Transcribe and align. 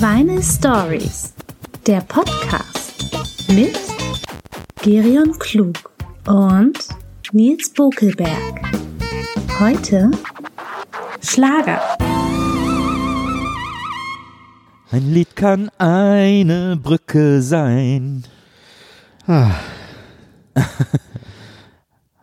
Vinyl 0.00 0.40
Stories, 0.44 1.34
der 1.84 2.00
Podcast 2.02 3.02
mit 3.48 3.76
Gerion 4.80 5.36
Klug 5.40 5.74
und 6.24 6.78
Nils 7.32 7.70
Bokelberg. 7.70 8.62
Heute 9.58 10.12
Schlager. 11.20 11.80
Ein 14.92 15.12
Lied 15.12 15.34
kann 15.34 15.68
eine 15.78 16.78
Brücke 16.80 17.42
sein. 17.42 18.22
Ah. 19.26 19.50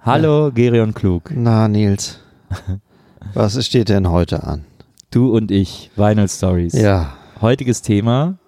Hallo, 0.02 0.50
Gerion 0.54 0.94
Klug. 0.94 1.30
Na, 1.36 1.68
Nils. 1.68 2.20
Was 3.34 3.66
steht 3.66 3.90
denn 3.90 4.10
heute 4.10 4.46
an? 4.46 4.64
Du 5.12 5.36
und 5.36 5.52
ich, 5.52 5.92
Vinyl 5.98 6.30
Stories. 6.30 6.72
Ja, 6.72 7.18
Heutiges 7.46 7.84
Thema. 7.84 8.40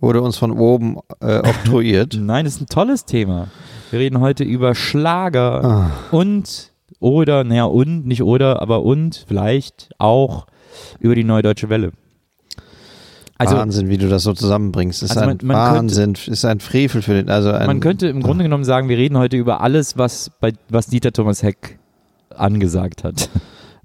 wurde 0.00 0.20
uns 0.20 0.36
von 0.36 0.50
oben 0.52 0.98
äh, 1.20 1.38
oktroyiert. 1.38 2.14
Nein, 2.20 2.44
ist 2.44 2.60
ein 2.60 2.66
tolles 2.66 3.06
Thema. 3.06 3.48
Wir 3.90 4.00
reden 4.00 4.20
heute 4.20 4.44
über 4.44 4.74
Schlager 4.74 5.64
Ah. 5.64 5.90
und 6.10 6.72
oder, 7.00 7.44
naja, 7.44 7.64
und, 7.64 8.06
nicht 8.06 8.22
oder, 8.22 8.60
aber 8.60 8.82
und 8.82 9.24
vielleicht 9.26 9.88
auch 9.98 10.46
über 11.00 11.14
die 11.14 11.24
Neue 11.24 11.40
Deutsche 11.42 11.70
Welle. 11.70 11.92
Also 13.38 13.56
Wahnsinn, 13.56 13.88
wie 13.88 13.96
du 13.96 14.08
das 14.10 14.24
so 14.24 14.34
zusammenbringst. 14.34 15.02
Ist 15.02 15.12
Also 15.12 15.22
ein 15.22 15.38
man- 15.40 15.46
man 15.46 15.56
Wahnsinn, 15.56 16.16
ist 16.26 16.44
ein 16.44 16.60
Frevel 16.60 17.00
für 17.00 17.14
den. 17.14 17.30
Also 17.30 17.50
ein, 17.52 17.66
man 17.66 17.80
könnte 17.80 18.08
im 18.08 18.20
Grunde 18.22 18.44
genommen 18.44 18.64
sagen, 18.64 18.90
wir 18.90 18.98
reden 18.98 19.16
heute 19.16 19.38
über 19.38 19.62
alles, 19.62 19.96
was 19.96 20.30
bei 20.40 20.52
was 20.68 20.88
Dieter 20.88 21.12
Thomas 21.12 21.42
Heck 21.42 21.78
angesagt 22.28 23.04
hat. 23.04 23.30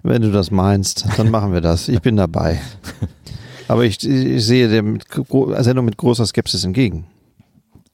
Wenn 0.02 0.22
du 0.22 0.32
das 0.34 0.52
meinst, 0.52 1.08
dann 1.18 1.32
machen 1.32 1.54
wir 1.54 1.62
das. 1.62 1.88
Ich 1.88 2.02
bin 2.02 2.18
dabei. 2.18 2.60
Aber 3.68 3.86
ich, 3.86 4.04
ich 4.08 4.46
sehe 4.46 4.68
der 4.70 4.84
mit, 4.84 5.06
Sendung 5.60 5.86
mit 5.86 5.98
großer 5.98 6.26
Skepsis 6.26 6.64
entgegen. 6.64 7.06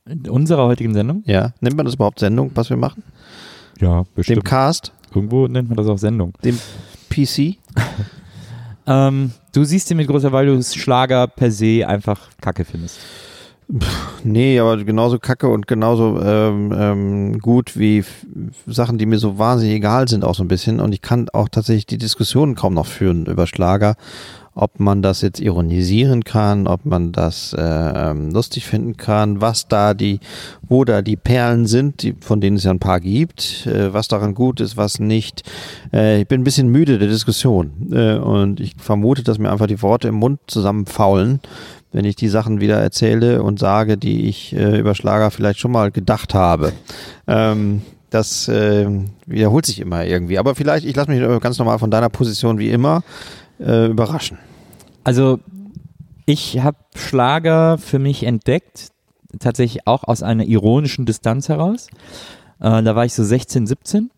In 0.08 0.28
unserer 0.30 0.66
heutigen 0.66 0.94
Sendung? 0.94 1.23
Ja, 1.25 1.53
nennt 1.62 1.78
man 1.78 1.86
das 1.86 1.95
überhaupt 1.95 2.20
Sendung, 2.20 2.52
was 2.56 2.70
wir 2.70 2.78
machen? 2.78 3.03
Ja, 3.80 4.03
Dem 4.28 4.44
Cast, 4.44 4.92
Irgendwo 5.14 5.47
nennt 5.47 5.70
man 5.70 5.78
das 5.78 5.88
auch 5.88 5.97
Sendung. 5.97 6.34
dem 6.44 6.58
PC? 7.09 7.58
Ähm, 8.88 9.34
du 9.53 9.64
siehst 9.66 9.92
ihn 9.92 9.97
mit 9.97 10.08
großer, 10.08 10.31
weil 10.31 10.47
du 10.47 10.64
Schlager 10.64 11.28
per 11.28 11.52
se 11.52 11.88
einfach 11.88 12.30
kacke 12.42 12.66
findest. 12.66 12.97
Nee, 14.23 14.59
aber 14.59 14.84
genauso 14.84 15.20
kacke 15.20 15.47
und 15.47 15.67
genauso 15.67 16.20
ähm, 16.20 16.73
ähm, 16.75 17.40
gut 17.40 17.78
wie 17.78 18.03
Sachen, 18.66 18.97
die 18.97 19.06
mir 19.06 19.20
so 19.20 19.38
wahnsinnig 19.38 19.75
egal 19.75 20.08
sind, 20.08 20.25
auch 20.25 20.34
so 20.34 20.44
ein 20.44 20.47
bisschen. 20.47 20.80
Und 20.80 20.92
ich 20.92 21.03
kann 21.03 21.30
auch 21.30 21.50
tatsächlich 21.50 21.86
die 21.86 22.00
Diskussionen 22.00 22.56
kaum 22.56 22.73
noch 22.73 22.88
führen 22.88 23.28
über 23.28 23.45
Schlager, 23.45 23.95
ob 24.60 24.80
man 24.80 25.02
das 25.02 25.22
jetzt 25.22 25.40
ironisieren 25.40 26.24
kann, 26.24 26.68
ob 26.68 26.86
man 26.86 27.14
das 27.14 27.54
äh, 27.54 27.62
ähm, 27.62 28.30
lustig 28.32 28.66
finden 28.66 28.98
kann, 28.98 29.40
was 29.40 29.68
da 29.70 29.94
die, 29.94 30.20
wo 30.68 30.84
da 30.84 31.02
die 31.02 31.16
Perlen 31.16 31.66
sind, 31.66 32.04
die, 32.04 32.14
von 32.20 32.42
denen 32.42 32.58
es 32.58 32.66
ja 32.66 32.72
ein 32.72 32.80
paar 32.80 33.00
gibt, 33.00 33.66
äh, 33.68 33.94
was 33.94 34.10
daran 34.10 34.36
gut 34.36 34.60
ist, 34.60 34.76
was 34.76 35.00
nicht. 35.00 35.44
Äh, 35.94 36.22
ich 36.22 36.28
bin 36.28 36.42
ein 36.42 36.44
bisschen 36.44 36.68
müde 36.68 37.00
der 37.00 37.08
Diskussion 37.08 37.90
äh, 37.92 38.18
und 38.18 38.60
ich 38.60 38.76
vermute, 38.78 39.24
dass 39.24 39.40
mir 39.40 39.50
einfach 39.50 39.68
die 39.68 39.82
Worte 39.82 40.10
im 40.10 40.16
Mund 40.16 40.40
zusammenfaulen 40.48 41.40
wenn 41.92 42.06
ich 42.06 42.16
die 42.16 42.28
Sachen 42.28 42.62
wieder 42.62 42.78
erzähle 42.78 43.42
und 43.42 43.58
sage, 43.58 43.98
die 43.98 44.28
ich 44.30 44.56
äh, 44.56 44.78
über 44.78 44.94
Schlager 44.94 45.32
vielleicht 45.32 45.58
schon 45.58 45.72
mal 45.72 45.90
gedacht 45.90 46.36
habe. 46.36 46.72
Ähm, 47.26 47.82
das 48.12 48.48
äh, 48.48 48.88
wiederholt 49.26 49.66
sich 49.66 49.80
immer 49.80 50.06
irgendwie. 50.06 50.38
Aber 50.38 50.54
vielleicht, 50.54 50.86
ich 50.86 50.96
lasse 50.96 51.10
mich 51.10 51.42
ganz 51.42 51.58
normal 51.58 51.80
von 51.80 51.90
deiner 51.90 52.10
Position 52.10 52.60
wie 52.60 52.70
immer 52.70 53.02
äh, 53.60 53.88
überraschen. 53.88 54.38
Also 55.10 55.40
ich 56.28 56.60
habe 56.60 56.78
Schlager 56.94 57.80
für 57.80 57.98
mich 57.98 58.22
entdeckt, 58.22 58.90
tatsächlich 59.40 59.88
auch 59.88 60.04
aus 60.04 60.22
einer 60.22 60.46
ironischen 60.46 61.08
Distanz 61.08 61.50
heraus. 61.50 61.88
Äh, 62.59 62.84
da 62.84 62.96
war 62.96 63.06
ich 63.06 63.16
so 63.16 63.24
16, 63.24 63.66
17 63.66 64.12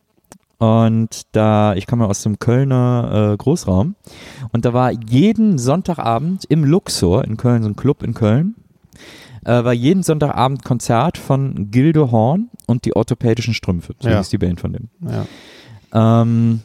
und 0.57 1.21
da, 1.31 1.75
ich 1.75 1.87
komme 1.87 2.07
aus 2.07 2.23
dem 2.23 2.39
Kölner 2.39 3.31
äh, 3.31 3.37
Großraum 3.37 3.95
und 4.51 4.65
da 4.65 4.73
war 4.73 4.91
jeden 4.91 5.57
Sonntagabend 5.57 6.43
im 6.43 6.65
Luxor 6.65 7.23
in 7.23 7.37
Köln, 7.37 7.63
so 7.63 7.69
ein 7.69 7.77
Club 7.77 8.03
in 8.03 8.13
Köln, 8.13 8.55
äh, 9.45 9.63
war 9.63 9.71
jeden 9.71 10.03
Sonntagabend 10.03 10.65
Konzert 10.65 11.17
von 11.17 11.71
Gildo 11.71 12.11
Horn 12.11 12.49
und 12.67 12.83
die 12.83 12.97
orthopädischen 12.97 13.53
Strümpfe, 13.53 13.95
so 13.97 14.09
Ja. 14.09 14.17
hieß 14.17 14.27
die 14.27 14.37
Band 14.39 14.59
von 14.59 14.73
dem. 14.73 14.89
Ja. 15.07 16.21
Ähm, 16.21 16.63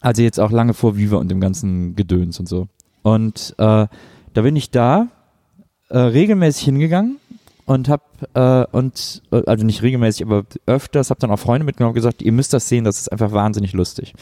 also 0.00 0.22
jetzt 0.22 0.40
auch 0.40 0.50
lange 0.50 0.72
vor 0.72 0.96
Viva 0.96 1.18
und 1.18 1.30
dem 1.30 1.40
ganzen 1.42 1.94
Gedöns 1.94 2.40
und 2.40 2.48
so. 2.48 2.68
Und 3.02 3.54
äh, 3.58 3.86
da 4.34 4.42
bin 4.42 4.56
ich 4.56 4.70
da 4.70 5.08
äh, 5.88 5.98
regelmäßig 5.98 6.64
hingegangen 6.64 7.18
und 7.64 7.88
hab 7.88 8.02
äh, 8.34 8.66
und 8.72 9.22
äh, 9.30 9.42
also 9.46 9.64
nicht 9.64 9.82
regelmäßig, 9.82 10.26
aber 10.26 10.44
öfters 10.66 11.10
habe 11.10 11.20
dann 11.20 11.30
auch 11.30 11.38
Freunde 11.38 11.64
mitgenommen 11.64 11.92
und 11.92 11.96
gesagt, 11.96 12.22
ihr 12.22 12.32
müsst 12.32 12.52
das 12.52 12.68
sehen, 12.68 12.84
das 12.84 13.00
ist 13.00 13.12
einfach 13.12 13.32
wahnsinnig 13.32 13.72
lustig. 13.72 14.14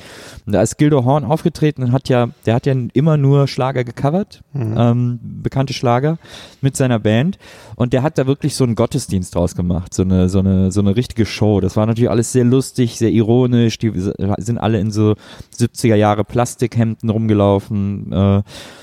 Und 0.47 0.53
da 0.53 0.63
ist 0.63 0.77
Gildo 0.77 1.05
Horn 1.05 1.25
aufgetreten 1.25 1.83
und 1.83 1.93
hat 1.93 2.09
ja, 2.09 2.29
der 2.47 2.55
hat 2.55 2.67
ja 2.67 2.75
immer 2.93 3.17
nur 3.17 3.49
Schlager 3.49 3.85
gecovert, 3.85 4.43
ähm, 4.55 5.19
bekannte 5.23 5.73
Schlager 5.73 6.19
mit 6.61 6.77
seiner 6.77 6.99
Band 6.99 7.39
und 7.77 7.93
der 7.93 8.03
hat 8.03 8.19
da 8.19 8.27
wirklich 8.27 8.55
so 8.55 8.65
einen 8.65 8.75
Gottesdienst 8.75 9.35
draus 9.35 9.55
gemacht, 9.55 9.95
so 9.95 10.03
eine 10.03 10.29
so 10.29 10.41
eine 10.41 10.71
so 10.71 10.81
eine 10.81 10.97
richtige 10.97 11.25
Show. 11.25 11.61
Das 11.61 11.77
war 11.77 11.87
natürlich 11.87 12.11
alles 12.11 12.33
sehr 12.33 12.45
lustig, 12.45 12.99
sehr 12.99 13.11
ironisch. 13.11 13.79
Die 13.79 13.93
sind 14.39 14.59
alle 14.59 14.81
in 14.81 14.91
so 14.91 15.15
70er 15.57 15.95
Jahre 15.95 16.25
Plastikhemden 16.25 17.09
rumgelaufen 17.11 18.13
äh, 18.13 18.43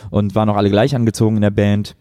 und 0.10 0.36
waren 0.36 0.50
auch 0.50 0.56
alle 0.56 0.70
gleich 0.70 0.96
angezogen 0.96 1.36
in 1.36 1.42
der 1.42 1.52
Band. 1.52 1.96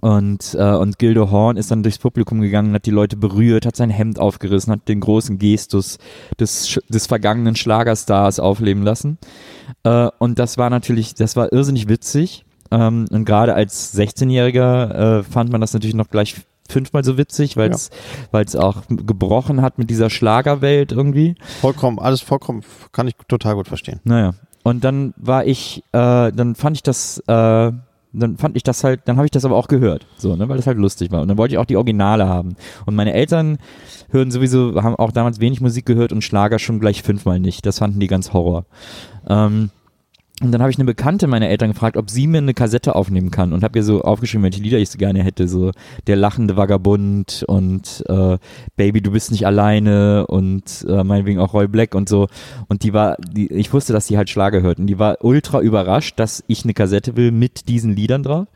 Und, 0.00 0.54
äh, 0.58 0.72
und 0.72 0.98
Gildo 0.98 1.30
Horn 1.30 1.56
ist 1.56 1.70
dann 1.70 1.82
durchs 1.82 1.98
Publikum 1.98 2.40
gegangen, 2.40 2.74
hat 2.74 2.86
die 2.86 2.90
Leute 2.90 3.16
berührt, 3.16 3.66
hat 3.66 3.76
sein 3.76 3.90
Hemd 3.90 4.18
aufgerissen, 4.18 4.72
hat 4.72 4.88
den 4.88 5.00
großen 5.00 5.38
Gestus 5.38 5.98
des, 6.38 6.80
des 6.88 7.06
vergangenen 7.06 7.56
Schlagerstars 7.56 8.40
aufleben 8.40 8.82
lassen. 8.82 9.18
Äh, 9.82 10.08
und 10.18 10.38
das 10.38 10.58
war 10.58 10.70
natürlich, 10.70 11.14
das 11.14 11.36
war 11.36 11.52
irrsinnig 11.52 11.88
witzig. 11.88 12.44
Ähm, 12.70 13.06
und 13.10 13.24
gerade 13.24 13.54
als 13.54 13.96
16-Jähriger 13.96 15.18
äh, 15.18 15.22
fand 15.22 15.52
man 15.52 15.60
das 15.60 15.74
natürlich 15.74 15.94
noch 15.94 16.08
gleich 16.08 16.36
fünfmal 16.68 17.04
so 17.04 17.18
witzig, 17.18 17.56
weil 17.56 17.70
es 17.70 17.90
weil 18.30 18.44
es 18.44 18.56
auch 18.56 18.82
gebrochen 18.88 19.60
hat 19.60 19.78
mit 19.78 19.90
dieser 19.90 20.10
Schlagerwelt 20.10 20.92
irgendwie. 20.92 21.34
Vollkommen, 21.60 21.98
alles 21.98 22.22
vollkommen, 22.22 22.62
kann 22.92 23.06
ich 23.06 23.14
total 23.28 23.54
gut 23.54 23.68
verstehen. 23.68 24.00
Naja. 24.04 24.34
Und 24.62 24.82
dann 24.82 25.12
war 25.18 25.44
ich, 25.44 25.84
äh, 25.92 26.32
dann 26.32 26.54
fand 26.54 26.76
ich 26.76 26.82
das, 26.82 27.18
äh, 27.26 27.72
dann 28.22 28.36
fand 28.36 28.56
ich 28.56 28.62
das 28.62 28.84
halt, 28.84 29.02
dann 29.06 29.16
habe 29.16 29.26
ich 29.26 29.30
das 29.30 29.44
aber 29.44 29.56
auch 29.56 29.68
gehört, 29.68 30.06
so, 30.16 30.36
ne, 30.36 30.48
weil 30.48 30.56
das 30.56 30.66
halt 30.66 30.78
lustig 30.78 31.10
war. 31.10 31.22
Und 31.22 31.28
dann 31.28 31.36
wollte 31.36 31.54
ich 31.54 31.58
auch 31.58 31.64
die 31.64 31.76
Originale 31.76 32.28
haben. 32.28 32.56
Und 32.86 32.94
meine 32.94 33.12
Eltern 33.12 33.58
hören 34.10 34.30
sowieso, 34.30 34.82
haben 34.82 34.96
auch 34.96 35.12
damals 35.12 35.40
wenig 35.40 35.60
Musik 35.60 35.86
gehört 35.86 36.12
und 36.12 36.22
Schlager 36.22 36.58
schon 36.58 36.80
gleich 36.80 37.02
fünfmal 37.02 37.40
nicht. 37.40 37.66
Das 37.66 37.78
fanden 37.78 38.00
die 38.00 38.06
ganz 38.06 38.32
Horror. 38.32 38.66
Ähm, 39.28 39.70
und 40.42 40.50
dann 40.50 40.60
habe 40.60 40.70
ich 40.72 40.78
eine 40.78 40.84
Bekannte 40.84 41.28
meiner 41.28 41.48
Eltern 41.48 41.70
gefragt, 41.70 41.96
ob 41.96 42.10
sie 42.10 42.26
mir 42.26 42.38
eine 42.38 42.54
Kassette 42.54 42.96
aufnehmen 42.96 43.30
kann 43.30 43.52
und 43.52 43.62
habe 43.62 43.78
ihr 43.78 43.84
so 43.84 44.02
aufgeschrieben, 44.02 44.42
welche 44.42 44.60
Lieder 44.60 44.78
ich 44.78 44.90
so 44.90 44.98
gerne 44.98 45.22
hätte, 45.22 45.46
so 45.46 45.70
Der 46.08 46.16
lachende 46.16 46.56
Vagabund 46.56 47.44
und 47.46 48.04
äh, 48.08 48.38
Baby, 48.76 49.00
du 49.00 49.12
bist 49.12 49.30
nicht 49.30 49.46
alleine 49.46 50.26
und 50.26 50.84
äh, 50.88 51.04
meinetwegen 51.04 51.38
auch 51.38 51.54
Roy 51.54 51.68
Black 51.68 51.94
und 51.94 52.08
so. 52.08 52.26
Und 52.66 52.82
die 52.82 52.92
war, 52.92 53.16
die, 53.18 53.46
ich 53.52 53.72
wusste, 53.72 53.92
dass 53.92 54.08
sie 54.08 54.16
halt 54.16 54.28
Schlager 54.28 54.60
hört 54.60 54.80
und 54.80 54.88
die 54.88 54.98
war 54.98 55.18
ultra 55.20 55.60
überrascht, 55.60 56.18
dass 56.18 56.42
ich 56.48 56.64
eine 56.64 56.74
Kassette 56.74 57.16
will 57.16 57.30
mit 57.30 57.68
diesen 57.68 57.94
Liedern 57.94 58.24
drauf. 58.24 58.48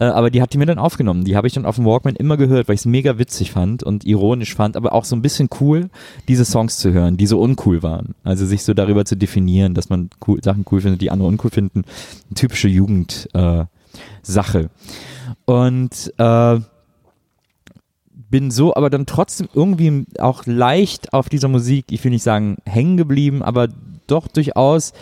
Äh, 0.00 0.04
aber 0.04 0.28
die 0.28 0.42
hat 0.42 0.52
die 0.52 0.58
mir 0.58 0.66
dann 0.66 0.78
aufgenommen. 0.78 1.24
Die 1.24 1.34
habe 1.34 1.46
ich 1.46 1.54
dann 1.54 1.64
auf 1.64 1.76
dem 1.76 1.86
Walkman 1.86 2.14
immer 2.14 2.36
gehört, 2.36 2.68
weil 2.68 2.74
ich 2.74 2.82
es 2.82 2.86
mega 2.86 3.16
witzig 3.16 3.52
fand 3.52 3.82
und 3.82 4.04
ironisch 4.04 4.54
fand, 4.54 4.76
aber 4.76 4.92
auch 4.92 5.06
so 5.06 5.16
ein 5.16 5.22
bisschen 5.22 5.48
cool, 5.60 5.88
diese 6.28 6.44
Songs 6.44 6.76
zu 6.76 6.92
hören, 6.92 7.16
die 7.16 7.26
so 7.26 7.40
uncool 7.40 7.82
waren. 7.82 8.14
Also 8.22 8.44
sich 8.44 8.64
so 8.64 8.74
darüber 8.74 9.06
zu 9.06 9.16
definieren, 9.16 9.72
dass 9.72 9.88
man 9.88 10.10
cool, 10.28 10.38
Sachen 10.44 10.66
cool 10.70 10.82
findet, 10.82 11.00
die 11.00 11.10
andere 11.10 11.21
uncool 11.26 11.50
finden. 11.50 11.84
Eine 12.28 12.34
typische 12.34 12.68
Jugend 12.68 13.28
äh. 13.34 14.68
Und 15.44 16.12
äh, 16.18 16.60
bin 18.30 18.50
so 18.50 18.74
aber 18.74 18.90
dann 18.90 19.06
trotzdem 19.06 19.48
irgendwie 19.52 20.06
auch 20.18 20.46
leicht 20.46 21.12
auf 21.12 21.28
dieser 21.28 21.48
Musik, 21.48 21.86
ich 21.90 22.02
will 22.02 22.10
nicht 22.10 22.22
sagen 22.22 22.56
hängen 22.64 22.96
geblieben, 22.96 23.42
aber 23.42 23.68
doch 24.06 24.26
durchaus 24.26 24.92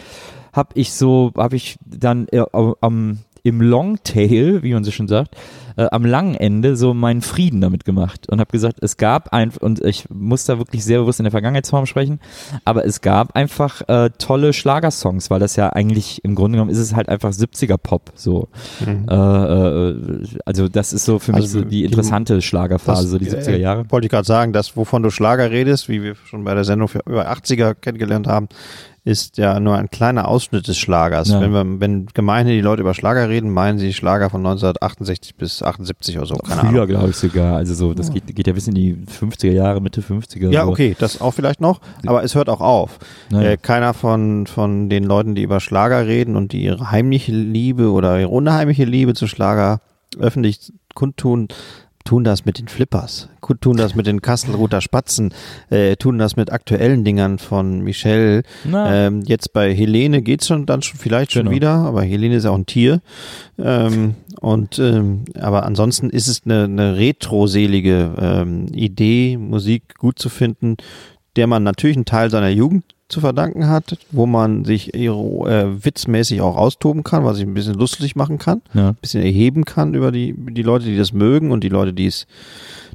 habe 0.52 0.70
ich 0.74 0.92
so, 0.92 1.32
habe 1.36 1.56
ich 1.56 1.76
dann 1.86 2.26
äh, 2.28 2.42
am, 2.80 3.20
im 3.42 3.60
Longtail, 3.60 4.62
wie 4.62 4.72
man 4.74 4.84
so 4.84 4.90
schon 4.90 5.08
sagt, 5.08 5.36
äh, 5.76 5.86
am 5.90 6.04
langen 6.04 6.34
Ende 6.34 6.76
so 6.76 6.94
meinen 6.94 7.22
Frieden 7.22 7.60
damit 7.60 7.84
gemacht 7.84 8.28
und 8.28 8.40
habe 8.40 8.50
gesagt, 8.50 8.78
es 8.82 8.96
gab 8.96 9.32
ein 9.32 9.50
und 9.60 9.80
ich 9.84 10.06
muss 10.10 10.44
da 10.44 10.58
wirklich 10.58 10.84
sehr 10.84 10.98
bewusst 11.00 11.20
in 11.20 11.24
der 11.24 11.30
Vergangenheitsform 11.30 11.86
sprechen, 11.86 12.20
aber 12.64 12.84
es 12.84 13.00
gab 13.00 13.36
einfach 13.36 13.88
äh, 13.88 14.10
tolle 14.18 14.52
Schlagersongs, 14.52 15.30
weil 15.30 15.38
das 15.40 15.56
ja 15.56 15.70
eigentlich 15.70 16.24
im 16.24 16.34
Grunde 16.34 16.56
genommen 16.56 16.70
ist 16.70 16.78
es 16.78 16.94
halt 16.94 17.08
einfach 17.08 17.30
70er 17.30 17.76
Pop 17.78 18.12
so. 18.14 18.48
Mhm. 18.84 19.06
Äh, 19.08 19.14
äh, 19.14 20.24
also 20.44 20.68
das 20.68 20.92
ist 20.92 21.04
so 21.04 21.18
für 21.18 21.32
mich 21.32 21.42
Also 21.42 21.60
so 21.60 21.64
die 21.64 21.70
die- 21.70 21.84
interessante 21.84 22.42
Schlagerphase, 22.42 23.08
so 23.08 23.18
die 23.18 23.30
70er 23.30 23.56
Jahre. 23.56 23.84
Wollte 23.90 24.06
ich 24.06 24.10
gerade 24.10 24.26
sagen, 24.26 24.52
das, 24.52 24.76
wovon 24.76 25.02
du 25.02 25.10
Schlager 25.10 25.50
redest, 25.50 25.88
wie 25.88 26.02
wir 26.02 26.14
schon 26.26 26.44
bei 26.44 26.54
der 26.54 26.64
Sendung 26.64 26.88
für 26.88 27.00
über 27.06 27.30
80er 27.30 27.74
kennengelernt 27.74 28.26
haben, 28.26 28.48
ist 29.04 29.38
ja 29.38 29.58
nur 29.60 29.76
ein 29.76 29.90
kleiner 29.90 30.28
Ausschnitt 30.28 30.68
des 30.68 30.78
Schlagers. 30.78 31.28
Ja. 31.28 31.40
Wenn, 31.40 31.52
wir, 31.52 31.80
wenn 31.80 32.06
gemeinhin 32.06 32.54
die 32.54 32.60
Leute 32.60 32.82
über 32.82 32.94
Schlager 32.94 33.28
reden, 33.28 33.50
meinen 33.50 33.78
sie 33.78 33.92
Schlager 33.94 34.28
von 34.28 34.40
1968 34.40 35.36
bis 35.36 35.62
78 35.62 36.18
oder 36.18 36.26
so. 36.26 36.34
Keine 36.36 36.68
Früher 36.68 36.86
glaube 36.86 37.10
ich 37.10 37.16
sogar, 37.16 37.56
also 37.56 37.74
so, 37.74 37.94
das 37.94 38.12
geht, 38.12 38.34
geht 38.34 38.46
ja 38.46 38.52
bis 38.52 38.68
in 38.68 38.74
die 38.74 38.94
50er 38.94 39.52
Jahre, 39.52 39.80
Mitte 39.80 40.02
50er. 40.02 40.50
Ja, 40.50 40.64
so. 40.64 40.70
okay, 40.70 40.94
das 40.98 41.20
auch 41.20 41.32
vielleicht 41.32 41.60
noch, 41.60 41.80
aber 42.06 42.22
es 42.24 42.34
hört 42.34 42.48
auch 42.48 42.60
auf. 42.60 42.98
Naja. 43.30 43.52
Äh, 43.52 43.56
keiner 43.56 43.94
von, 43.94 44.46
von 44.46 44.90
den 44.90 45.04
Leuten, 45.04 45.34
die 45.34 45.42
über 45.42 45.60
Schlager 45.60 46.06
reden 46.06 46.36
und 46.36 46.52
die 46.52 46.64
ihre 46.64 46.90
heimliche 46.90 47.32
Liebe 47.32 47.90
oder 47.90 48.20
ihre 48.20 48.28
unheimliche 48.28 48.84
Liebe 48.84 49.14
zu 49.14 49.26
Schlager 49.26 49.80
öffentlich 50.18 50.72
kundtun, 50.94 51.48
tun 52.04 52.24
das 52.24 52.44
mit 52.44 52.58
den 52.58 52.68
Flippers, 52.68 53.28
tun 53.60 53.76
das 53.76 53.94
mit 53.94 54.06
den 54.06 54.22
Kastelruther 54.22 54.80
Spatzen, 54.80 55.34
äh, 55.70 55.96
tun 55.96 56.18
das 56.18 56.36
mit 56.36 56.50
aktuellen 56.50 57.04
Dingern 57.04 57.38
von 57.38 57.80
Michelle. 57.80 58.42
Ähm, 58.72 59.22
jetzt 59.26 59.52
bei 59.52 59.74
Helene 59.74 60.22
geht's 60.22 60.46
schon 60.46 60.66
dann 60.66 60.82
schon 60.82 60.98
vielleicht 60.98 61.32
schon 61.32 61.44
Genau. 61.44 61.54
wieder, 61.54 61.70
aber 61.70 62.02
Helene 62.02 62.36
ist 62.36 62.46
auch 62.46 62.54
ein 62.56 62.66
Tier. 62.66 63.00
Ähm, 63.58 64.14
und 64.40 64.78
ähm, 64.78 65.24
aber 65.38 65.64
ansonsten 65.64 66.10
ist 66.10 66.28
es 66.28 66.42
eine, 66.44 66.64
eine 66.64 66.96
retroselige 66.96 68.12
ähm, 68.18 68.66
Idee, 68.72 69.36
Musik 69.36 69.96
gut 69.98 70.18
zu 70.18 70.28
finden, 70.28 70.76
der 71.36 71.46
man 71.46 71.62
natürlich 71.62 71.96
einen 71.96 72.06
Teil 72.06 72.30
seiner 72.30 72.48
Jugend 72.48 72.84
zu 73.10 73.20
verdanken 73.20 73.68
hat, 73.68 73.98
wo 74.10 74.26
man 74.26 74.64
sich 74.64 74.94
äh, 74.94 75.08
witzmäßig 75.08 76.40
auch 76.40 76.56
austoben 76.56 77.04
kann, 77.04 77.24
was 77.24 77.36
sich 77.36 77.46
ein 77.46 77.54
bisschen 77.54 77.74
lustig 77.74 78.16
machen 78.16 78.38
kann, 78.38 78.62
Ja. 78.72 78.88
ein 78.90 78.94
bisschen 79.00 79.22
erheben 79.22 79.64
kann 79.64 79.94
über 79.94 80.12
die, 80.12 80.34
die 80.36 80.62
Leute, 80.62 80.86
die 80.86 80.96
das 80.96 81.12
mögen 81.12 81.50
und 81.50 81.62
die 81.64 81.68
Leute, 81.68 81.92
die 81.92 82.06
es 82.06 82.26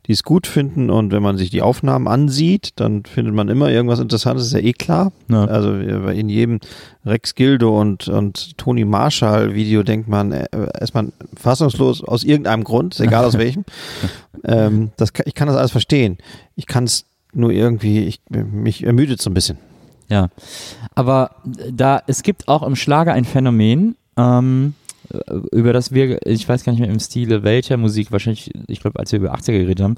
die 0.08 0.12
es 0.12 0.22
gut 0.22 0.46
finden 0.46 0.92
und 0.92 1.12
wenn 1.12 1.24
man 1.24 1.36
sich 1.36 1.50
die 1.50 1.64
Aufnahmen 1.64 2.08
ansieht, 2.08 2.74
dann 2.76 3.06
findet 3.06 3.34
man 3.34 3.50
immer 3.50 3.72
irgendwas 3.72 4.00
Interessantes, 4.00 4.46
ist 4.46 4.54
ja 4.54 4.60
eh 4.60 4.74
klar. 4.74 5.12
Ja. 5.30 5.46
Also 5.46 5.74
äh, 5.74 6.20
in 6.20 6.30
jedem 6.30 6.60
Rex 7.08 7.34
Gildo 7.34 7.82
und, 7.82 8.08
und 8.08 8.56
Toni 8.60 8.86
Marshall 8.86 9.56
Video 9.56 9.82
denkt 9.82 10.08
man 10.08 10.32
äh, 10.32 10.46
erstmal 10.80 11.12
fassungslos 11.36 12.04
aus 12.04 12.24
irgendeinem 12.24 12.64
Grund, 12.64 12.94
ist 12.94 13.00
egal 13.02 13.26
aus 13.26 13.36
welchem. 13.40 13.66
ähm, 14.44 14.92
das 14.98 15.10
ich 15.26 15.34
kann 15.34 15.48
das 15.48 15.58
alles 15.58 15.72
verstehen. 15.72 16.20
Ich 16.56 16.68
kann 16.68 16.84
es 16.84 17.06
nur 17.34 17.50
irgendwie, 17.52 18.06
ich, 18.06 18.20
mich 18.30 18.84
ermüdet 18.84 19.20
so 19.24 19.32
ein 19.32 19.34
bisschen. 19.34 19.58
Ja, 20.10 20.30
aber 20.94 21.32
da 21.72 22.02
es 22.08 22.24
gibt 22.24 22.48
auch 22.48 22.64
im 22.64 22.76
Schlager 22.76 23.14
ein 23.14 23.26
Phänomen, 23.26 23.96
ähm, 24.18 24.74
über 25.52 25.72
das 25.72 25.92
wir, 25.92 26.26
ich 26.26 26.50
weiß 26.50 26.64
gar 26.64 26.72
nicht 26.72 26.80
mehr 26.82 26.90
im 26.90 27.00
Stile 27.00 27.44
welcher 27.44 27.78
Musik, 27.78 28.12
wahrscheinlich, 28.12 28.52
ich 28.68 28.80
glaube, 28.80 28.98
als 29.00 29.12
wir 29.12 29.20
über 29.20 29.36
80er 29.36 29.52
geredet 29.60 29.82
haben, 29.82 29.98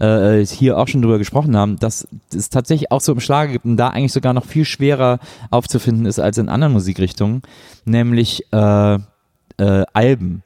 äh, 0.00 0.44
hier 0.46 0.78
auch 0.78 0.88
schon 0.88 1.02
drüber 1.02 1.18
gesprochen 1.18 1.56
haben, 1.56 1.76
dass 1.78 2.08
es 2.34 2.48
tatsächlich 2.48 2.90
auch 2.90 3.02
so 3.02 3.12
im 3.12 3.20
Schlager 3.20 3.52
gibt 3.52 3.66
und 3.66 3.76
da 3.76 3.88
eigentlich 3.88 4.12
sogar 4.12 4.32
noch 4.32 4.46
viel 4.46 4.64
schwerer 4.64 5.18
aufzufinden 5.50 6.06
ist 6.06 6.18
als 6.18 6.38
in 6.38 6.48
anderen 6.48 6.72
Musikrichtungen, 6.72 7.42
nämlich 7.84 8.44
äh, 8.52 8.94
äh, 8.94 9.84
Alben. 9.92 10.42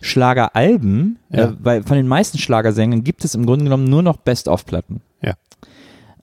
Schlageralben, 0.00 1.18
Ja. 1.30 1.44
äh, 1.50 1.52
weil 1.60 1.82
von 1.84 1.96
den 1.96 2.08
meisten 2.08 2.38
Schlagersängern 2.38 3.04
gibt 3.04 3.24
es 3.24 3.34
im 3.34 3.46
Grunde 3.46 3.64
genommen 3.64 3.84
nur 3.84 4.02
noch 4.02 4.16
Best-of-Platten. 4.16 5.00
Ja. 5.22 5.34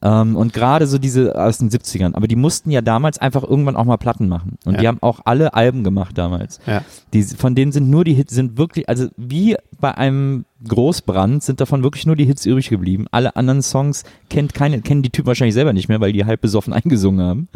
Ähm, 0.02 0.36
und 0.38 0.54
gerade 0.54 0.88
so 0.88 0.98
diese 0.98 1.36
aus 1.42 1.58
den 1.58 1.70
70ern. 1.70 2.16
Aber 2.16 2.28
die 2.28 2.36
mussten 2.38 2.72
ja 2.72 2.82
damals 2.82 3.18
einfach 3.20 3.44
irgendwann 3.44 3.76
auch 3.76 3.84
mal 3.86 3.98
Platten 3.98 4.30
machen. 4.30 4.58
Und 4.66 4.76
Ja. 4.76 4.80
die 4.82 4.88
haben 4.88 5.00
auch 5.02 5.20
alle 5.26 5.54
Alben 5.54 5.84
gemacht 5.84 6.18
damals. 6.18 6.60
Ja. 6.66 6.84
Die, 7.14 7.24
von 7.24 7.54
denen 7.56 7.72
sind 7.74 7.90
nur 7.90 8.06
die 8.06 8.14
Hits, 8.14 8.34
sind 8.34 8.58
wirklich, 8.58 8.88
also 8.88 9.08
wie 9.18 9.58
bei 9.82 9.94
einem 9.98 10.46
Großbrand 10.68 11.44
sind 11.44 11.60
davon 11.62 11.84
wirklich 11.84 12.06
nur 12.06 12.16
die 12.16 12.26
Hits 12.26 12.46
übrig 12.46 12.70
geblieben. 12.70 13.08
Alle 13.12 13.36
anderen 13.36 13.62
Songs 13.62 14.04
kennt 14.30 14.54
keine, 14.54 14.82
kennen 14.82 15.02
die 15.04 15.10
Typen 15.10 15.28
wahrscheinlich 15.28 15.54
selber 15.54 15.74
nicht 15.74 15.90
mehr, 15.90 16.00
weil 16.02 16.14
die 16.14 16.26
halb 16.26 16.42
besoffen 16.42 16.74
eingesungen 16.80 17.26
haben. 17.26 17.48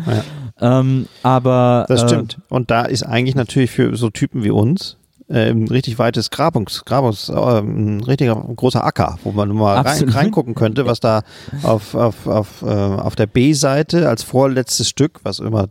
Ähm, 0.60 1.08
aber 1.22 1.86
Das 1.88 2.04
äh, 2.04 2.08
stimmt. 2.08 2.40
Und 2.50 2.72
da 2.72 2.84
ist 2.84 3.04
eigentlich 3.04 3.36
natürlich 3.36 3.72
für 3.72 3.96
so 3.96 4.10
Typen 4.10 4.44
wie 4.44 4.52
uns 4.52 4.98
äh, 5.30 5.50
ein 5.52 5.68
richtig 5.68 6.00
weites 6.00 6.30
Grabungs, 6.30 6.84
Grabungs, 6.86 7.30
äh, 7.30 7.34
ein 7.34 8.02
richtiger 8.02 8.36
großer 8.36 8.84
Acker, 8.84 9.18
wo 9.24 9.32
man 9.32 9.50
mal 9.50 9.78
rein, 9.82 10.10
reingucken 10.10 10.56
könnte, 10.56 10.86
was 10.86 11.00
da 11.00 11.22
auf, 11.64 11.96
auf, 11.96 12.28
auf, 12.28 12.62
äh, 12.62 12.66
auf 12.68 13.16
der 13.16 13.28
B-Seite 13.28 14.10
als 14.10 14.24
vorletztes 14.24 14.90
Stück, 14.90 15.20
was 15.24 15.40
immer 15.40 15.68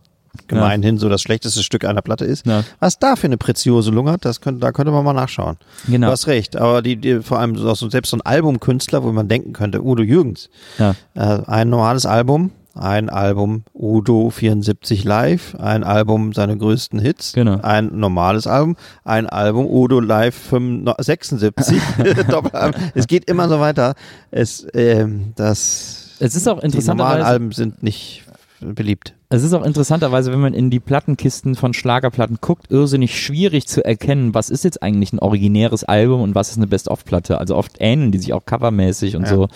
gemeinhin 0.48 0.96
so 0.96 1.10
das 1.10 1.20
schlechteste 1.20 1.62
Stück 1.62 1.84
einer 1.84 2.00
Platte 2.00 2.24
ist, 2.24 2.46
Ja. 2.46 2.64
was 2.80 2.98
da 2.98 3.16
für 3.16 3.26
eine 3.26 3.36
Preziose 3.36 3.90
lungert, 3.90 4.24
das 4.24 4.40
könnte, 4.40 4.60
da 4.60 4.72
könnte 4.72 4.90
man 4.90 5.04
mal 5.04 5.12
nachschauen. 5.12 5.58
Genau. 5.86 6.06
Du 6.06 6.12
hast 6.12 6.26
recht, 6.26 6.56
aber 6.56 6.80
die, 6.80 6.96
die 6.96 7.20
vor 7.20 7.38
allem 7.38 7.54
selbst 7.58 8.10
so 8.10 8.16
ein 8.16 8.22
Albumkünstler, 8.22 9.02
wo 9.02 9.12
man 9.12 9.28
denken 9.28 9.52
könnte, 9.52 9.84
Udo 9.84 10.02
Jürgens, 10.02 10.48
Ja. 10.78 10.94
äh, 11.14 11.42
ein 11.46 11.68
normales 11.68 12.06
Album, 12.06 12.50
ein 12.74 13.08
Album 13.10 13.64
Udo 13.74 14.30
74 14.30 15.04
Live, 15.04 15.54
ein 15.56 15.84
Album 15.84 16.32
seine 16.32 16.56
größten 16.56 16.98
Hits, 16.98 17.32
Genau. 17.32 17.60
ein 17.62 17.90
normales 17.98 18.46
Album, 18.46 18.76
ein 19.04 19.26
Album 19.28 19.66
Udo 19.66 20.00
Live 20.00 20.34
75 20.34 21.38
76, 21.38 21.82
Doppelalbum. 22.28 22.80
Es 22.94 23.06
geht 23.06 23.26
immer 23.28 23.48
so 23.48 23.60
weiter. 23.60 23.94
Es, 24.30 24.66
ähm, 24.74 25.32
das, 25.36 26.16
Es 26.18 26.34
ist 26.34 26.48
auch 26.48 26.60
die 26.60 26.84
normalen 26.84 27.22
Alben 27.22 27.52
sind 27.52 27.82
nicht 27.82 28.24
beliebt. 28.60 29.14
Es 29.32 29.42
ist 29.42 29.54
auch 29.54 29.64
interessanterweise, 29.64 30.30
wenn 30.30 30.40
man 30.40 30.52
in 30.52 30.68
die 30.68 30.78
Plattenkisten 30.78 31.54
von 31.54 31.72
Schlagerplatten 31.72 32.38
guckt, 32.42 32.70
irrsinnig 32.70 33.18
schwierig 33.18 33.66
zu 33.66 33.82
erkennen, 33.82 34.34
was 34.34 34.50
ist 34.50 34.62
jetzt 34.62 34.82
eigentlich 34.82 35.12
ein 35.14 35.20
originäres 35.20 35.84
Album 35.84 36.20
und 36.20 36.34
was 36.34 36.50
ist 36.50 36.58
eine 36.58 36.66
Best-of-Platte. 36.66 37.38
Also 37.38 37.56
oft 37.56 37.76
ähneln 37.78 38.12
die 38.12 38.18
sich 38.18 38.34
auch 38.34 38.44
covermäßig 38.44 39.16
und 39.16 39.22
Ja. 39.22 39.28
so. 39.28 39.48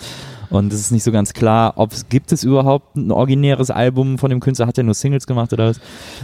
Und 0.49 0.73
es 0.73 0.79
ist 0.79 0.91
nicht 0.91 1.03
so 1.03 1.11
ganz 1.11 1.33
klar, 1.33 1.73
ob 1.75 1.91
es 1.91 2.09
gibt 2.09 2.31
es 2.31 2.43
überhaupt 2.43 2.95
ein 2.95 3.11
originäres 3.11 3.69
Album 3.69 4.17
von 4.17 4.31
dem 4.31 4.39
Künstler, 4.39 4.65
hat 4.65 4.79
er 4.79 4.83
nur 4.83 4.95
Singles 4.95 5.27
gemacht 5.27 5.53
oder 5.53 5.67
was? 5.69 5.79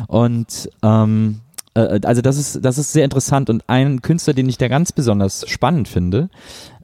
Und 0.08 0.70
ähm, 0.82 1.42
äh, 1.76 2.00
also 2.04 2.22
das 2.24 2.38
ist, 2.38 2.66
das 2.66 2.80
ist 2.80 2.92
sehr 2.92 3.04
interessant 3.04 3.52
und 3.52 3.64
ein 3.68 4.02
Künstler, 4.02 4.34
den 4.34 4.50
ich 4.50 4.58
da 4.58 4.68
ganz 4.68 4.92
besonders 4.92 5.48
spannend 5.48 5.88
finde 5.88 6.30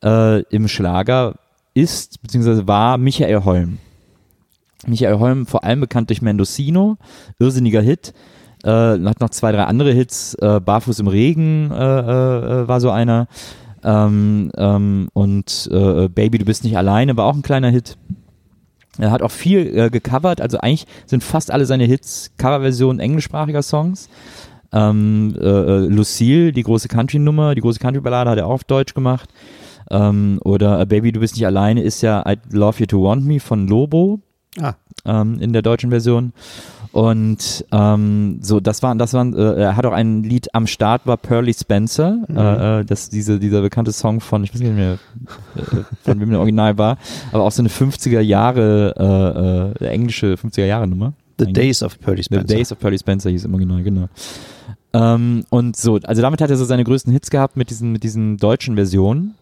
äh, 0.04 0.42
im 0.44 0.68
Schlager 0.68 1.36
ist, 1.74 2.22
beziehungsweise 2.22 2.68
war 2.68 3.00
Michael 3.00 3.44
Holm. 3.44 3.80
Michael 4.88 5.20
Holm, 5.20 5.46
vor 5.46 5.64
allem 5.64 5.82
bekannt 5.82 6.10
durch 6.10 6.22
Mendocino, 6.22 6.98
irrsinniger 7.40 7.82
Hit. 7.82 8.14
Äh, 8.64 8.70
hat 8.70 9.20
noch 9.20 9.30
zwei, 9.30 9.52
drei 9.52 9.64
andere 9.64 9.92
Hits. 9.92 10.36
Äh, 10.36 10.60
Barfuß 10.60 11.00
im 11.00 11.08
Regen 11.08 11.72
äh, 11.72 11.76
äh, 11.76 12.68
war 12.68 12.80
so 12.80 12.90
einer. 12.90 13.28
Ähm, 13.84 14.52
ähm, 14.58 15.10
und 15.14 15.70
äh, 15.72 16.10
Baby, 16.10 16.38
du 16.38 16.46
bist 16.46 16.64
nicht 16.64 16.78
alleine 16.78 17.16
war 17.16 17.26
auch 17.26 17.36
ein 17.36 17.42
kleiner 17.42 17.70
Hit. 17.70 17.98
Er 18.98 19.12
hat 19.12 19.22
auch 19.22 19.32
viel 19.32 19.78
äh, 19.78 19.90
gecovert, 19.90 20.42
also 20.42 20.58
eigentlich 20.58 20.86
sind 21.06 21.24
fast 21.24 21.52
alle 21.52 21.66
seine 21.66 21.86
Hits 21.86 22.32
Coverversionen 22.38 23.00
englischsprachiger 23.00 23.62
Songs. 23.62 24.10
Ähm, 24.74 25.36
äh, 25.40 25.46
äh, 25.46 25.88
Lucille, 25.88 26.52
die 26.52 26.64
große 26.64 26.90
Country-Nummer, 26.90 27.56
die 27.56 27.62
große 27.62 27.80
Country-Ballade 27.80 28.30
hat 28.30 28.38
er 28.38 28.48
auch 28.48 28.52
auf 28.52 28.64
Deutsch 28.66 28.94
gemacht. 28.94 29.30
Ähm, 29.90 30.40
oder 30.44 30.82
äh, 30.82 30.86
Baby, 30.86 31.14
du 31.14 31.22
bist 31.22 31.36
nicht 31.36 31.46
alleine 31.46 31.82
ist 31.82 32.02
ja 32.02 32.24
I 32.30 32.38
Love 32.52 32.80
You 32.80 32.86
to 32.86 33.04
Want 33.04 33.26
Me 33.26 33.40
von 33.40 33.68
Lobo 33.68 34.20
Ah, 34.60 34.74
ähm, 35.06 35.40
in 35.40 35.54
der 35.54 35.62
deutschen 35.62 35.90
Version. 35.90 36.34
Und 36.92 37.66
ähm, 37.72 38.40
so, 38.42 38.60
das 38.60 38.82
waren, 38.82 38.98
das 38.98 39.14
waren, 39.14 39.36
äh, 39.36 39.62
er 39.62 39.76
hat 39.76 39.86
auch 39.86 39.94
ein 39.94 40.24
Lied 40.24 40.54
am 40.56 40.66
Start, 40.66 41.06
war 41.06 41.18
Pearly 41.18 41.54
Spencer, 41.54 42.18
äh, 42.28 42.80
äh, 42.80 42.86
das 42.86 43.10
diese, 43.10 43.40
dieser 43.40 43.62
bekannte 43.62 43.92
Song 43.92 44.22
von, 44.22 44.44
ich 44.44 44.54
weiß 44.54 44.62
nicht 44.62 44.74
mehr, 44.74 44.94
äh, 45.56 45.60
von 46.04 46.20
wem 46.20 46.32
der 46.32 46.40
Original 46.40 46.80
war, 46.80 46.98
aber 47.32 47.44
auch 47.44 47.52
so 47.52 47.62
eine 47.62 47.70
50er 47.70 48.22
Jahre, 48.22 49.76
äh, 49.80 49.86
äh, 49.86 49.88
englische 49.90 50.34
50er 50.34 50.66
Jahre 50.66 50.88
Nummer. 50.88 51.14
The 51.38 51.46
Eigentlich. 51.46 51.54
Days 51.54 51.84
of 51.84 51.98
The 52.04 52.24
Spencer. 52.24 52.56
Days 52.56 52.72
of 52.72 52.80
Pearly 52.80 52.98
Spencer 52.98 53.30
hieß 53.30 53.46
im 53.46 53.54
Original, 53.54 53.84
genau. 53.84 54.10
Ähm, 54.92 55.46
und 55.50 55.76
so, 55.76 56.00
also 56.04 56.22
damit 56.24 56.42
hat 56.42 56.50
er 56.50 56.58
so 56.58 56.66
seine 56.66 56.84
größten 56.84 57.14
Hits 57.14 57.30
gehabt 57.30 57.56
mit 57.56 57.70
diesen, 57.70 57.92
mit 57.92 58.04
diesen 58.04 58.38
deutschen 58.38 58.76
Versionen. 58.76 59.36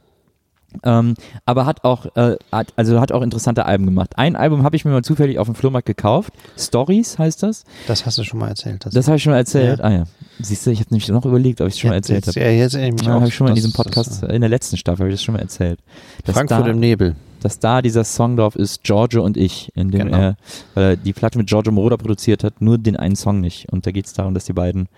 Ähm, 0.84 1.16
aber 1.46 1.66
hat 1.66 1.84
auch, 1.84 2.06
äh, 2.16 2.36
hat, 2.52 2.74
also 2.76 3.00
hat 3.00 3.12
auch 3.12 3.22
interessante 3.22 3.66
Alben 3.66 3.86
gemacht. 3.86 4.12
Ein 4.18 4.36
Album 4.36 4.64
habe 4.64 4.76
ich 4.76 4.86
mir 4.86 4.92
mal 4.92 5.04
zufällig 5.04 5.40
auf 5.40 5.48
dem 5.48 5.56
Flohmarkt 5.56 5.88
gekauft. 5.88 6.34
Stories 6.58 7.18
heißt 7.18 7.42
das. 7.44 7.64
Das 7.88 8.06
hast 8.06 8.18
du 8.18 8.24
schon 8.24 8.40
mal 8.40 8.50
erzählt. 8.50 8.86
Das 8.92 9.08
habe 9.08 9.18
ich 9.18 9.24
schon 9.24 9.32
mal 9.32 9.38
erzählt. 9.38 9.80
Ja. 9.80 9.86
Ah 9.86 9.92
ja. 9.92 10.04
Siehst 10.40 10.66
du, 10.66 10.72
ich 10.72 10.80
habe 10.80 10.90
nämlich 10.92 11.08
noch 11.10 11.26
überlegt, 11.26 11.62
ob 11.62 11.68
ich 11.68 11.74
es 11.76 11.80
schon 11.80 11.90
mal 11.90 11.96
Jetzt- 11.96 12.10
erzählt 12.10 12.36
habe. 12.36 12.46
Ja, 12.46 12.52
jetzt 12.52 12.76
mich 12.76 13.02
Ja, 13.08 13.14
habe 13.14 13.28
ich 13.28 13.34
schon 13.34 13.46
mal 13.46 13.50
in 13.52 13.56
Das- 13.56 13.64
diesem 13.64 13.74
Podcast, 13.76 14.22
das, 14.24 14.30
äh, 14.30 14.36
in 14.36 14.42
der 14.42 14.50
letzten 14.50 14.78
Staffel 14.78 15.00
habe 15.04 15.10
ich 15.10 15.16
das 15.16 15.24
schon 15.24 15.34
mal 15.34 15.42
erzählt. 15.42 15.80
Dass 16.26 16.36
Frankfurt 16.36 16.66
da, 16.68 16.70
im 16.72 16.80
Nebel. 16.80 17.16
dass 17.42 17.60
da 17.60 17.82
dieser 17.82 18.04
Song 18.04 18.36
drauf 18.38 18.56
ist, 18.56 18.84
Giorgio 18.84 19.24
und 19.24 19.38
ich, 19.38 19.72
in 19.76 19.90
dem 19.90 20.06
Genau. 20.08 20.18
er, 20.18 20.38
weil 20.76 20.84
er 20.84 20.96
die 20.98 21.14
Platte 21.14 21.38
mit 21.38 21.48
Giorgio 21.48 21.72
Moroder 21.72 21.98
produziert 21.98 22.44
hat, 22.44 22.62
nur 22.62 22.78
den 22.78 22.98
einen 22.98 23.16
Song 23.16 23.40
nicht. 23.42 23.72
Und 23.72 23.88
da 23.88 23.92
geht 23.92 24.06
es 24.06 24.14
darum, 24.14 24.34
dass 24.34 24.46
die 24.46 24.54
beiden, 24.54 24.90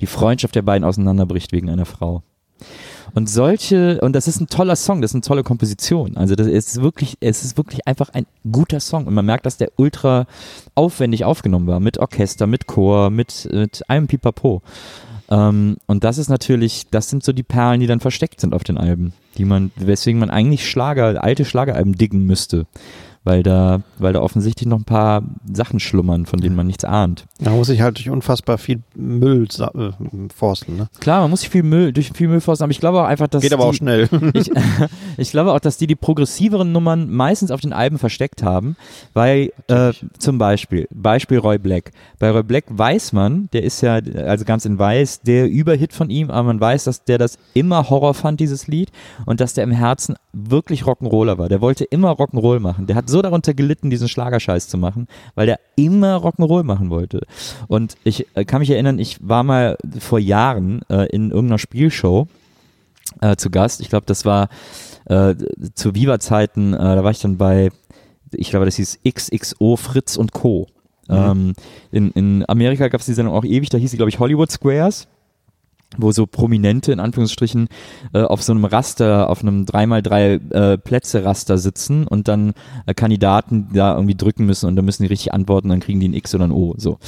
die 0.00 0.06
Freundschaft 0.06 0.54
der 0.54 0.62
beiden 0.62 0.84
auseinanderbricht 0.84 1.52
wegen 1.52 1.68
einer 1.70 1.84
Frau. 1.86 2.22
Und 3.14 3.28
solche, 3.28 4.00
und 4.00 4.14
das 4.14 4.28
ist 4.28 4.40
ein 4.40 4.48
toller 4.48 4.76
Song, 4.76 5.00
das 5.00 5.12
ist 5.12 5.16
eine 5.16 5.22
tolle 5.22 5.42
Komposition. 5.42 6.16
Also 6.16 6.34
das 6.34 6.46
ist 6.46 6.80
wirklich, 6.82 7.16
es 7.20 7.44
ist 7.44 7.56
wirklich 7.56 7.86
einfach 7.86 8.10
ein 8.10 8.26
guter 8.50 8.80
Song. 8.80 9.06
Und 9.06 9.14
man 9.14 9.24
merkt, 9.24 9.46
dass 9.46 9.56
der 9.56 9.72
ultra 9.76 10.26
aufwendig 10.74 11.24
aufgenommen 11.24 11.66
war. 11.66 11.80
Mit 11.80 11.98
Orchester, 11.98 12.46
mit 12.46 12.66
Chor, 12.66 13.10
mit, 13.10 13.48
mit 13.50 13.82
allem 13.88 14.06
Pipapo. 14.06 14.62
Ähm, 15.30 15.76
und 15.86 16.04
das 16.04 16.18
ist 16.18 16.28
natürlich, 16.28 16.86
das 16.90 17.10
sind 17.10 17.24
so 17.24 17.32
die 17.32 17.42
Perlen, 17.42 17.80
die 17.80 17.86
dann 17.86 18.00
versteckt 18.00 18.40
sind 18.40 18.54
auf 18.54 18.64
den 18.64 18.78
Alben, 18.78 19.12
die 19.36 19.44
man, 19.44 19.70
weswegen 19.76 20.20
man 20.20 20.30
eigentlich 20.30 20.68
Schlager, 20.68 21.22
alte 21.22 21.44
Schlageralben 21.44 21.96
diggen 21.96 22.26
müsste 22.26 22.66
weil 23.24 23.42
da, 23.42 23.82
weil 23.98 24.12
da 24.12 24.20
offensichtlich 24.20 24.68
noch 24.68 24.78
ein 24.78 24.84
paar 24.84 25.22
Sachen 25.52 25.80
schlummern, 25.80 26.26
von 26.26 26.40
denen 26.40 26.56
man 26.56 26.66
nichts 26.66 26.84
ahnt. 26.84 27.26
Da 27.38 27.50
muss 27.50 27.68
ich 27.68 27.80
halt 27.80 27.98
durch 27.98 28.10
unfassbar 28.10 28.58
viel 28.58 28.82
Müll 28.94 29.46
äh, 29.58 29.90
forsten. 30.34 30.76
Ne? 30.76 30.88
Klar, 31.00 31.20
man 31.22 31.30
muss 31.30 31.40
sich 31.40 31.48
viel 31.48 31.62
Müll, 31.62 31.92
durch 31.92 32.12
viel 32.12 32.28
Müll 32.28 32.40
forsten, 32.40 32.64
aber 32.64 32.70
ich 32.70 32.80
glaube 32.80 33.00
auch 33.00 33.06
einfach, 33.06 33.28
dass. 33.28 33.42
Geht 33.42 33.52
aber 33.52 33.64
die, 33.64 33.68
auch 33.68 33.74
schnell. 33.74 34.08
ich, 34.34 34.50
ich 35.16 35.30
glaube 35.30 35.52
auch, 35.52 35.60
dass 35.60 35.76
die 35.76 35.86
die 35.86 35.96
progressiveren 35.96 36.72
Nummern 36.72 37.10
meistens 37.10 37.50
auf 37.50 37.60
den 37.60 37.72
Alben 37.72 37.98
versteckt 37.98 38.42
haben, 38.42 38.76
weil 39.14 39.52
äh, 39.68 39.92
zum 40.18 40.38
Beispiel, 40.38 40.88
Beispiel 40.92 41.38
Roy 41.38 41.58
Black. 41.58 41.92
Bei 42.18 42.30
Roy 42.30 42.42
Black 42.42 42.64
weiß 42.68 43.12
man, 43.12 43.48
der 43.52 43.62
ist 43.62 43.80
ja, 43.80 43.94
also 43.94 44.44
ganz 44.44 44.64
in 44.64 44.78
weiß, 44.78 45.22
der 45.22 45.48
Überhit 45.48 45.92
von 45.92 46.10
ihm, 46.10 46.30
aber 46.30 46.44
man 46.44 46.60
weiß, 46.60 46.84
dass 46.84 47.04
der 47.04 47.18
das 47.18 47.38
immer 47.54 47.90
Horror 47.90 48.14
fand, 48.14 48.40
dieses 48.40 48.66
Lied, 48.66 48.90
und 49.26 49.40
dass 49.40 49.54
der 49.54 49.64
im 49.64 49.70
Herzen 49.70 50.16
wirklich 50.32 50.82
Rock'n'Roller 50.82 51.38
war. 51.38 51.48
Der 51.48 51.60
wollte 51.60 51.84
immer 51.84 52.12
Rock'n'Roll 52.12 52.60
machen. 52.60 52.86
Der 52.86 52.96
hat 52.96 53.07
so 53.08 53.22
darunter 53.22 53.54
gelitten, 53.54 53.90
diesen 53.90 54.08
Schlagerscheiß 54.08 54.68
zu 54.68 54.78
machen, 54.78 55.08
weil 55.34 55.46
der 55.46 55.60
immer 55.76 56.16
Rock'n'Roll 56.16 56.62
machen 56.62 56.90
wollte. 56.90 57.22
Und 57.66 57.96
ich 58.04 58.26
äh, 58.34 58.44
kann 58.44 58.60
mich 58.60 58.70
erinnern, 58.70 58.98
ich 58.98 59.18
war 59.26 59.42
mal 59.42 59.76
vor 59.98 60.18
Jahren 60.18 60.82
äh, 60.88 61.06
in 61.06 61.30
irgendeiner 61.30 61.58
Spielshow 61.58 62.28
äh, 63.20 63.36
zu 63.36 63.50
Gast. 63.50 63.80
Ich 63.80 63.88
glaube, 63.88 64.06
das 64.06 64.24
war 64.24 64.48
äh, 65.06 65.34
zu 65.74 65.94
Viva-Zeiten, 65.94 66.74
äh, 66.74 66.78
da 66.78 67.04
war 67.04 67.10
ich 67.10 67.20
dann 67.20 67.36
bei, 67.36 67.70
ich 68.32 68.50
glaube, 68.50 68.66
das 68.66 68.76
hieß 68.76 69.00
XXO 69.08 69.76
Fritz 69.76 70.16
und 70.16 70.32
Co. 70.32 70.66
Mhm. 71.08 71.14
Ähm, 71.16 71.52
in, 71.90 72.10
in 72.12 72.44
Amerika 72.48 72.88
gab 72.88 73.00
es 73.00 73.06
die 73.06 73.14
Sendung 73.14 73.34
auch 73.34 73.44
ewig, 73.44 73.70
da 73.70 73.78
hieß 73.78 73.90
sie, 73.90 73.96
glaube 73.96 74.10
ich, 74.10 74.18
Hollywood 74.18 74.50
Squares 74.50 75.08
wo 75.96 76.12
so 76.12 76.26
Prominente 76.26 76.92
in 76.92 77.00
Anführungsstrichen 77.00 77.68
äh, 78.12 78.22
auf 78.22 78.42
so 78.42 78.52
einem 78.52 78.64
Raster, 78.64 79.30
auf 79.30 79.42
einem 79.42 79.64
3x3 79.64 80.52
äh, 80.52 80.78
Plätze-Raster 80.78 81.56
sitzen 81.56 82.06
und 82.06 82.28
dann 82.28 82.52
äh, 82.86 82.94
Kandidaten 82.94 83.68
da 83.72 83.94
irgendwie 83.94 84.14
drücken 84.14 84.44
müssen 84.44 84.66
und 84.66 84.76
dann 84.76 84.84
müssen 84.84 85.02
die 85.02 85.08
richtig 85.08 85.32
antworten, 85.32 85.70
dann 85.70 85.80
kriegen 85.80 86.00
die 86.00 86.08
ein 86.08 86.14
X 86.14 86.34
oder 86.34 86.44
ein 86.44 86.52
O. 86.52 86.74
So. 86.76 86.98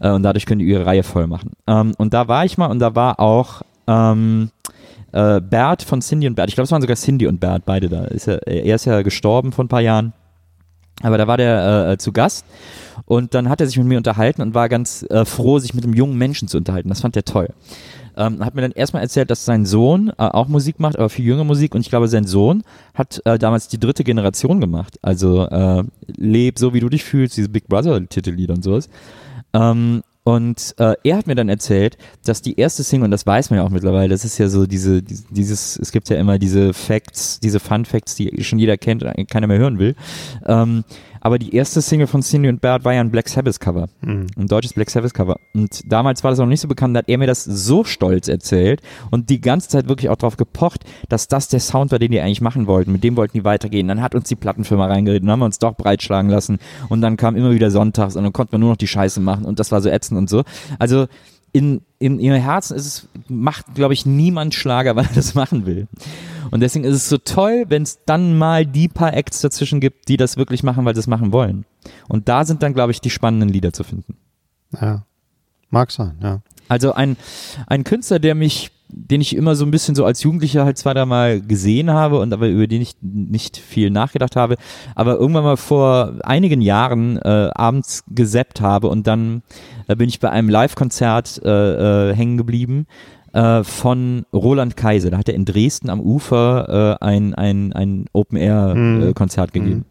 Äh, 0.00 0.10
und 0.10 0.22
dadurch 0.22 0.46
können 0.46 0.60
die 0.60 0.66
ihre 0.66 0.86
Reihe 0.86 1.02
voll 1.02 1.26
machen. 1.26 1.52
Ähm, 1.66 1.92
und 1.98 2.14
da 2.14 2.28
war 2.28 2.44
ich 2.44 2.56
mal 2.56 2.66
und 2.66 2.78
da 2.78 2.94
war 2.94 3.20
auch 3.20 3.62
ähm, 3.86 4.50
äh, 5.12 5.40
Bert 5.40 5.82
von 5.82 6.00
Cindy 6.00 6.26
und 6.26 6.34
Bert. 6.34 6.48
Ich 6.48 6.54
glaube, 6.54 6.64
es 6.64 6.72
waren 6.72 6.82
sogar 6.82 6.96
Cindy 6.96 7.26
und 7.26 7.40
Bert, 7.40 7.64
beide 7.66 7.88
da. 7.88 8.04
Ist 8.04 8.26
ja, 8.26 8.34
er 8.36 8.74
ist 8.74 8.86
ja 8.86 9.02
gestorben 9.02 9.52
vor 9.52 9.64
ein 9.64 9.68
paar 9.68 9.82
Jahren. 9.82 10.12
Aber 11.02 11.16
da 11.16 11.26
war 11.26 11.36
der 11.36 11.90
äh, 11.90 11.98
zu 11.98 12.12
Gast 12.12 12.44
und 13.06 13.34
dann 13.34 13.48
hat 13.48 13.60
er 13.60 13.66
sich 13.66 13.78
mit 13.78 13.86
mir 13.86 13.96
unterhalten 13.96 14.42
und 14.42 14.54
war 14.54 14.68
ganz 14.68 15.04
äh, 15.08 15.24
froh, 15.24 15.58
sich 15.58 15.72
mit 15.72 15.84
einem 15.84 15.94
jungen 15.94 16.18
Menschen 16.18 16.46
zu 16.46 16.58
unterhalten. 16.58 16.90
Das 16.90 17.00
fand 17.00 17.16
er 17.16 17.24
toll. 17.24 17.48
Ähm, 18.16 18.44
hat 18.44 18.54
mir 18.54 18.62
dann 18.62 18.72
erstmal 18.72 19.02
erzählt, 19.02 19.30
dass 19.30 19.44
sein 19.44 19.66
Sohn 19.66 20.08
äh, 20.10 20.12
auch 20.18 20.48
Musik 20.48 20.80
macht, 20.80 20.96
aber 20.96 21.08
viel 21.08 21.24
jüngere 21.24 21.44
Musik. 21.44 21.74
Und 21.74 21.80
ich 21.80 21.90
glaube, 21.90 22.08
sein 22.08 22.24
Sohn 22.24 22.62
hat 22.94 23.22
äh, 23.24 23.38
damals 23.38 23.68
die 23.68 23.78
dritte 23.78 24.04
Generation 24.04 24.60
gemacht. 24.60 24.98
Also 25.02 25.46
äh, 25.46 25.84
Leb 26.16 26.58
so, 26.58 26.74
wie 26.74 26.80
du 26.80 26.88
dich 26.88 27.04
fühlst, 27.04 27.36
diese 27.36 27.48
Big 27.48 27.68
Brother-Titellieder 27.68 28.54
und 28.54 28.64
sowas. 28.64 28.88
Ähm, 29.52 30.02
und 30.22 30.74
äh, 30.78 30.94
er 31.02 31.16
hat 31.16 31.26
mir 31.26 31.34
dann 31.34 31.48
erzählt, 31.48 31.96
dass 32.24 32.42
die 32.42 32.58
erste 32.58 32.82
Single, 32.82 33.06
und 33.06 33.10
das 33.10 33.26
weiß 33.26 33.50
man 33.50 33.58
ja 33.58 33.64
auch 33.64 33.70
mittlerweile, 33.70 34.10
das 34.10 34.24
ist 34.24 34.36
ja 34.38 34.48
so 34.48 34.66
diese, 34.66 35.02
dieses, 35.02 35.78
es 35.78 35.92
gibt 35.92 36.10
ja 36.10 36.16
immer 36.16 36.38
diese 36.38 36.74
Facts, 36.74 37.40
diese 37.40 37.58
Fun 37.58 37.86
Facts, 37.86 38.16
die 38.16 38.44
schon 38.44 38.58
jeder 38.58 38.76
kennt 38.76 39.02
und 39.02 39.30
keiner 39.30 39.46
mehr 39.46 39.58
hören 39.58 39.78
will. 39.78 39.94
Ähm, 40.46 40.84
aber 41.20 41.38
die 41.38 41.54
erste 41.54 41.80
Single 41.80 42.06
von 42.06 42.22
Cindy 42.22 42.48
und 42.48 42.60
Bert 42.60 42.84
war 42.84 42.94
ja 42.94 43.00
ein 43.00 43.10
Black 43.10 43.28
Sabbath 43.28 43.60
Cover. 43.60 43.88
Mhm. 44.02 44.26
Ein 44.36 44.46
deutsches 44.46 44.72
Black 44.72 44.90
Sabbath 44.90 45.14
Cover. 45.14 45.36
Und 45.54 45.80
damals 45.90 46.24
war 46.24 46.30
das 46.30 46.38
noch 46.38 46.46
nicht 46.46 46.60
so 46.60 46.68
bekannt, 46.68 46.94
da 46.94 46.98
hat 46.98 47.08
er 47.08 47.18
mir 47.18 47.26
das 47.26 47.44
so 47.44 47.84
stolz 47.84 48.28
erzählt 48.28 48.80
und 49.10 49.30
die 49.30 49.40
ganze 49.40 49.68
Zeit 49.68 49.88
wirklich 49.88 50.08
auch 50.08 50.16
darauf 50.16 50.36
gepocht, 50.36 50.84
dass 51.08 51.28
das 51.28 51.48
der 51.48 51.60
Sound 51.60 51.92
war, 51.92 51.98
den 51.98 52.12
die 52.12 52.20
eigentlich 52.20 52.40
machen 52.40 52.66
wollten. 52.66 52.92
Mit 52.92 53.04
dem 53.04 53.16
wollten 53.16 53.38
die 53.38 53.44
weitergehen. 53.44 53.88
Dann 53.88 54.02
hat 54.02 54.14
uns 54.14 54.28
die 54.28 54.36
Plattenfirma 54.36 54.86
reingeredet 54.86 55.22
und 55.22 55.30
haben 55.30 55.40
wir 55.40 55.46
uns 55.46 55.58
doch 55.58 55.74
breitschlagen 55.74 56.30
lassen. 56.30 56.58
Und 56.88 57.00
dann 57.00 57.16
kam 57.16 57.36
immer 57.36 57.52
wieder 57.52 57.70
sonntags 57.70 58.16
und 58.16 58.22
dann 58.22 58.32
konnten 58.32 58.52
wir 58.52 58.58
nur 58.58 58.70
noch 58.70 58.76
die 58.76 58.86
Scheiße 58.86 59.20
machen 59.20 59.44
und 59.44 59.58
das 59.58 59.72
war 59.72 59.80
so 59.80 59.88
ätzend 59.88 60.18
und 60.18 60.30
so. 60.30 60.42
Also 60.78 61.06
in, 61.52 61.82
in 61.98 62.20
ihrem 62.20 62.40
Herzen 62.40 62.76
ist 62.76 62.86
es, 62.86 63.08
macht, 63.28 63.74
glaube 63.74 63.94
ich, 63.94 64.06
niemand 64.06 64.54
Schlager, 64.54 64.96
weil 64.96 65.06
er 65.06 65.14
das 65.14 65.34
machen 65.34 65.66
will. 65.66 65.88
Und 66.50 66.60
deswegen 66.60 66.84
ist 66.84 66.96
es 66.96 67.08
so 67.08 67.18
toll, 67.18 67.66
wenn 67.68 67.82
es 67.82 68.00
dann 68.06 68.36
mal 68.36 68.66
die 68.66 68.88
paar 68.88 69.14
Acts 69.14 69.40
dazwischen 69.40 69.80
gibt, 69.80 70.08
die 70.08 70.16
das 70.16 70.36
wirklich 70.36 70.62
machen, 70.62 70.84
weil 70.84 70.94
sie 70.94 71.00
es 71.00 71.06
machen 71.06 71.32
wollen. 71.32 71.64
Und 72.08 72.28
da 72.28 72.44
sind 72.44 72.62
dann, 72.62 72.74
glaube 72.74 72.92
ich, 72.92 73.00
die 73.00 73.10
spannenden 73.10 73.48
Lieder 73.48 73.72
zu 73.72 73.84
finden. 73.84 74.16
Ja. 74.80 75.04
Mag 75.70 75.92
sein, 75.92 76.18
ja. 76.20 76.40
Also 76.68 76.92
ein, 76.92 77.16
ein 77.66 77.84
Künstler, 77.84 78.18
der 78.18 78.34
mich, 78.34 78.70
den 78.92 79.20
ich 79.20 79.36
immer 79.36 79.54
so 79.54 79.64
ein 79.64 79.70
bisschen 79.70 79.94
so 79.94 80.04
als 80.04 80.22
Jugendlicher 80.22 80.64
halt 80.64 80.78
zwar 80.78 80.94
da 80.94 81.06
mal 81.06 81.40
gesehen 81.40 81.90
habe 81.90 82.18
und 82.18 82.32
aber 82.32 82.48
über 82.48 82.66
den 82.66 82.82
ich 82.82 82.96
nicht 83.02 83.56
viel 83.56 83.90
nachgedacht 83.90 84.36
habe, 84.36 84.56
aber 84.94 85.16
irgendwann 85.16 85.44
mal 85.44 85.56
vor 85.56 86.14
einigen 86.22 86.60
Jahren 86.60 87.16
äh, 87.18 87.50
abends 87.54 88.04
gesappt 88.08 88.60
habe 88.60 88.88
und 88.88 89.06
dann 89.06 89.42
äh, 89.88 89.96
bin 89.96 90.08
ich 90.08 90.20
bei 90.20 90.30
einem 90.30 90.48
Live-Konzert 90.48 91.40
äh, 91.44 92.10
äh, 92.10 92.14
hängen 92.14 92.36
geblieben 92.36 92.86
äh, 93.32 93.62
von 93.64 94.24
Roland 94.32 94.76
Kaiser. 94.76 95.10
Da 95.10 95.18
hat 95.18 95.28
er 95.28 95.34
in 95.34 95.44
Dresden 95.44 95.90
am 95.90 96.00
Ufer 96.00 96.98
äh, 97.00 97.04
ein, 97.04 97.34
ein, 97.34 97.72
ein 97.72 98.06
Open-Air-Konzert 98.12 99.54
mhm. 99.54 99.58
gegeben. 99.58 99.84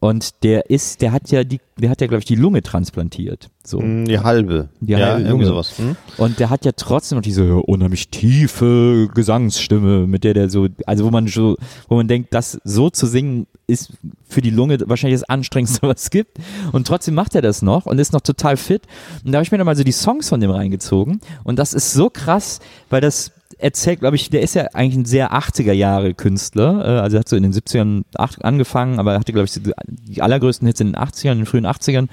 Und 0.00 0.44
der 0.44 0.70
ist, 0.70 1.02
der 1.02 1.10
hat 1.10 1.30
ja 1.30 1.42
die, 1.42 1.60
der 1.76 1.90
hat 1.90 2.00
ja, 2.00 2.06
glaube 2.06 2.20
ich, 2.20 2.24
die 2.24 2.36
Lunge 2.36 2.62
transplantiert. 2.62 3.50
So. 3.64 3.80
Mm, 3.80 4.04
die 4.04 4.20
halbe. 4.20 4.68
Die 4.80 4.92
ja, 4.92 5.14
halbe 5.14 5.28
Lunge. 5.28 5.46
sowas. 5.46 5.76
Hm? 5.76 5.96
Und 6.18 6.38
der 6.38 6.50
hat 6.50 6.64
ja 6.64 6.70
trotzdem 6.72 7.16
noch 7.16 7.22
diese 7.22 7.56
unheimlich 7.56 8.08
tiefe 8.08 9.08
Gesangsstimme, 9.12 10.06
mit 10.06 10.22
der 10.22 10.34
der 10.34 10.50
so, 10.50 10.68
also 10.86 11.04
wo 11.04 11.10
man 11.10 11.26
so, 11.26 11.56
wo 11.88 11.96
man 11.96 12.06
denkt, 12.06 12.32
das 12.32 12.60
so 12.62 12.90
zu 12.90 13.06
singen 13.06 13.48
ist 13.66 13.92
für 14.28 14.40
die 14.40 14.50
Lunge 14.50 14.78
wahrscheinlich 14.86 15.20
das 15.20 15.28
anstrengendste, 15.28 15.82
was 15.88 16.04
es 16.04 16.10
gibt. 16.10 16.38
Und 16.70 16.86
trotzdem 16.86 17.14
macht 17.14 17.34
er 17.34 17.42
das 17.42 17.62
noch 17.62 17.86
und 17.86 17.98
ist 17.98 18.12
noch 18.12 18.20
total 18.20 18.56
fit. 18.56 18.82
Und 19.24 19.32
da 19.32 19.38
habe 19.38 19.44
ich 19.44 19.50
mir 19.50 19.58
dann 19.58 19.66
mal 19.66 19.76
so 19.76 19.84
die 19.84 19.92
Songs 19.92 20.28
von 20.28 20.40
dem 20.40 20.52
reingezogen. 20.52 21.20
Und 21.42 21.58
das 21.58 21.74
ist 21.74 21.92
so 21.92 22.08
krass, 22.08 22.60
weil 22.88 23.00
das 23.00 23.32
erzählt, 23.56 24.00
glaube 24.00 24.16
ich, 24.16 24.30
der 24.30 24.42
ist 24.42 24.54
ja 24.54 24.66
eigentlich 24.74 24.96
ein 24.96 25.04
sehr 25.04 25.32
80er 25.32 25.72
Jahre 25.72 26.14
Künstler. 26.14 26.84
Äh, 26.84 27.00
also 27.00 27.16
er 27.16 27.20
hat 27.20 27.28
so 27.28 27.36
in 27.36 27.42
den 27.42 27.52
70ern 27.52 28.04
angefangen, 28.14 28.98
aber 28.98 29.12
er 29.12 29.20
hatte, 29.20 29.32
glaube 29.32 29.46
ich, 29.46 29.60
die 29.86 30.22
allergrößten 30.22 30.66
Hits 30.66 30.80
in 30.80 30.88
den 30.88 30.96
80ern, 30.96 31.32
in 31.32 31.38
den 31.38 31.46
frühen 31.46 31.66
80ern. 31.66 32.08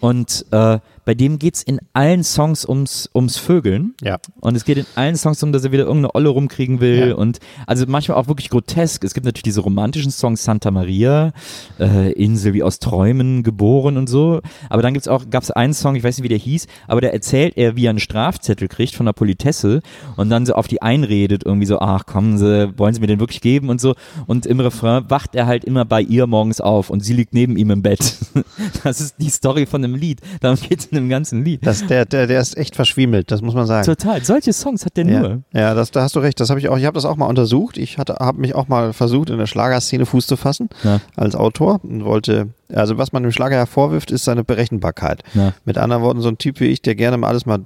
Und 0.00 0.46
äh, 0.52 0.78
bei 1.08 1.14
dem 1.14 1.38
geht's 1.38 1.62
in 1.62 1.80
allen 1.94 2.22
Songs 2.22 2.68
ums, 2.68 3.08
ums 3.14 3.38
Vögeln. 3.38 3.94
Ja. 4.02 4.18
Und 4.42 4.56
es 4.56 4.66
geht 4.66 4.76
in 4.76 4.84
allen 4.94 5.16
Songs 5.16 5.42
um, 5.42 5.52
dass 5.52 5.64
er 5.64 5.72
wieder 5.72 5.84
irgendeine 5.84 6.14
Olle 6.14 6.28
rumkriegen 6.28 6.80
will. 6.80 7.08
Ja. 7.08 7.14
Und 7.14 7.38
also 7.66 7.86
manchmal 7.88 8.18
auch 8.18 8.28
wirklich 8.28 8.50
grotesk. 8.50 9.02
Es 9.04 9.14
gibt 9.14 9.24
natürlich 9.24 9.44
diese 9.44 9.62
romantischen 9.62 10.10
Songs 10.10 10.44
Santa 10.44 10.70
Maria, 10.70 11.32
äh, 11.80 12.12
Insel 12.12 12.52
wie 12.52 12.62
aus 12.62 12.78
Träumen 12.78 13.42
geboren 13.42 13.96
und 13.96 14.06
so. 14.06 14.42
Aber 14.68 14.82
dann 14.82 14.92
gibt's 14.92 15.08
auch, 15.08 15.30
gab's 15.30 15.50
einen 15.50 15.72
Song, 15.72 15.96
ich 15.96 16.04
weiß 16.04 16.18
nicht, 16.18 16.24
wie 16.24 16.28
der 16.28 16.36
hieß, 16.36 16.66
aber 16.88 17.00
da 17.00 17.08
erzählt 17.08 17.56
er, 17.56 17.74
wie 17.74 17.86
er 17.86 17.90
einen 17.90 18.00
Strafzettel 18.00 18.68
kriegt 18.68 18.94
von 18.94 19.06
der 19.06 19.14
Politesse 19.14 19.80
und 20.16 20.28
dann 20.28 20.44
so 20.44 20.52
auf 20.56 20.68
die 20.68 20.82
einredet, 20.82 21.42
irgendwie 21.46 21.64
so, 21.64 21.78
ach 21.78 22.04
kommen 22.04 22.36
Sie, 22.36 22.78
wollen 22.78 22.92
Sie 22.92 23.00
mir 23.00 23.06
den 23.06 23.18
wirklich 23.18 23.40
geben 23.40 23.70
und 23.70 23.80
so. 23.80 23.94
Und 24.26 24.44
im 24.44 24.60
Refrain 24.60 25.08
wacht 25.08 25.34
er 25.34 25.46
halt 25.46 25.64
immer 25.64 25.86
bei 25.86 26.02
ihr 26.02 26.26
morgens 26.26 26.60
auf 26.60 26.90
und 26.90 27.00
sie 27.00 27.14
liegt 27.14 27.32
neben 27.32 27.56
ihm 27.56 27.70
im 27.70 27.80
Bett. 27.80 28.16
Das 28.84 29.00
ist 29.00 29.16
die 29.18 29.30
Story 29.30 29.66
von 29.66 29.82
dem 29.82 29.94
Lied. 29.94 30.20
Darum 30.40 30.58
geht's 30.60 30.86
in 30.86 30.97
dem 30.98 31.08
ganzen 31.08 31.44
Lied. 31.44 31.66
Das, 31.66 31.86
der, 31.86 32.04
der, 32.04 32.26
der 32.26 32.40
ist 32.40 32.56
echt 32.56 32.76
verschwiemelt, 32.76 33.30
das 33.30 33.42
muss 33.42 33.54
man 33.54 33.66
sagen. 33.66 33.86
Total. 33.86 34.22
Solche 34.24 34.52
Songs 34.52 34.84
hat 34.84 34.96
der 34.96 35.06
ja. 35.06 35.20
nur. 35.20 35.42
Ja, 35.52 35.74
das, 35.74 35.90
da 35.90 36.02
hast 36.02 36.16
du 36.16 36.20
recht. 36.20 36.38
Das 36.40 36.50
habe 36.50 36.60
ich 36.60 36.68
auch, 36.68 36.76
ich 36.76 36.84
habe 36.84 36.94
das 36.94 37.04
auch 37.04 37.16
mal 37.16 37.26
untersucht. 37.26 37.78
Ich 37.78 37.98
habe 37.98 38.40
mich 38.40 38.54
auch 38.54 38.68
mal 38.68 38.92
versucht, 38.92 39.30
in 39.30 39.38
der 39.38 39.46
Schlagerszene 39.46 40.06
Fuß 40.06 40.26
zu 40.26 40.36
fassen 40.36 40.68
ja. 40.84 41.00
als 41.16 41.34
Autor 41.34 41.80
und 41.82 42.04
wollte, 42.04 42.48
also 42.72 42.98
was 42.98 43.12
man 43.12 43.22
dem 43.22 43.32
Schlager 43.32 43.56
hervorwirft, 43.56 44.10
ist 44.10 44.24
seine 44.24 44.44
Berechenbarkeit. 44.44 45.22
Ja. 45.34 45.52
Mit 45.64 45.78
anderen 45.78 46.02
Worten, 46.02 46.20
so 46.20 46.28
ein 46.28 46.38
Typ 46.38 46.60
wie 46.60 46.66
ich, 46.66 46.82
der 46.82 46.94
gerne 46.94 47.16
mal 47.16 47.28
alles 47.28 47.46
mal, 47.46 47.60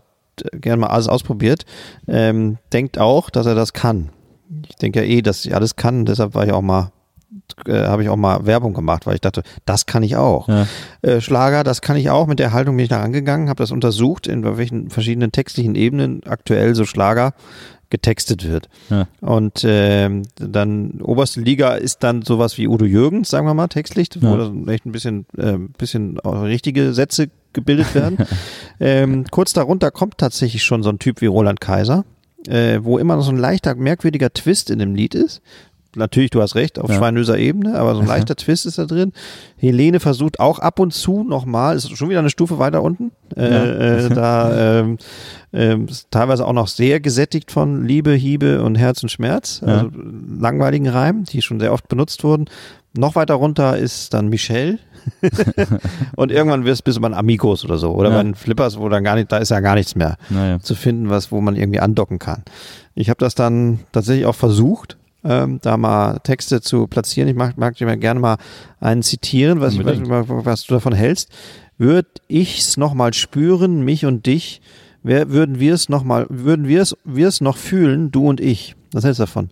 gerne 0.53 0.81
mal 0.81 0.89
alles 0.89 1.09
ausprobiert, 1.09 1.65
ähm, 2.09 2.59
denkt 2.73 2.99
auch, 2.99 3.31
dass 3.31 3.47
er 3.47 3.55
das 3.55 3.73
kann. 3.73 4.11
Ich 4.69 4.77
denke 4.77 5.05
ja 5.05 5.07
eh, 5.07 5.23
dass 5.23 5.45
ich 5.45 5.55
alles 5.55 5.77
kann, 5.77 6.05
deshalb 6.05 6.35
war 6.35 6.45
ich 6.45 6.53
auch 6.53 6.63
mal 6.63 6.93
äh, 7.67 7.85
habe 7.87 8.03
ich 8.03 8.09
auch 8.09 8.17
mal 8.17 8.47
Werbung 8.47 8.75
gemacht, 8.75 9.07
weil 9.07 9.15
ich 9.15 9.21
dachte, 9.21 9.43
das 9.65 9.87
kann 9.87 10.03
ich 10.03 10.17
auch. 10.17 10.49
Ja. 10.49 10.67
Äh, 11.03 11.21
Schlager, 11.21 11.65
das 11.65 11.81
kann 11.81 11.97
ich 11.97 12.11
auch. 12.11 12.27
Mit 12.27 12.39
der 12.39 12.53
Haltung 12.53 12.77
bin 12.77 12.85
ich 12.85 12.91
da 12.91 13.03
angegangen, 13.03 13.49
habe 13.49 13.63
das 13.63 13.71
untersucht, 13.71 14.27
in 14.27 14.45
welchen 14.57 14.91
verschiedenen 14.91 15.33
textlichen 15.33 15.75
Ebenen 15.75 16.23
aktuell 16.25 16.75
so 16.75 16.85
Schlager 16.85 17.35
getextet 17.91 18.49
wird. 18.49 18.69
Ja. 18.89 19.07
Und 19.21 19.65
äh, 19.65 20.09
dann 20.37 21.01
oberste 21.03 21.41
Liga 21.41 21.75
ist 21.75 22.03
dann 22.03 22.23
sowas 22.23 22.57
wie 22.57 22.67
Udo 22.67 22.87
Jürgens, 22.87 23.29
sagen 23.29 23.47
wir 23.47 23.55
mal, 23.55 23.69
textlich, 23.69 24.09
wo 24.21 24.29
ja. 24.29 24.37
dann 24.39 24.67
echt 24.69 24.87
ein 24.87 24.93
bisschen, 24.93 25.27
äh, 25.37 25.59
bisschen 25.77 26.19
richtige 26.19 26.95
Sätze 26.95 27.29
gebildet 27.53 27.95
werden. 27.95 28.17
ähm, 28.81 29.27
kurz 29.31 29.53
darunter 29.53 29.91
kommt 29.91 30.17
tatsächlich 30.17 30.65
schon 30.65 30.83
so 30.83 30.89
ein 30.89 30.99
Typ 30.99 31.21
wie 31.21 31.27
Roland 31.27 31.61
Kaiser 31.61 32.05
äh, 32.49 32.81
wo 32.83 32.99
immer 32.99 33.17
noch 33.17 33.23
so 33.23 33.31
ein 33.31 33.39
leichter, 33.39 33.75
merkwürdiger 33.75 34.33
Twist 34.33 34.71
in 34.71 34.79
dem 34.79 34.95
Lied 34.95 35.15
ist. 35.15 35.43
Natürlich, 35.95 36.31
du 36.31 36.41
hast 36.41 36.55
recht, 36.55 36.79
auf 36.79 36.89
Ja. 36.91 36.97
schweinöser 36.97 37.37
Ebene, 37.39 37.79
aber 37.79 37.95
so 37.95 38.01
ein 38.01 38.07
leichter 38.07 38.35
Twist 38.35 38.65
ist 38.65 38.79
da 38.79 38.87
drin. 38.87 39.13
Helene 39.59 40.01
versucht 40.01 40.41
auch 40.41 40.59
ab 40.59 40.79
und 40.81 40.95
zu 40.95 41.23
nochmal, 41.23 41.77
ist 41.77 41.95
schon 41.97 42.09
wieder 42.09 42.21
eine 42.21 42.31
Stufe 42.31 42.59
weiter 42.59 42.83
unten, 42.83 43.13
äh, 43.37 43.51
Ja. 43.51 43.65
äh, 44.07 44.09
da 44.09 44.79
ähm, 44.81 44.99
ähm, 45.53 45.87
ist 45.89 46.11
teilweise 46.11 46.47
auch 46.47 46.55
noch 46.55 46.69
sehr 46.69 46.99
gesättigt 47.01 47.51
von 47.51 47.85
Liebe, 47.85 48.13
Hiebe 48.15 48.63
und 48.63 48.77
Herz 48.77 49.03
und 49.03 49.11
Schmerz, 49.11 49.61
Ja. 49.61 49.69
also 49.81 49.91
langweiligen 50.41 50.89
Reimen, 50.89 51.25
die 51.25 51.43
schon 51.43 51.61
sehr 51.61 51.73
oft 51.75 51.89
benutzt 51.89 52.25
wurden. 52.25 52.47
Noch 52.97 53.15
weiter 53.15 53.35
runter 53.35 53.77
ist 53.77 54.15
dann 54.15 54.29
Michelle. 54.29 54.79
und 56.17 56.31
irgendwann 56.31 56.65
wirst 56.65 56.85
bis 56.85 57.01
man 57.01 57.13
Amigos 57.15 57.65
oder 57.65 57.77
so. 57.79 57.91
Oder 57.93 58.11
Ja. 58.11 58.23
den 58.23 58.35
Flippers, 58.35 58.79
wo 58.79 58.89
dann 58.89 59.05
gar 59.05 59.17
nicht, 59.17 59.31
da 59.33 59.39
ist 59.39 59.51
ja 59.51 59.61
gar 59.61 59.75
nichts 59.75 59.95
mehr 59.95 60.17
Naja. 60.31 60.59
zu 60.61 60.75
finden, 60.75 61.11
was, 61.11 61.33
wo 61.33 61.41
man 61.41 61.57
irgendwie 61.57 61.81
andocken 61.81 62.19
kann. 62.19 62.43
Ich 62.95 63.11
habe 63.11 63.19
das 63.19 63.35
dann 63.35 63.81
tatsächlich 63.93 64.27
auch 64.27 64.35
versucht, 64.35 64.97
ähm, 65.25 65.59
da 65.63 65.77
mal 65.77 66.19
Texte 66.21 66.61
zu 66.61 66.87
platzieren. 66.87 67.29
Ich 67.29 67.37
mag, 67.37 67.57
mag 67.57 67.77
dir 67.77 67.87
mal 67.87 67.97
gerne 67.97 68.21
mal 68.21 68.37
einen 68.81 69.03
zitieren, 69.03 69.61
was, 69.61 69.75
ich, 69.75 69.85
was, 69.85 70.27
was 70.29 70.65
du 70.65 70.75
davon 70.75 70.93
hältst. 70.93 71.31
Würd 71.79 72.07
ich's 72.29 72.77
noch 72.77 72.95
mal 72.95 73.15
spüren, 73.15 73.83
mich 73.85 74.05
und 74.07 74.27
dich, 74.27 74.61
wer, 75.03 75.31
würden 75.31 75.59
wir 75.59 75.75
es 75.75 75.89
noch 75.89 76.05
mal, 76.05 76.27
würden 76.29 76.69
wir 76.69 76.83
es, 76.83 76.97
wir 77.05 77.29
es 77.29 77.41
noch 77.41 77.57
fühlen, 77.57 78.11
du 78.11 78.29
und 78.29 78.41
ich. 78.41 78.77
Was 78.93 79.05
hältst 79.05 79.21
du 79.21 79.25
davon? 79.25 79.49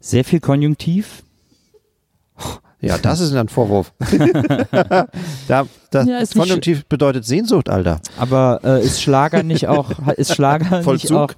Sehr 0.00 0.24
viel 0.24 0.40
Konjunktiv. 0.40 1.22
Ja, 2.80 2.98
das 2.98 3.20
ist 3.20 3.34
ein 3.34 3.48
Vorwurf. 3.48 3.92
da, 5.48 5.66
das 5.90 6.06
Ja, 6.06 6.18
ist 6.18 6.34
nicht 6.34 6.42
Konjunktiv 6.42 6.84
bedeutet 6.84 7.24
Sehnsucht, 7.24 7.70
Alter. 7.70 8.00
Aber 8.18 8.60
äh, 8.62 8.84
ist 8.84 9.00
Schlager 9.00 9.42
nicht 9.42 9.66
auch, 9.66 9.90
ist 10.16 10.34
Schlager 10.34 10.76
nicht 10.76 10.84
Vollzug? 10.84 11.16
auch, 11.16 11.30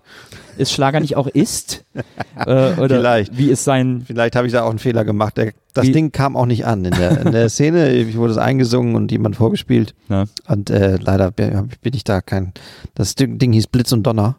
ist 0.58 0.72
Schlager 0.72 1.00
nicht 1.00 1.16
auch 1.16 1.26
ist? 1.26 1.84
äh, 2.46 2.72
oder 2.74 2.88
Vielleicht. 2.98 3.36
wie 3.38 3.50
ist 3.50 3.64
sein, 3.64 4.02
Vielleicht 4.06 4.36
habe 4.36 4.46
ich 4.46 4.52
da 4.52 4.62
auch 4.64 4.70
einen 4.70 4.78
Fehler 4.78 5.04
gemacht. 5.04 5.36
Der, 5.36 5.52
das 5.74 5.86
Wie- 5.86 5.92
Ding 5.92 6.12
kam 6.12 6.36
auch 6.36 6.46
nicht 6.46 6.66
an 6.66 6.84
in 6.84 6.92
der, 6.92 7.20
in 7.22 7.32
der 7.32 7.48
Szene. 7.50 7.92
Ich 7.92 8.16
wurde 8.16 8.32
es 8.32 8.38
eingesungen 8.38 8.94
und 8.94 9.10
jemand 9.12 9.36
vorgespielt. 9.36 9.94
na, 10.08 10.24
Und 10.48 10.70
äh, 10.70 10.96
leider 11.00 11.30
bin 11.30 11.68
ich 11.94 12.04
da 12.04 12.20
kein. 12.20 12.52
Das 12.94 13.14
Ding, 13.14 13.52
hieß 13.52 13.66
Blitz 13.68 13.92
und 13.92 14.02
Donner. 14.06 14.36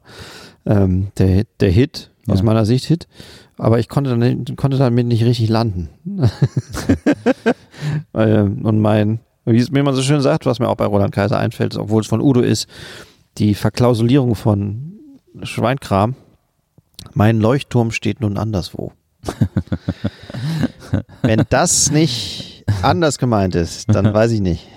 Ähm, 0.65 1.07
der, 1.17 1.45
der 1.59 1.71
Hit, 1.71 2.11
aus 2.27 2.39
Ja. 2.39 2.45
meiner 2.45 2.65
Sicht 2.65 2.85
Hit. 2.85 3.07
Aber 3.57 3.79
ich 3.79 3.89
konnte, 3.89 4.09
dann, 4.17 4.45
konnte 4.55 4.77
damit 4.77 5.05
nicht 5.07 5.23
richtig 5.25 5.49
landen. 5.49 5.89
ähm, 8.13 8.65
und 8.65 8.79
mein, 8.79 9.19
wie 9.45 9.57
es 9.57 9.71
mir 9.71 9.79
immer 9.79 9.93
so 9.93 10.01
schön 10.01 10.21
sagt, 10.21 10.45
was 10.45 10.59
mir 10.59 10.69
auch 10.69 10.75
bei 10.75 10.85
Roland 10.85 11.13
Kaiser 11.13 11.37
einfällt, 11.39 11.75
obwohl 11.77 12.01
es 12.01 12.07
von 12.07 12.21
Udo 12.21 12.41
ist, 12.41 12.67
die 13.37 13.53
Verklausulierung 13.55 14.35
von 14.35 14.98
Schweinkram. 15.45 16.15
Mein 17.13 17.39
Leuchtturm 17.39 17.91
steht 17.91 18.21
nun 18.21 18.37
anderswo. 18.37 18.93
Wenn 21.21 21.43
das 21.49 21.91
nicht 21.91 22.65
anders 22.81 23.17
gemeint 23.17 23.55
ist, 23.55 23.93
dann 23.93 24.13
weiß 24.13 24.31
ich 24.31 24.41
nicht. 24.41 24.67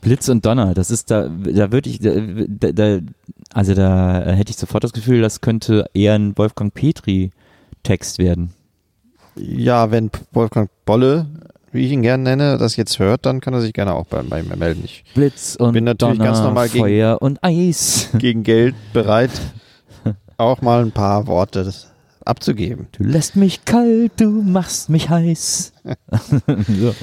Blitz 0.00 0.28
und 0.28 0.44
Donner, 0.44 0.74
das 0.74 0.90
ist 0.90 1.10
da, 1.10 1.28
da 1.28 1.70
würde 1.70 1.88
ich, 1.88 2.00
da, 2.00 2.72
da, 2.72 2.98
also 3.54 3.74
da 3.74 4.24
hätte 4.32 4.50
ich 4.50 4.56
sofort 4.56 4.82
das 4.84 4.92
Gefühl, 4.92 5.20
das 5.20 5.40
könnte 5.40 5.88
eher 5.94 6.14
ein 6.14 6.36
Wolfgang 6.36 6.74
Petri 6.74 7.30
Text 7.82 8.18
werden. 8.18 8.52
Ja, 9.36 9.90
wenn 9.90 10.10
Wolfgang 10.32 10.70
Bolle, 10.84 11.26
wie 11.72 11.86
ich 11.86 11.92
ihn 11.92 12.02
gerne 12.02 12.22
nenne, 12.22 12.58
das 12.58 12.76
jetzt 12.76 12.98
hört, 12.98 13.26
dann 13.26 13.40
kann 13.40 13.54
er 13.54 13.60
sich 13.60 13.72
gerne 13.72 13.94
auch 13.94 14.06
bei, 14.06 14.22
bei 14.22 14.42
mir 14.42 14.56
melden. 14.56 14.82
Ich 14.84 15.04
Blitz 15.14 15.56
und 15.56 15.72
Bin 15.72 15.84
natürlich 15.84 16.18
Donner, 16.18 16.30
ganz 16.30 16.40
normal 16.40 16.68
gegen- 16.68 16.84
Feuer 16.84 17.20
und 17.20 17.38
Eis. 17.42 18.08
gegen 18.18 18.42
Geld 18.42 18.74
bereit, 18.92 19.30
auch 20.36 20.60
mal 20.60 20.82
ein 20.82 20.92
paar 20.92 21.26
Worte 21.26 21.72
abzugeben. 22.24 22.86
Du 22.92 23.04
lässt 23.04 23.34
mich 23.36 23.64
kalt, 23.64 24.12
du 24.18 24.30
machst 24.30 24.88
mich 24.90 25.08
heiß. 25.10 25.72
so. 26.46 26.94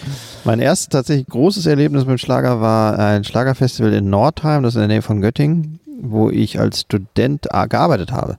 Mein 0.45 0.59
erstes 0.59 0.89
tatsächlich 0.89 1.27
großes 1.27 1.65
Erlebnis 1.65 2.03
mit 2.05 2.11
dem 2.11 2.17
Schlager 2.19 2.61
war 2.61 2.97
ein 2.97 3.23
Schlagerfestival 3.23 3.93
in 3.93 4.09
Nordheim, 4.09 4.63
das 4.63 4.73
ist 4.73 4.75
in 4.75 4.87
der 4.87 4.95
Nähe 4.95 5.01
von 5.01 5.19
Göttingen, 5.21 5.79
wo 6.01 6.29
ich 6.29 6.59
als 6.59 6.81
Student 6.81 7.47
gearbeitet 7.69 8.11
habe. 8.11 8.37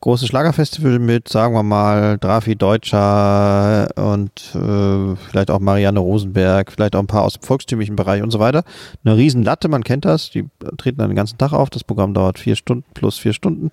Großes 0.00 0.28
Schlagerfestival 0.28 1.00
mit, 1.00 1.28
sagen 1.28 1.54
wir 1.54 1.64
mal, 1.64 2.18
Drafi 2.18 2.54
Deutscher 2.54 3.88
und 3.96 4.30
äh, 4.54 5.16
vielleicht 5.16 5.50
auch 5.50 5.58
Marianne 5.58 5.98
Rosenberg, 5.98 6.70
vielleicht 6.70 6.94
auch 6.94 7.00
ein 7.00 7.08
paar 7.08 7.24
aus 7.24 7.34
dem 7.34 7.42
volkstümlichen 7.42 7.96
Bereich 7.96 8.22
und 8.22 8.30
so 8.30 8.38
weiter. 8.38 8.62
Eine 9.04 9.16
riesen 9.16 9.42
Latte, 9.42 9.68
man 9.68 9.82
kennt 9.82 10.04
das, 10.04 10.30
die 10.30 10.46
treten 10.76 10.98
dann 10.98 11.10
den 11.10 11.16
ganzen 11.16 11.36
Tag 11.36 11.52
auf. 11.52 11.68
Das 11.70 11.82
Programm 11.82 12.14
dauert 12.14 12.38
vier 12.38 12.54
Stunden 12.54 12.84
plus 12.94 13.18
vier 13.18 13.32
Stunden. 13.32 13.72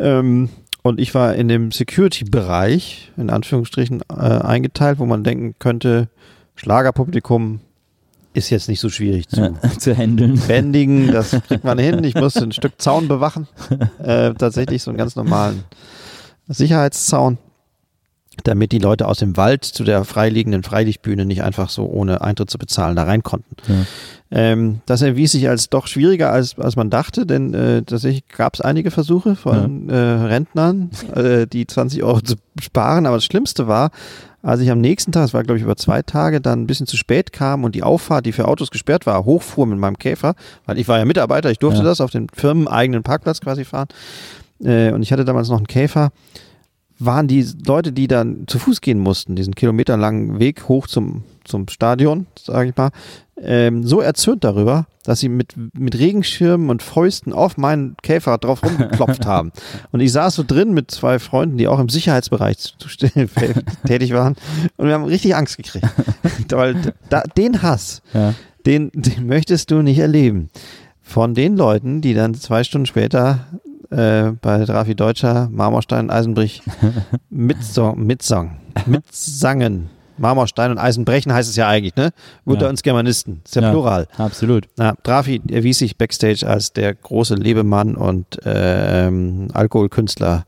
Ähm, 0.00 0.48
und 0.82 0.98
ich 0.98 1.14
war 1.14 1.34
in 1.34 1.46
dem 1.46 1.70
Security-Bereich, 1.70 3.12
in 3.16 3.30
Anführungsstrichen, 3.30 4.02
äh, 4.10 4.14
eingeteilt, 4.14 4.98
wo 4.98 5.06
man 5.06 5.22
denken 5.22 5.54
könnte, 5.60 6.08
Schlagerpublikum 6.56 7.60
ist 8.34 8.50
jetzt 8.50 8.68
nicht 8.68 8.80
so 8.80 8.90
schwierig 8.90 9.28
zu 9.28 9.40
Ja, 9.40 9.52
zu 9.78 9.96
handeln. 9.96 10.38
bändigen. 10.46 11.10
Das 11.12 11.30
kriegt 11.48 11.64
man 11.64 11.78
hin. 11.78 12.04
Ich 12.04 12.14
musste 12.14 12.40
ein 12.44 12.52
Stück 12.52 12.74
Zaun 12.78 13.08
bewachen. 13.08 13.48
Äh, 14.02 14.34
tatsächlich 14.34 14.82
so 14.82 14.90
einen 14.90 14.98
ganz 14.98 15.16
normalen 15.16 15.64
Sicherheitszaun, 16.48 17.38
damit 18.42 18.72
die 18.72 18.78
Leute 18.78 19.06
aus 19.06 19.18
dem 19.18 19.36
Wald 19.36 19.64
zu 19.64 19.84
der 19.84 20.04
freiliegenden 20.04 20.62
Freilichtbühne 20.62 21.24
nicht 21.24 21.42
einfach 21.42 21.70
so 21.70 21.86
ohne 21.86 22.20
Eintritt 22.20 22.50
zu 22.50 22.58
bezahlen 22.58 22.96
da 22.96 23.04
rein 23.04 23.22
konnten. 23.22 23.56
Ja. 23.68 23.74
Ähm, 24.32 24.80
das 24.86 25.00
erwies 25.02 25.32
sich 25.32 25.48
als 25.48 25.70
doch 25.70 25.86
schwieriger, 25.86 26.32
als, 26.32 26.58
als 26.58 26.74
man 26.74 26.90
dachte, 26.90 27.24
denn 27.26 27.54
äh, 27.54 27.82
tatsächlich 27.82 28.26
gab 28.28 28.54
es 28.54 28.60
einige 28.60 28.90
Versuche 28.90 29.36
von 29.36 29.88
äh, 29.88 29.94
Rentnern, 29.96 30.90
äh, 31.14 31.46
die 31.46 31.66
20 31.66 32.02
Euro 32.02 32.20
zu 32.20 32.34
sparen. 32.60 33.06
Aber 33.06 33.16
das 33.16 33.24
Schlimmste 33.24 33.68
war, 33.68 33.90
als 34.44 34.60
ich 34.60 34.70
am 34.70 34.80
nächsten 34.80 35.10
Tag, 35.10 35.24
es 35.24 35.34
war 35.34 35.42
glaube 35.42 35.58
ich 35.58 35.64
über 35.64 35.76
zwei 35.76 36.02
Tage, 36.02 36.40
dann 36.40 36.62
ein 36.62 36.66
bisschen 36.66 36.86
zu 36.86 36.96
spät 36.96 37.32
kam 37.32 37.64
und 37.64 37.74
die 37.74 37.82
Auffahrt, 37.82 38.26
die 38.26 38.32
für 38.32 38.46
Autos 38.46 38.70
gesperrt 38.70 39.06
war, 39.06 39.24
hochfuhr 39.24 39.66
mit 39.66 39.78
meinem 39.78 39.98
Käfer, 39.98 40.34
weil 40.66 40.78
ich 40.78 40.86
war 40.86 40.98
ja 40.98 41.04
Mitarbeiter, 41.04 41.50
ich 41.50 41.58
durfte 41.58 41.80
Ja. 41.80 41.84
das 41.86 42.00
auf 42.00 42.10
den 42.10 42.28
firmeneigenen 42.32 43.02
Parkplatz 43.02 43.40
quasi 43.40 43.64
fahren. 43.64 43.88
Äh, 44.62 44.92
und 44.92 45.02
ich 45.02 45.12
hatte 45.12 45.24
damals 45.24 45.48
noch 45.48 45.56
einen 45.56 45.66
Käfer 45.66 46.10
waren 46.98 47.26
die 47.28 47.46
Leute, 47.66 47.92
die 47.92 48.06
dann 48.08 48.44
zu 48.46 48.58
Fuß 48.58 48.80
gehen 48.80 48.98
mussten, 48.98 49.34
diesen 49.36 49.54
kilometerlangen 49.54 50.38
Weg 50.38 50.68
hoch 50.68 50.86
zum, 50.86 51.24
zum 51.44 51.68
Stadion, 51.68 52.26
sage 52.40 52.70
ich 52.70 52.76
mal, 52.76 52.90
ähm, 53.36 53.84
so 53.84 54.00
erzürnt 54.00 54.44
darüber, 54.44 54.86
dass 55.02 55.18
sie 55.20 55.28
mit, 55.28 55.54
mit 55.76 55.98
Regenschirmen 55.98 56.70
und 56.70 56.82
Fäusten 56.82 57.32
auf 57.32 57.56
meinen 57.56 57.96
Käfer 58.02 58.38
drauf 58.38 58.62
rumgeklopft 58.62 59.26
haben. 59.26 59.50
Und 59.90 60.00
ich 60.00 60.12
saß 60.12 60.36
so 60.36 60.44
drin 60.46 60.72
mit 60.72 60.90
zwei 60.92 61.18
Freunden, 61.18 61.58
die 61.58 61.66
auch 61.66 61.80
im 61.80 61.88
Sicherheitsbereich 61.88 62.56
tätig 63.86 64.12
waren. 64.14 64.36
Und 64.76 64.86
wir 64.86 64.94
haben 64.94 65.04
richtig 65.04 65.34
Angst 65.34 65.56
gekriegt. 65.56 65.86
Weil 66.50 66.94
da, 67.10 67.22
den 67.36 67.60
Hass, 67.62 68.02
Ja. 68.14 68.34
den, 68.66 68.90
den 68.94 69.26
möchtest 69.26 69.70
du 69.72 69.82
nicht 69.82 69.98
erleben. 69.98 70.48
Von 71.02 71.34
den 71.34 71.56
Leuten, 71.56 72.00
die 72.00 72.14
dann 72.14 72.32
zwei 72.34 72.64
Stunden 72.64 72.86
später 72.86 73.46
äh, 73.94 74.32
bei 74.40 74.64
Drafi 74.64 74.94
Deutscher, 74.94 75.48
Marmorstein, 75.50 76.10
Eisenbrich 76.10 76.62
mitsong, 77.30 78.04
mitsong, 78.04 78.56
mitsangen. 78.86 79.90
Marmorstein 80.16 80.70
und 80.70 80.78
Eisenbrechen 80.78 81.32
heißt 81.32 81.50
es 81.50 81.56
ja 81.56 81.66
eigentlich, 81.66 81.96
ne? 81.96 82.10
Unter 82.44 82.66
Ja. 82.66 82.70
uns 82.70 82.82
Germanisten. 82.84 83.40
Ist 83.44 83.56
ja, 83.56 83.62
Ja. 83.62 83.70
Plural. 83.70 84.06
Absolut. 84.16 84.68
Na, 84.76 84.94
Drafi 85.02 85.42
erwies 85.50 85.78
sich 85.78 85.98
backstage 85.98 86.46
als 86.46 86.72
der 86.72 86.94
große 86.94 87.34
Lebemann 87.34 87.96
und 87.96 88.38
ähm, 88.44 89.48
Alkoholkünstler, 89.52 90.46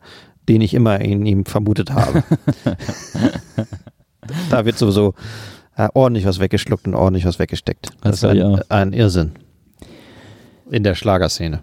den 0.48 0.60
ich 0.60 0.72
immer 0.72 1.00
in 1.00 1.26
ihm 1.26 1.44
vermutet 1.46 1.90
habe. 1.92 2.22
da 4.50 4.64
wird 4.64 4.78
sowieso 4.78 5.14
äh, 5.76 5.88
ordentlich 5.94 6.26
was 6.26 6.38
weggeschluckt 6.38 6.86
und 6.86 6.94
ordentlich 6.94 7.24
was 7.26 7.38
weggesteckt. 7.40 7.90
Das, 8.02 8.20
Das 8.20 8.34
ist 8.34 8.40
ein, 8.40 8.60
ein 8.68 8.92
Irrsinn. 8.92 9.32
In 10.70 10.82
der 10.84 10.94
Schlagerszene. 10.94 11.62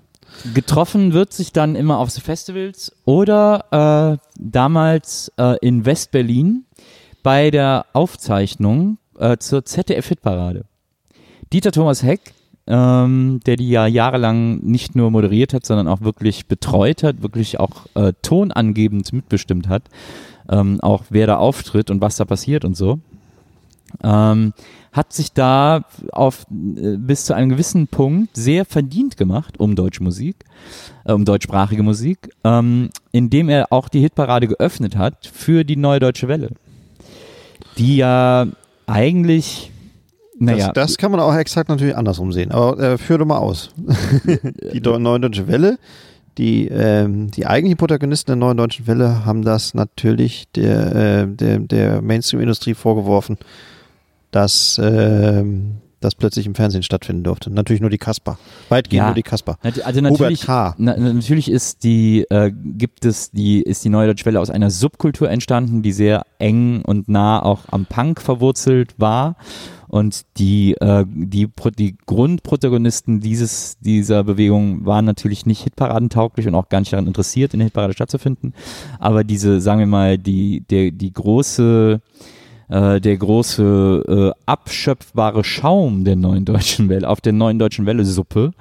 Getroffen 0.53 1.13
wird 1.13 1.33
sich 1.33 1.53
dann 1.53 1.75
immer 1.75 1.99
auf 1.99 2.11
Festivals 2.11 2.91
oder 3.05 4.19
äh, 4.19 4.27
damals 4.37 5.31
äh, 5.37 5.57
in 5.61 5.85
West-Berlin 5.85 6.65
bei 7.23 7.49
der 7.51 7.85
Aufzeichnung 7.93 8.97
äh, 9.17 9.37
zur 9.37 9.65
ZDF-Hitparade. 9.65 10.65
Dieter 11.51 11.71
Thomas 11.71 12.03
Heck, 12.03 12.33
ähm, 12.67 13.39
der 13.45 13.55
die 13.55 13.69
ja 13.69 13.87
jahrelang 13.87 14.57
nicht 14.59 14.95
nur 14.95 15.11
moderiert 15.11 15.53
hat, 15.53 15.65
sondern 15.65 15.87
auch 15.87 16.01
wirklich 16.01 16.47
betreut 16.47 17.03
hat, 17.03 17.21
wirklich 17.21 17.59
auch 17.59 17.87
äh, 17.95 18.13
tonangebend 18.21 19.13
mitbestimmt 19.13 19.69
hat, 19.69 19.83
ähm, 20.49 20.81
auch 20.81 21.03
wer 21.09 21.27
da 21.27 21.37
auftritt 21.37 21.89
und 21.89 22.01
was 22.01 22.17
da 22.17 22.25
passiert 22.25 22.65
und 22.65 22.75
so, 22.75 22.99
ähm, 24.03 24.53
hat 24.93 25.11
sich 25.11 25.33
da 25.33 25.85
auf 26.11 26.45
äh, 26.51 26.97
bis 26.97 27.25
zu 27.25 27.33
einem 27.33 27.49
gewissen 27.49 27.87
Punkt 27.87 28.37
sehr 28.37 28.63
verdient 28.63 29.17
gemacht 29.17 29.59
um 29.59 29.75
deutsche 29.75 30.03
Musik, 30.03 30.37
äh, 31.03 31.11
um 31.11 31.25
deutschsprachige 31.25 31.83
Musik, 31.83 32.29
ähm, 32.43 32.89
indem 33.11 33.49
er 33.49 33.73
auch 33.73 33.89
die 33.89 33.99
Hitparade 33.99 34.47
geöffnet 34.47 34.95
hat 34.95 35.29
für 35.33 35.63
die 35.63 35.75
Neue 35.75 35.99
Deutsche 35.99 36.27
Welle, 36.27 36.51
die 37.77 37.97
ja 37.97 38.45
eigentlich, 38.85 39.71
naja, 40.37 40.67
Das, 40.67 40.89
das 40.89 40.97
kann 40.97 41.11
man 41.11 41.19
auch 41.19 41.35
exakt 41.35 41.69
natürlich 41.69 41.97
andersrum 41.97 42.31
sehen. 42.31 42.51
Aber 42.51 42.79
äh, 42.79 42.97
führ 42.97 43.17
doch 43.17 43.25
mal 43.25 43.39
aus. 43.39 43.71
die 44.73 44.79
Neue 44.79 45.19
Deutsche 45.19 45.47
Welle, 45.47 45.79
Die, 46.37 46.67
ähm, 46.67 47.29
die 47.31 47.45
eigentlichen 47.45 47.77
Protagonisten 47.77 48.31
der 48.31 48.35
neuen 48.35 48.57
deutschen 48.57 48.87
Welle 48.87 49.23
haben 49.25 49.43
das 49.43 49.73
natürlich 49.73 50.45
der, 50.55 50.95
äh, 50.95 51.27
der, 51.27 51.59
der 51.59 52.01
Mainstream-Industrie 52.01 52.73
vorgeworfen, 52.73 53.37
dass 54.33 54.79
ähm, 54.83 55.77
das 56.03 56.15
plötzlich 56.15 56.45
im 56.45 56.55
Fernsehen 56.55 56.83
stattfinden 56.83 57.23
durfte. 57.23 57.49
Natürlich 57.49 57.79
nur 57.81 57.89
die 57.89 57.97
Kasper. 57.97 58.37
Weitgehend 58.69 58.97
Ja. 58.99 59.05
nur 59.05 59.15
die 59.15 59.23
Kasper. 59.23 59.57
Also 59.61 60.01
natürlich, 60.01 60.45
na, 60.47 60.73
natürlich 60.97 61.49
ist 61.49 61.83
die, 61.83 62.25
äh, 62.29 62.51
gibt 62.51 63.05
es 63.05 63.31
die, 63.31 63.61
ist 63.61 63.85
die 63.85 63.89
Neue 63.89 64.07
Deutsche 64.07 64.25
Welle 64.25 64.41
aus 64.41 64.49
einer 64.49 64.69
Subkultur 64.69 65.29
entstanden, 65.29 65.81
die 65.81 65.93
sehr 65.93 66.25
eng 66.39 66.81
und 66.81 67.07
nah 67.07 67.41
auch 67.41 67.61
am 67.71 67.85
Punk 67.85 68.21
verwurzelt 68.21 68.95
war. 68.97 69.37
Und 69.87 70.23
die, 70.37 70.73
äh, 70.81 71.05
die, 71.07 71.47
die 71.77 71.95
Grundprotagonisten 72.07 73.19
dieses, 73.19 73.77
dieser 73.79 74.23
Bewegung 74.23 74.87
waren 74.87 75.05
natürlich 75.05 75.45
nicht 75.45 75.63
hitparadentauglich 75.63 76.47
und 76.47 76.55
auch 76.55 76.67
gar 76.67 76.79
nicht 76.79 76.91
daran 76.91 77.05
interessiert, 77.05 77.53
in 77.53 77.59
der 77.59 77.67
Hitparade 77.67 77.93
stattzufinden. 77.93 78.53
Aber 78.99 79.23
diese, 79.23 79.61
sagen 79.61 79.79
wir 79.79 79.85
mal, 79.85 80.17
die, 80.17 80.61
der, 80.67 80.89
die 80.89 81.13
große, 81.13 82.01
äh, 82.69 82.99
der 82.99 83.17
große 83.17 84.33
äh, 84.35 84.41
abschöpfbare 84.45 85.43
Schaum 85.43 86.03
der 86.03 86.15
neuen 86.15 86.45
deutschen 86.45 86.89
Welle, 86.89 87.07
auf 87.09 87.21
der 87.21 87.33
neuen 87.33 87.59
deutschen 87.59 87.85
Welle 87.85 88.05
Suppe, 88.05 88.51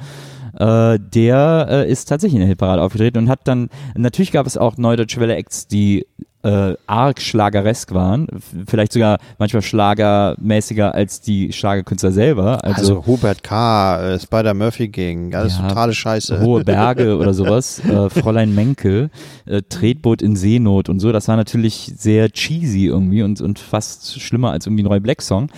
äh, 0.58 0.98
der 0.98 1.66
äh, 1.70 1.90
ist 1.90 2.06
tatsächlich 2.06 2.34
in 2.34 2.40
der 2.40 2.48
Hitparade 2.48 2.82
aufgetreten 2.82 3.18
und 3.18 3.28
hat 3.28 3.40
dann, 3.44 3.68
natürlich 3.96 4.32
gab 4.32 4.46
es 4.46 4.56
auch 4.56 4.76
neue 4.76 4.96
deutsche 4.96 5.20
Welle 5.20 5.36
Acts, 5.36 5.66
die 5.66 6.06
äh, 6.42 6.74
arg 6.86 7.20
schlageresk 7.20 7.94
waren, 7.94 8.26
vielleicht 8.66 8.92
sogar 8.92 9.18
manchmal 9.38 9.62
schlagermäßiger 9.62 10.94
als 10.94 11.20
die 11.20 11.52
Schlagerkünstler 11.52 12.12
selber, 12.12 12.64
Also, 12.64 12.80
also, 12.96 13.06
Hubert 13.06 13.42
K., 13.42 14.14
äh, 14.14 14.18
Spider-Murphy 14.18 14.88
Gang, 14.88 15.34
alles 15.34 15.58
Ja, 15.58 15.68
totale 15.68 15.94
Scheiße. 15.94 16.40
Hohe 16.40 16.64
Berge 16.64 17.16
oder 17.16 17.34
sowas, 17.34 17.80
äh, 17.84 18.10
Fräulein 18.10 18.54
Menke, 18.54 19.10
äh, 19.46 19.62
Tretboot 19.68 20.22
in 20.22 20.36
Seenot 20.36 20.88
und 20.88 21.00
so, 21.00 21.12
das 21.12 21.28
war 21.28 21.36
natürlich 21.36 21.92
sehr 21.96 22.30
cheesy 22.30 22.86
irgendwie 22.86 23.22
und, 23.22 23.40
und 23.40 23.58
fast 23.58 24.20
schlimmer 24.20 24.50
als 24.50 24.66
irgendwie 24.66 24.82
ein 24.82 24.88
neue 24.88 25.00
Black 25.00 25.22
Song. 25.22 25.48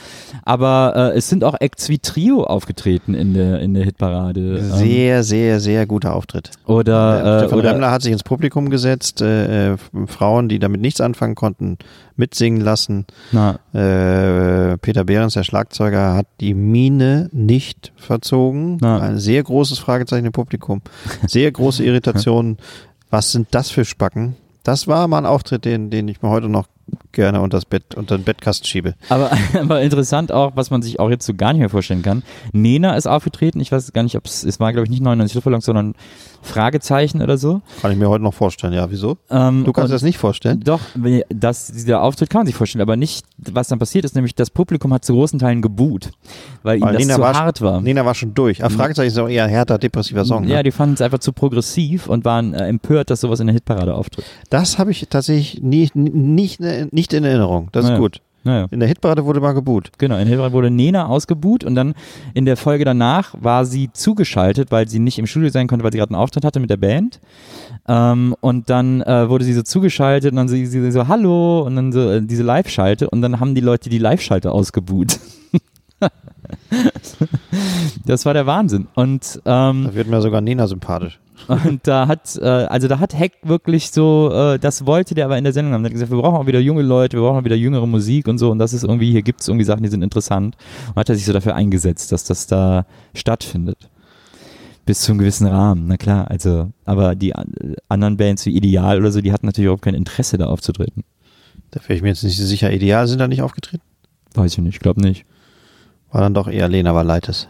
Aber 0.45 0.93
äh, 1.15 1.17
es 1.19 1.29
sind 1.29 1.45
auch 1.45 1.55
Acts 1.61 1.89
wie 1.89 1.99
Trio 1.99 2.45
aufgetreten 2.45 3.15
in 3.15 3.35
der, 3.35 3.61
in 3.61 3.75
der 3.75 3.85
Hitparade. 3.85 4.59
Ähm, 4.59 4.73
Sehr, 4.73 5.23
sehr, 5.23 5.61
sehr 5.61 5.87
guter 5.87 6.15
Auftritt. 6.15 6.51
oder, 6.67 7.37
äh, 7.37 7.39
Stefan 7.41 7.59
oder 7.59 7.71
Remmler 7.73 7.91
hat 7.91 8.03
sich 8.03 8.13
ins 8.13 8.23
Publikum 8.23 8.69
gesetzt, 8.71 9.23
äh, 9.23 9.73
äh, 9.73 9.77
Frauen, 10.07 10.49
die 10.49 10.59
damit 10.59 10.74
nichts 10.81 11.01
anfangen 11.01 11.35
konnten, 11.35 11.79
mitsingen 12.17 12.61
lassen. 12.61 13.07
Äh, 13.73 14.79
Peter 14.79 15.05
Behrens, 15.05 15.35
der 15.35 15.45
Schlagzeuger, 15.45 16.15
hat 16.15 16.27
die 16.41 16.55
Miene 16.55 17.29
nicht 17.33 17.93
verzogen. 17.97 18.79
Na. 18.81 19.01
Ein 19.01 19.19
sehr 19.19 19.43
großes 19.43 19.79
Fragezeichen 19.79 20.27
im 20.27 20.33
Publikum. 20.33 20.83
Sehr 21.27 21.51
große 21.51 21.85
Irritation. 21.85 22.59
Was 23.11 23.33
sind 23.33 23.49
das 23.53 23.71
für 23.71 23.85
Spacken? 23.85 24.37
Das 24.65 24.89
war 24.89 25.07
mal 25.09 25.19
ein 25.19 25.27
Auftritt, 25.27 25.67
den, 25.67 25.91
den 25.91 26.09
ich 26.09 26.23
mir 26.23 26.31
heute 26.31 26.49
noch 26.49 26.67
gerne 27.13 27.41
unter 27.41 27.57
das 27.57 27.65
Bett, 27.65 27.95
unter 27.95 28.19
den 28.19 28.25
Bettkasten 28.25 28.67
schiebe. 28.67 28.95
Aber, 29.09 29.31
aber 29.61 29.83
interessant 29.83 30.33
auch, 30.33 30.53
was 30.55 30.71
man 30.71 30.83
sich 30.83 31.01
auch 31.01 31.11
jetzt 31.11 31.27
so 31.27 31.35
gar 31.35 31.53
nicht 31.53 31.61
mehr 31.61 31.71
vorstellen 31.71 32.03
kann. 32.03 32.23
Nena 32.53 32.97
ist 32.97 33.07
aufgetreten. 33.07 33.61
Ich 33.61 33.73
weiß 33.73 33.93
gar 33.93 34.03
nicht, 34.03 34.17
ob 34.17 34.27
es, 34.27 34.45
es 34.45 34.61
war 34.61 34.73
glaube 34.73 34.87
ich 34.87 34.91
nicht 34.91 35.03
99 35.03 35.35
Luftballons, 35.35 35.65
sondern 35.65 35.95
Fragezeichen 36.45 37.23
oder 37.23 37.39
so. 37.39 37.61
Kann 37.83 37.91
ich 37.93 37.99
mir 37.99 38.09
heute 38.09 38.23
noch 38.23 38.35
vorstellen. 38.35 38.73
Ja, 38.73 38.91
wieso? 38.91 39.17
Ähm, 39.31 39.65
Du 39.65 39.73
kannst 39.73 39.91
dir 39.91 39.95
das 39.95 40.03
nicht 40.03 40.19
vorstellen? 40.19 40.61
Doch, 40.61 40.81
das, 41.29 41.69
dieser 41.69 42.03
Auftritt 42.03 42.31
kann 42.31 42.41
man 42.41 42.47
sich 42.47 42.55
vorstellen, 42.55 42.83
aber 42.83 42.97
nicht, 42.97 43.25
was 43.39 43.69
dann 43.69 43.79
passiert 43.79 44.05
ist, 44.05 44.15
nämlich 44.15 44.35
das 44.35 44.51
Publikum 44.51 44.93
hat 44.95 45.05
zu 45.05 45.15
großen 45.15 45.39
Teilen 45.39 45.63
geboot, 45.63 46.11
weil 46.63 46.77
ihnen 46.79 46.87
Weil 46.87 46.93
das 46.95 47.03
Nena 47.03 47.15
zu 47.17 47.21
war- 47.23 47.35
hart 47.35 47.61
war. 47.61 47.81
Nena 47.81 48.05
war 48.05 48.15
schon 48.15 48.35
durch. 48.35 48.63
Ah, 48.63 48.69
Fragezeichen 48.71 49.09
ist 49.09 49.19
auch 49.19 49.29
eher 49.29 49.45
ein 49.45 49.51
härter, 49.51 49.79
depressiver 49.79 50.25
Song. 50.25 50.45
Ja, 50.45 50.59
Ne? 50.59 50.63
die 50.65 50.71
fanden 50.71 50.95
es 50.95 51.01
einfach 51.01 51.19
zu 51.19 51.33
progressiv 51.33 52.09
und 52.09 52.25
waren 52.25 52.55
äh, 52.55 52.67
empört, 52.69 53.11
dass 53.11 53.21
sowas 53.21 53.41
in 53.41 53.47
der 53.47 53.55
Hitparade 53.55 53.95
auftritt. 53.95 54.25
Das 54.51 54.79
habe 54.79 54.91
ich 54.91 55.07
tatsächlich 55.09 55.63
nie, 55.63 55.91
nicht, 55.95 56.61
nicht 56.61 57.13
in 57.13 57.25
Erinnerung. 57.25 57.69
Das 57.73 57.85
ist 57.85 57.91
Naja. 57.91 58.01
gut. 58.01 58.21
Naja. 58.45 58.67
In 58.71 58.79
der 58.79 58.89
Hitparade 58.89 59.25
wurde 59.25 59.41
mal 59.41 59.53
geboot. 59.53 59.91
Genau, 59.97 60.19
in 60.19 60.29
Hilfreich 60.29 60.53
wurde 60.53 60.71
Nena 60.71 61.07
ausgebuht 61.07 61.65
und 61.65 61.75
dann 61.75 61.95
in 62.35 62.45
der 62.45 62.59
Folge 62.59 62.85
danach 62.85 63.35
war 63.41 63.65
sie 63.65 63.91
zugeschaltet, 63.93 64.71
weil 64.71 64.87
sie 64.87 64.99
nicht 64.99 65.19
im 65.19 65.27
Studio 65.27 65.49
sein 65.49 65.67
konnte, 65.67 65.83
weil 65.83 65.93
sie 65.93 65.99
gerade 65.99 66.15
einen 66.15 66.21
Auftritt 66.21 66.45
hatte 66.45 66.61
mit 66.61 66.69
der 66.69 66.77
Band. 66.77 67.21
Ähm, 67.89 68.37
und 68.41 68.69
dann 68.69 69.01
äh, 69.01 69.29
wurde 69.31 69.45
sie 69.45 69.55
so 69.55 69.63
zugeschaltet 69.63 70.33
und 70.33 70.37
dann 70.37 70.49
sie, 70.49 70.67
sie 70.67 70.91
so, 70.93 71.09
hallo, 71.09 71.63
und 71.63 71.75
dann 71.75 71.91
so 71.91 72.11
äh, 72.11 72.23
diese 72.23 72.43
Live-Schalte 72.43 73.09
und 73.09 73.23
dann 73.23 73.41
haben 73.41 73.55
die 73.55 73.63
Leute 73.63 73.89
die 73.89 73.99
Live-Schalte 73.99 74.53
ausgebuht. 74.53 75.19
das 78.07 78.27
war 78.27 78.35
der 78.35 78.47
Wahnsinn. 78.47 78.87
Und 78.95 79.41
ähm, 79.45 79.85
Da 79.85 79.95
wird 79.95 80.09
mir 80.09 80.21
sogar 80.23 80.41
Nena 80.41 80.67
sympathisch. 80.67 81.21
und 81.49 81.87
da 81.87 82.07
hat, 82.09 82.37
äh, 82.41 82.45
also 82.47 82.89
da 82.89 83.01
hat 83.01 83.19
Heck 83.19 83.33
wirklich 83.43 83.91
so, 83.91 84.31
äh, 84.33 84.59
das 84.59 84.87
wollte 84.87 85.15
der 85.15 85.27
aber 85.27 85.37
in 85.37 85.45
der 85.45 85.53
Sendung 85.53 85.75
haben. 85.75 85.83
Der 85.83 85.91
hat 85.91 85.95
gesagt, 85.95 86.11
wir 86.11 86.19
brauchen 86.19 86.37
auch 86.37 86.47
wieder 86.47 86.61
junge 86.61 86.83
Leute, 86.83 87.17
wir 87.17 87.23
brauchen 87.23 87.41
auch 87.41 87.45
wieder 87.45 87.57
jüngere 87.57 87.87
Musik 87.87 88.29
und 88.29 88.39
so. 88.39 88.51
Und 88.51 88.59
das 88.59 88.73
ist 88.73 88.85
irgendwie, 88.85 89.11
hier 89.11 89.23
gibt 89.23 89.41
es 89.41 89.49
irgendwie 89.49 89.65
Sachen, 89.65 89.83
die 89.83 89.89
sind 89.89 90.03
interessant. 90.03 90.57
Und 90.89 90.97
hat 90.97 91.09
er 91.09 91.17
sich 91.17 91.25
so 91.27 91.33
dafür 91.33 91.55
eingesetzt, 91.55 92.13
dass 92.13 92.25
das 92.25 92.47
da 92.47 92.87
stattfindet. 93.15 93.91
Bis 94.87 95.01
zu 95.01 95.13
einem 95.13 95.19
gewissen 95.19 95.47
Rahmen, 95.47 95.87
na 95.89 95.97
klar. 95.97 96.31
Also, 96.31 96.71
aber 96.85 97.15
die 97.15 97.35
an- 97.35 97.53
anderen 97.89 98.17
Bands 98.17 98.45
wie 98.47 98.55
Ideal 98.57 98.99
oder 99.01 99.11
so, 99.13 99.21
die 99.21 99.33
hatten 99.33 99.47
natürlich 99.47 99.67
überhaupt 99.67 99.83
kein 99.83 99.95
Interesse, 99.95 100.37
da 100.39 100.47
aufzutreten. 100.47 101.05
Da 101.71 101.81
wäre 101.83 101.95
ich 101.95 102.03
mir 102.03 102.09
jetzt 102.09 102.23
nicht 102.23 102.37
so 102.37 102.45
sicher. 102.45 102.71
Ideal 102.73 103.07
sind 103.09 103.19
da 103.19 103.27
nicht 103.27 103.43
aufgetreten? 103.43 103.83
Weiß 104.35 104.53
ich 104.53 104.59
nicht, 104.59 104.81
glaube 104.81 105.01
nicht. 105.01 105.25
War 106.15 106.21
dann 106.21 106.33
doch 106.33 106.47
eher 106.47 106.69
Lena 106.69 106.95
Valaitis. 106.95 107.49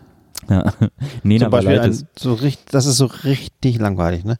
Ja. 0.49 0.63
Beispiel 1.23 1.51
Valaitis. 1.51 2.07
so 2.17 2.33
richtig, 2.33 2.65
das 2.71 2.87
ist 2.87 2.97
so 2.97 3.05
richtig 3.05 3.79
langweilig, 3.79 4.25
ne? 4.25 4.39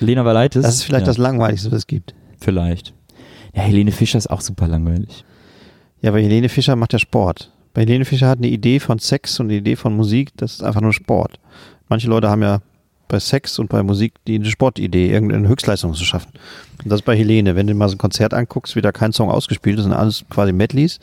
Lena 0.00 0.24
Valaitis. 0.24 0.62
Das 0.62 0.76
ist 0.76 0.84
vielleicht 0.84 1.02
ja, 1.02 1.08
das 1.08 1.18
Langweiligste, 1.18 1.70
was 1.70 1.80
es 1.80 1.86
gibt. 1.86 2.14
Vielleicht. 2.40 2.94
Ja, 3.54 3.60
Helene 3.60 3.92
Fischer 3.92 4.16
ist 4.16 4.30
auch 4.30 4.40
super 4.40 4.66
langweilig. 4.66 5.26
Ja, 6.00 6.08
aber 6.08 6.20
Helene 6.20 6.48
Fischer 6.48 6.74
macht 6.74 6.94
ja 6.94 6.98
Sport. 6.98 7.52
Bei 7.74 7.82
Helene 7.82 8.06
Fischer 8.06 8.28
hat 8.28 8.38
eine 8.38 8.48
Idee 8.48 8.80
von 8.80 8.98
Sex 8.98 9.38
und 9.40 9.48
eine 9.48 9.58
Idee 9.58 9.76
von 9.76 9.94
Musik, 9.94 10.30
das 10.38 10.54
ist 10.54 10.62
einfach 10.62 10.80
nur 10.80 10.94
Sport. 10.94 11.38
Manche 11.90 12.08
Leute 12.08 12.30
haben 12.30 12.40
ja 12.40 12.60
bei 13.08 13.20
Sex 13.20 13.58
und 13.58 13.68
bei 13.68 13.82
Musik 13.82 14.14
die 14.26 14.36
eine 14.36 14.46
Sportidee, 14.46 15.10
irgendeine 15.10 15.48
Höchstleistung 15.48 15.92
zu 15.92 16.04
schaffen. 16.04 16.32
Und 16.82 16.90
das 16.90 17.00
ist 17.00 17.04
bei 17.04 17.14
Helene. 17.14 17.56
Wenn 17.56 17.66
du 17.66 17.74
mal 17.74 17.90
so 17.90 17.96
ein 17.96 17.98
Konzert 17.98 18.32
anguckst, 18.32 18.74
wird 18.74 18.86
da 18.86 18.92
kein 18.92 19.12
Song 19.12 19.30
ausgespielt, 19.30 19.76
das 19.76 19.84
sind 19.84 19.92
alles 19.92 20.24
quasi 20.30 20.52
Medleys. 20.52 20.98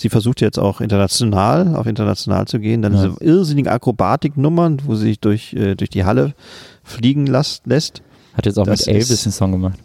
Sie 0.00 0.08
versucht 0.08 0.40
jetzt 0.40 0.58
auch 0.58 0.80
international, 0.80 1.76
auf 1.76 1.86
international 1.86 2.46
zu 2.48 2.58
gehen. 2.58 2.80
Dann 2.80 2.94
Ja. 2.94 3.04
diese 3.08 3.22
irrsinnigen 3.22 3.70
Akrobatiknummern, 3.70 4.80
wo 4.86 4.94
sie 4.94 5.08
sich 5.08 5.20
durch, 5.20 5.52
äh, 5.52 5.74
durch 5.74 5.90
die 5.90 6.04
Halle 6.04 6.32
fliegen 6.82 7.26
las, 7.26 7.60
lässt. 7.66 8.00
Hat 8.32 8.46
jetzt 8.46 8.58
auch 8.58 8.64
Das 8.64 8.86
mit 8.86 8.94
Elvis 8.96 9.26
einen 9.26 9.32
Song 9.32 9.52
gemacht. 9.52 9.78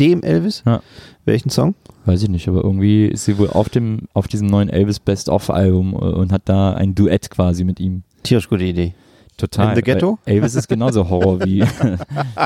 Dem 0.00 0.22
Elvis? 0.22 0.62
Ja. 0.64 0.80
Welchen 1.26 1.50
Song? 1.50 1.74
Weiß 2.06 2.22
ich 2.22 2.30
nicht, 2.30 2.48
aber 2.48 2.64
irgendwie 2.64 3.04
ist 3.04 3.26
sie 3.26 3.36
wohl 3.36 3.50
auf 3.50 3.68
dem, 3.68 4.08
auf 4.14 4.28
diesem 4.28 4.46
neuen 4.46 4.70
Elvis 4.70 4.98
Best-of-Album 4.98 5.92
äh, 5.92 5.96
und 5.96 6.32
hat 6.32 6.42
da 6.46 6.72
ein 6.72 6.94
Duett 6.94 7.28
quasi 7.28 7.64
mit 7.64 7.80
ihm. 7.80 8.04
Tierisch 8.22 8.48
gute 8.48 8.64
Idee. 8.64 8.94
Total. 9.38 9.70
In 9.70 9.76
the 9.76 9.82
Ghetto? 9.82 10.18
Elvis 10.26 10.56
ist 10.56 10.68
genauso 10.68 11.08
Horror 11.08 11.40
wie, 11.44 11.64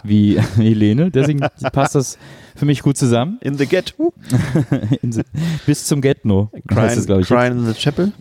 wie 0.04 0.38
Helene, 0.56 1.10
deswegen 1.10 1.40
passt 1.72 1.94
das 1.94 2.18
für 2.54 2.66
mich 2.66 2.82
gut 2.82 2.98
zusammen. 2.98 3.38
In 3.40 3.56
the 3.56 3.66
Ghetto? 3.66 4.12
In 5.02 5.10
the, 5.10 5.22
bis 5.66 5.86
zum 5.86 6.02
Ghetto. 6.02 6.50
Crying, 6.68 6.98
es, 6.98 7.08
ich. 7.08 7.26
Crying 7.26 7.58
in 7.58 7.66
the 7.66 7.72
Chapel? 7.72 8.12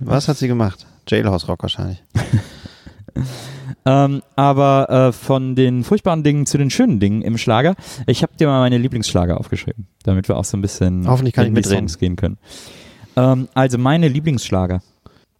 Was 0.00 0.28
hat 0.28 0.36
sie 0.36 0.48
gemacht? 0.48 0.84
Jailhouse 1.06 1.48
Rock 1.48 1.62
wahrscheinlich. 1.62 2.02
Ähm, 3.84 4.22
aber 4.36 5.08
äh, 5.08 5.12
von 5.12 5.54
den 5.54 5.82
furchtbaren 5.82 6.22
Dingen 6.22 6.44
zu 6.44 6.58
den 6.58 6.68
schönen 6.68 7.00
Dingen 7.00 7.22
im 7.22 7.38
Schlager. 7.38 7.74
Ich 8.06 8.22
habe 8.22 8.32
dir 8.38 8.46
mal 8.46 8.60
meine 8.60 8.76
Lieblingsschlager 8.76 9.38
aufgeschrieben, 9.40 9.86
damit 10.02 10.28
wir 10.28 10.36
auch 10.36 10.44
so 10.44 10.58
ein 10.58 10.60
bisschen 10.60 11.08
Hoffentlich 11.08 11.34
kann 11.34 11.46
in 11.46 11.52
ich 11.52 11.62
die 11.62 11.68
mitreden. 11.68 11.88
Songs 11.88 11.98
gehen 11.98 12.16
können. 12.16 12.36
Ähm, 13.16 13.48
also 13.54 13.78
meine 13.78 14.08
Lieblingsschlager. 14.08 14.82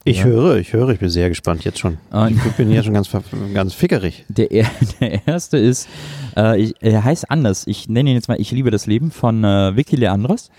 Ich 0.05 0.19
Ja. 0.19 0.25
höre, 0.25 0.57
ich 0.57 0.73
höre, 0.73 0.89
ich 0.91 1.01
bin 1.01 1.11
sehr 1.11 1.29
gespannt 1.29 1.65
jetzt 1.65 1.79
schon. 1.81 1.99
Ah, 2.11 2.29
Ich 2.29 2.53
bin 2.57 2.69
hier 2.71 2.83
schon 2.83 2.95
ganz, 2.95 3.11
ganz 3.53 3.75
fickerig. 3.75 4.25
Der, 4.29 4.51
er- 4.51 4.71
der 5.01 5.27
erste 5.27 5.59
ist, 5.59 5.89
äh, 6.37 6.59
ich, 6.61 6.75
er 6.81 7.05
heißt 7.05 7.31
anders. 7.31 7.67
Ich 7.67 7.89
nenne 7.89 8.11
ihn 8.11 8.15
jetzt 8.17 8.29
mal 8.29 8.41
Ich 8.41 8.51
liebe 8.51 8.71
das 8.71 8.87
Leben 8.87 9.11
von 9.11 9.45
äh, 9.45 9.77
Vicky 9.77 9.97
Leandros. 9.97 10.51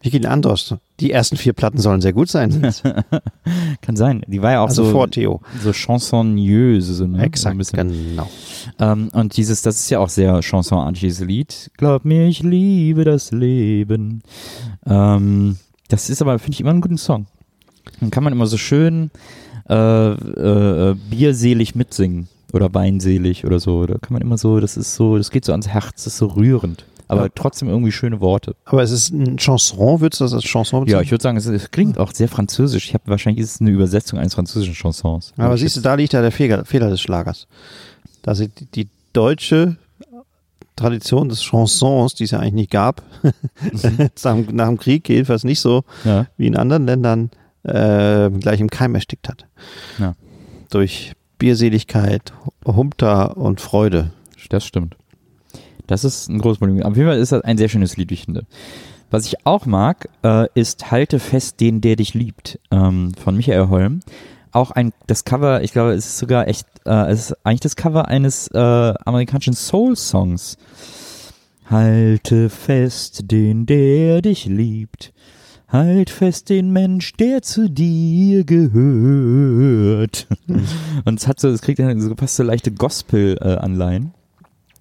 Vicky 0.00 0.24
Andros, 0.26 0.76
die 1.00 1.10
ersten 1.10 1.36
vier 1.36 1.52
Platten 1.54 1.78
sollen 1.78 2.00
sehr 2.00 2.12
gut 2.12 2.28
sein. 2.28 2.62
Kann 3.82 3.96
sein. 3.96 4.22
Die 4.28 4.40
war 4.40 4.52
ja 4.52 4.60
auch 4.60 4.68
Also 4.68 4.84
so, 4.84 4.90
vor 4.92 5.10
Theo. 5.10 5.40
so 5.60 5.72
chansonnieuse. 5.72 6.94
So, 6.94 7.06
ne? 7.08 7.18
So 7.18 7.24
Exakt, 7.24 7.58
bisschen. 7.58 7.88
genau. 8.10 8.30
Ähm, 8.78 9.08
und 9.12 9.36
dieses, 9.36 9.60
das 9.62 9.80
ist 9.80 9.90
ja 9.90 9.98
auch 9.98 10.08
sehr 10.08 10.40
chansonartig, 10.40 11.00
dieses 11.00 11.26
Lied. 11.26 11.72
Glaub 11.76 12.04
mir, 12.04 12.28
ich 12.28 12.44
liebe 12.44 13.02
das 13.04 13.32
Leben. 13.32 14.22
Ähm, 14.86 15.56
das 15.88 16.10
ist 16.10 16.22
aber, 16.22 16.38
finde 16.38 16.54
ich, 16.54 16.60
immer 16.60 16.70
einen 16.70 16.80
guten 16.80 16.98
Song. 16.98 17.26
Dann 18.00 18.10
kann 18.10 18.24
man 18.24 18.32
immer 18.32 18.46
so 18.46 18.56
schön 18.56 19.10
äh, 19.68 19.74
äh, 19.74 20.90
äh, 20.90 20.94
bierselig 21.10 21.74
mitsingen 21.74 22.28
oder 22.52 22.72
weinselig 22.72 23.44
oder 23.44 23.60
so. 23.60 23.86
Da 23.86 23.94
kann 23.98 24.12
man 24.14 24.22
immer 24.22 24.38
so, 24.38 24.60
das 24.60 24.76
ist 24.76 24.94
so, 24.94 25.16
das 25.18 25.30
geht 25.30 25.44
so 25.44 25.52
ans 25.52 25.68
Herz, 25.68 26.04
das 26.04 26.06
ist 26.08 26.18
so 26.18 26.26
rührend. 26.26 26.84
Aber 27.10 27.22
Ja. 27.24 27.28
trotzdem 27.34 27.68
irgendwie 27.68 27.92
schöne 27.92 28.20
Worte. 28.20 28.54
Aber 28.66 28.82
es 28.82 28.90
ist 28.90 29.10
ein 29.12 29.38
Chanson, 29.38 30.00
würdest 30.00 30.20
du 30.20 30.24
das 30.24 30.34
als 30.34 30.44
Chanson 30.44 30.80
Ja, 30.80 30.84
bezeichnen? 30.84 31.04
ich 31.04 31.10
würde 31.10 31.22
sagen, 31.22 31.36
es, 31.38 31.46
es 31.46 31.70
klingt 31.70 31.98
auch 31.98 32.12
sehr 32.12 32.28
französisch. 32.28 32.86
Ich 32.88 32.94
habe 32.94 33.04
wahrscheinlich 33.06 33.42
ist 33.44 33.54
es 33.54 33.60
eine 33.62 33.70
Übersetzung 33.70 34.18
eines 34.18 34.34
französischen 34.34 34.74
Chansons. 34.74 35.32
Aber 35.38 35.56
siehst 35.56 35.76
du, 35.76 35.80
da 35.80 35.94
liegt 35.94 36.12
ja 36.12 36.20
der 36.20 36.32
Fehler, 36.32 36.64
Fehler 36.66 36.90
des 36.90 37.00
Schlagers. 37.00 37.46
Da 38.22 38.34
sind 38.34 38.60
die, 38.60 38.66
die 38.84 38.88
deutsche 39.14 39.76
Tradition 40.76 41.28
des 41.28 41.42
Chansons, 41.42 42.14
die 42.14 42.24
es 42.24 42.30
ja 42.30 42.38
eigentlich 42.40 42.52
nicht 42.54 42.70
gab, 42.70 43.02
nach, 43.72 44.34
dem- 44.36 44.54
nach 44.54 44.68
dem 44.68 44.78
Krieg 44.78 45.08
jedenfalls 45.08 45.44
nicht 45.44 45.60
so 45.60 45.84
Ja. 46.04 46.26
wie 46.36 46.46
in 46.46 46.56
anderen 46.56 46.86
Ländern, 46.86 47.30
äh, 47.68 48.30
gleich 48.38 48.60
im 48.60 48.70
Keim 48.70 48.94
erstickt 48.94 49.28
hat. 49.28 49.46
Ja. 49.98 50.14
Durch 50.70 51.12
Bierseligkeit, 51.38 52.32
Humter 52.66 53.36
und 53.36 53.60
Freude. 53.60 54.10
Das 54.50 54.64
stimmt. 54.64 54.96
Das 55.86 56.04
ist 56.04 56.28
ein 56.28 56.38
großes 56.38 56.58
Problem. 56.58 56.82
Auf 56.82 56.96
jeden 56.96 57.08
Fall 57.08 57.18
ist 57.18 57.32
das 57.32 57.42
ein 57.42 57.58
sehr 57.58 57.68
schönes 57.68 57.96
Lied, 57.96 58.10
wie 58.10 58.14
ich 58.14 58.24
finde. 58.24 58.44
Was 59.10 59.26
ich 59.26 59.46
auch 59.46 59.64
mag, 59.64 60.08
äh, 60.22 60.46
ist 60.54 60.90
Halte 60.90 61.18
fest 61.18 61.60
den, 61.60 61.80
der 61.80 61.96
dich 61.96 62.12
liebt, 62.12 62.60
ähm, 62.70 63.12
von 63.14 63.36
Michael 63.36 63.68
Holm. 63.68 64.00
Auch 64.52 64.70
ein, 64.70 64.92
das 65.06 65.24
Cover, 65.24 65.62
ich 65.62 65.72
glaube, 65.72 65.92
es 65.92 66.06
ist 66.06 66.18
sogar 66.18 66.46
echt, 66.46 66.66
äh, 66.84 67.10
es 67.10 67.30
ist 67.30 67.46
eigentlich 67.46 67.60
das 67.60 67.76
Cover 67.76 68.08
eines 68.08 68.48
äh, 68.48 68.58
amerikanischen 68.58 69.54
Soul-Songs. 69.54 70.58
Halte 71.70 72.50
fest 72.50 73.30
den, 73.30 73.64
der 73.64 74.20
dich 74.20 74.44
liebt. 74.44 75.12
Halt 75.70 76.08
fest 76.08 76.48
den 76.48 76.70
Mensch, 76.72 77.12
der 77.12 77.42
zu 77.42 77.68
dir 77.68 78.44
gehört. 78.44 80.26
Und 81.04 81.20
es 81.20 81.28
hat 81.28 81.38
so, 81.40 81.48
es 81.48 81.60
kriegt 81.60 81.78
dann 81.78 82.00
so 82.00 82.14
fast 82.16 82.36
so 82.36 82.42
leichte 82.42 82.72
Gospel-Anleihen. 82.72 84.14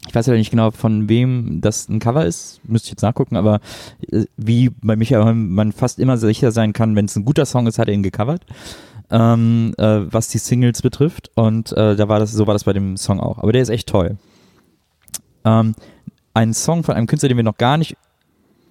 Ich 0.08 0.15
weiß 0.15 0.28
ja 0.28 0.34
nicht 0.34 0.52
genau, 0.52 0.71
von 0.71 1.10
wem 1.10 1.60
das 1.60 1.89
ein 1.89 2.00
Cover 2.00 2.26
ist, 2.26 2.62
müsste 2.63 2.86
ich 2.86 2.91
jetzt 2.91 3.02
nachgucken, 3.02 3.36
aber 3.36 3.60
äh, 4.10 4.23
wie 4.38 4.69
bei 4.69 4.95
Michael 4.95 5.34
man 5.34 5.73
fast 5.73 6.00
immer 6.00 6.17
sicher 6.17 6.54
sein 6.54 6.71
kann, 6.71 6.95
wenn 6.95 7.04
es 7.06 7.17
ein 7.17 7.26
guter 7.26 7.45
Song 7.45 7.67
ist, 7.67 7.78
hat 7.80 7.89
er 7.89 7.93
ihn 7.93 8.04
gecovert, 8.04 8.45
ähm, 9.12 9.73
äh, 9.78 10.02
was 10.10 10.30
die 10.30 10.38
Singles 10.38 10.82
betrifft. 10.82 11.32
Und 11.36 11.73
äh, 11.73 11.97
da 11.97 12.08
war 12.08 12.19
das, 12.19 12.32
so 12.32 12.47
war 12.47 12.54
das 12.54 12.63
bei 12.63 12.71
dem 12.71 12.95
Song 12.95 13.19
auch. 13.19 13.39
Aber 13.39 13.52
der 13.52 13.62
ist 13.62 13.69
echt 13.69 13.89
toll. 13.89 14.15
Ähm, 15.43 15.76
ein 16.34 16.54
Song 16.54 16.84
von 16.84 16.95
einem 16.95 17.08
Künstler, 17.08 17.28
den 17.28 17.38
wir 17.38 17.43
noch 17.43 17.58
gar 17.58 17.78
nicht 17.78 17.97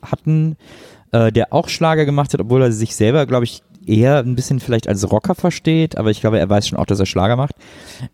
hatten, 0.01 0.57
äh, 1.17 1.33
der 1.33 1.53
auch 1.53 1.69
Schlager 1.69 2.05
gemacht 2.05 2.33
hat, 2.33 2.41
obwohl 2.41 2.63
er 2.63 2.73
sich 2.73 2.95
selber, 2.95 3.27
glaube 3.27 3.45
ich, 3.45 3.63
eher 3.87 4.19
ein 4.19 4.35
bisschen 4.35 4.61
vielleicht 4.61 4.89
als 4.89 5.11
Rocker 5.11 5.35
versteht, 5.35 5.97
aber 5.97 6.11
ich 6.11 6.21
glaube, 6.21 6.39
er 6.39 6.51
weiß 6.51 6.69
schon 6.69 6.79
auch, 6.79 6.87
dass 6.87 7.01
er 7.01 7.07
Schlager 7.07 7.37
macht, 7.37 7.55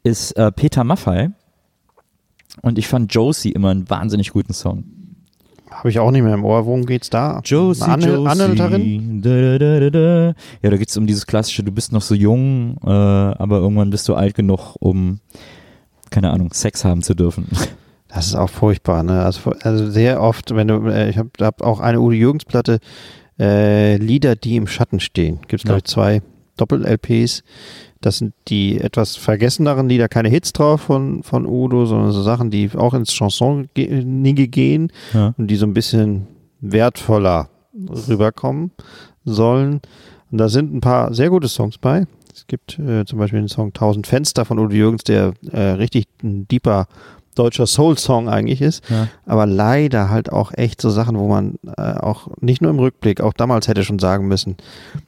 ist 0.03 0.33
äh, 0.33 0.53
Peter 0.53 0.85
Maffay. 0.85 1.31
Und 2.61 2.79
ich 2.79 2.87
fand 2.87 3.13
Josie 3.15 3.53
immer 3.53 3.71
einen 3.71 3.89
wahnsinnig 3.89 4.31
guten 4.33 4.53
Song. 4.53 4.85
Habe 5.71 5.89
ich 5.89 5.99
auch 5.99 6.11
nicht 6.11 6.23
mehr 6.23 6.35
im 6.35 6.45
Ohr. 6.45 6.67
Worum 6.67 6.85
geht's 6.85 7.09
da? 7.09 7.41
Josie, 7.43 7.83
Anhäl- 7.83 8.17
Josie. 8.55 9.21
Da, 9.23 9.59
da, 9.59 9.81
da, 9.81 9.91
da. 9.91 10.35
Ja, 10.63 10.71
da 10.71 10.77
geht's 10.77 10.95
um 10.99 11.07
dieses 11.07 11.27
klassische, 11.27 11.65
du 11.65 11.73
bist 11.73 11.93
noch 11.93 12.03
so 12.03 12.15
jung, 12.15 12.77
äh, 12.85 12.91
aber 12.91 13.59
irgendwann 13.59 13.89
bist 13.89 14.07
du 14.09 14.15
alt 14.15 14.35
genug, 14.35 14.77
um, 14.81 15.21
keine 16.11 16.31
Ahnung, 16.31 16.53
Sex 16.53 16.85
haben 16.85 17.03
zu 17.03 17.15
dürfen. 17.15 17.49
Das 18.15 18.27
ist 18.27 18.35
auch 18.35 18.51
furchtbar. 18.51 19.03
Ne? 19.03 19.23
Also, 19.23 19.53
also 19.63 19.91
sehr 19.91 20.21
oft, 20.21 20.55
wenn 20.55 20.69
du, 20.69 20.87
äh, 20.89 21.09
ich 21.11 21.19
habe 21.19 21.31
hab 21.41 21.63
auch 21.63 21.81
eine 21.81 22.01
Udo 22.01 22.13
Jürgens 22.13 22.45
Platte, 22.45 22.79
äh, 23.39 23.97
Lieder, 23.97 24.37
die 24.37 24.57
im 24.57 24.67
Schatten 24.67 25.01
stehen. 25.01 25.41
Gibt 25.49 25.63
es, 25.63 25.65
glaube 25.65 25.79
ich, 25.79 25.85
zwei 25.85 26.23
Doppel-LPs. 26.57 27.43
Das 28.03 28.19
sind 28.19 28.35
die 28.49 28.79
etwas 28.81 29.17
vergesseneren 29.17 29.89
Lieder, 29.89 30.09
keine 30.09 30.29
Hits 30.29 30.53
drauf 30.53 30.83
von, 30.83 31.23
von 31.23 31.47
Udo, 31.47 31.87
sondern 31.87 32.13
so 32.13 32.23
Sachen, 32.23 32.51
die 32.51 32.71
auch 32.77 32.95
ins 32.95 33.13
Chanson-Nige 33.13 34.49
gehen 34.49 34.93
Ja. 35.15 35.35
und 35.39 35.47
die 35.47 35.57
so 35.57 35.67
ein 35.67 35.73
bisschen 35.75 36.27
wertvoller 36.61 37.49
rüberkommen 38.09 38.73
sollen. 39.25 39.81
Und 40.31 40.39
da 40.39 40.49
sind 40.49 40.75
ein 40.75 40.81
paar 40.81 41.15
sehr 41.15 41.31
gute 41.31 41.49
Songs 41.49 41.79
bei. 41.79 42.07
Es 42.35 42.47
gibt 42.47 42.79
äh, 42.79 43.05
zum 43.05 43.19
Beispiel 43.19 43.41
den 43.41 43.49
Song 43.49 43.73
Tausend 43.73 44.07
Fenster 44.07 44.45
von 44.45 44.59
Udo 44.59 44.75
Jürgens, 44.75 45.05
der 45.05 45.33
äh, 45.51 45.61
richtig 45.61 46.07
ein 46.23 46.49
deeper 46.49 46.87
deutscher 47.35 47.67
Soul-Song 47.67 48.29
eigentlich 48.29 48.61
ist. 48.61 48.83
Ja. 48.91 49.09
Aber 49.27 49.47
leider 49.47 50.11
halt 50.11 50.33
auch 50.33 50.53
echt 50.55 50.81
so 50.81 50.91
Sachen, 50.91 51.19
wo 51.19 51.29
man 51.29 51.55
äh, 51.77 51.81
auch 51.95 52.29
nicht 52.41 52.61
nur 52.63 52.71
im 52.71 52.79
Rückblick, 52.79 53.21
auch 53.21 53.33
damals 53.33 53.69
hätte 53.69 53.85
schon 53.85 53.99
sagen 53.99 54.29
müssen, 54.29 54.57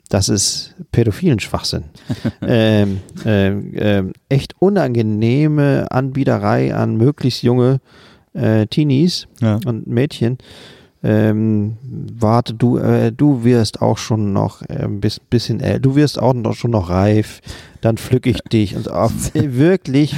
das 0.08 0.28
ist 0.28 0.74
pädophilen 0.92 1.40
Schwachsinn. 1.40 1.84
ähm, 2.42 3.00
ähm, 3.24 3.72
ähm, 3.74 4.12
echt 4.28 4.54
unangenehme 4.60 5.86
Anbiederei 5.90 6.74
an 6.74 6.96
möglichst 6.96 7.42
junge 7.42 7.80
äh, 8.32 8.66
Teenies 8.66 9.26
Ja. 9.40 9.58
und 9.66 9.86
Mädchen. 9.86 10.38
Ähm, 11.06 11.76
warte, 12.18 12.54
du, 12.54 12.78
äh, 12.78 13.12
du 13.12 13.44
wirst 13.44 13.82
auch 13.82 13.98
schon 13.98 14.32
noch 14.32 14.62
äh, 14.62 14.84
ein 14.84 15.00
bis, 15.00 15.20
bisschen, 15.20 15.60
äh, 15.60 15.78
du 15.78 15.96
wirst 15.96 16.18
auch 16.18 16.32
noch, 16.32 16.54
schon 16.54 16.70
noch 16.70 16.88
reif, 16.88 17.42
dann 17.82 17.98
pflück 17.98 18.26
ich 18.26 18.40
dich. 18.40 18.74
Und 18.74 18.90
auch 18.90 19.10
wirklich 19.34 20.14
äh, 20.14 20.16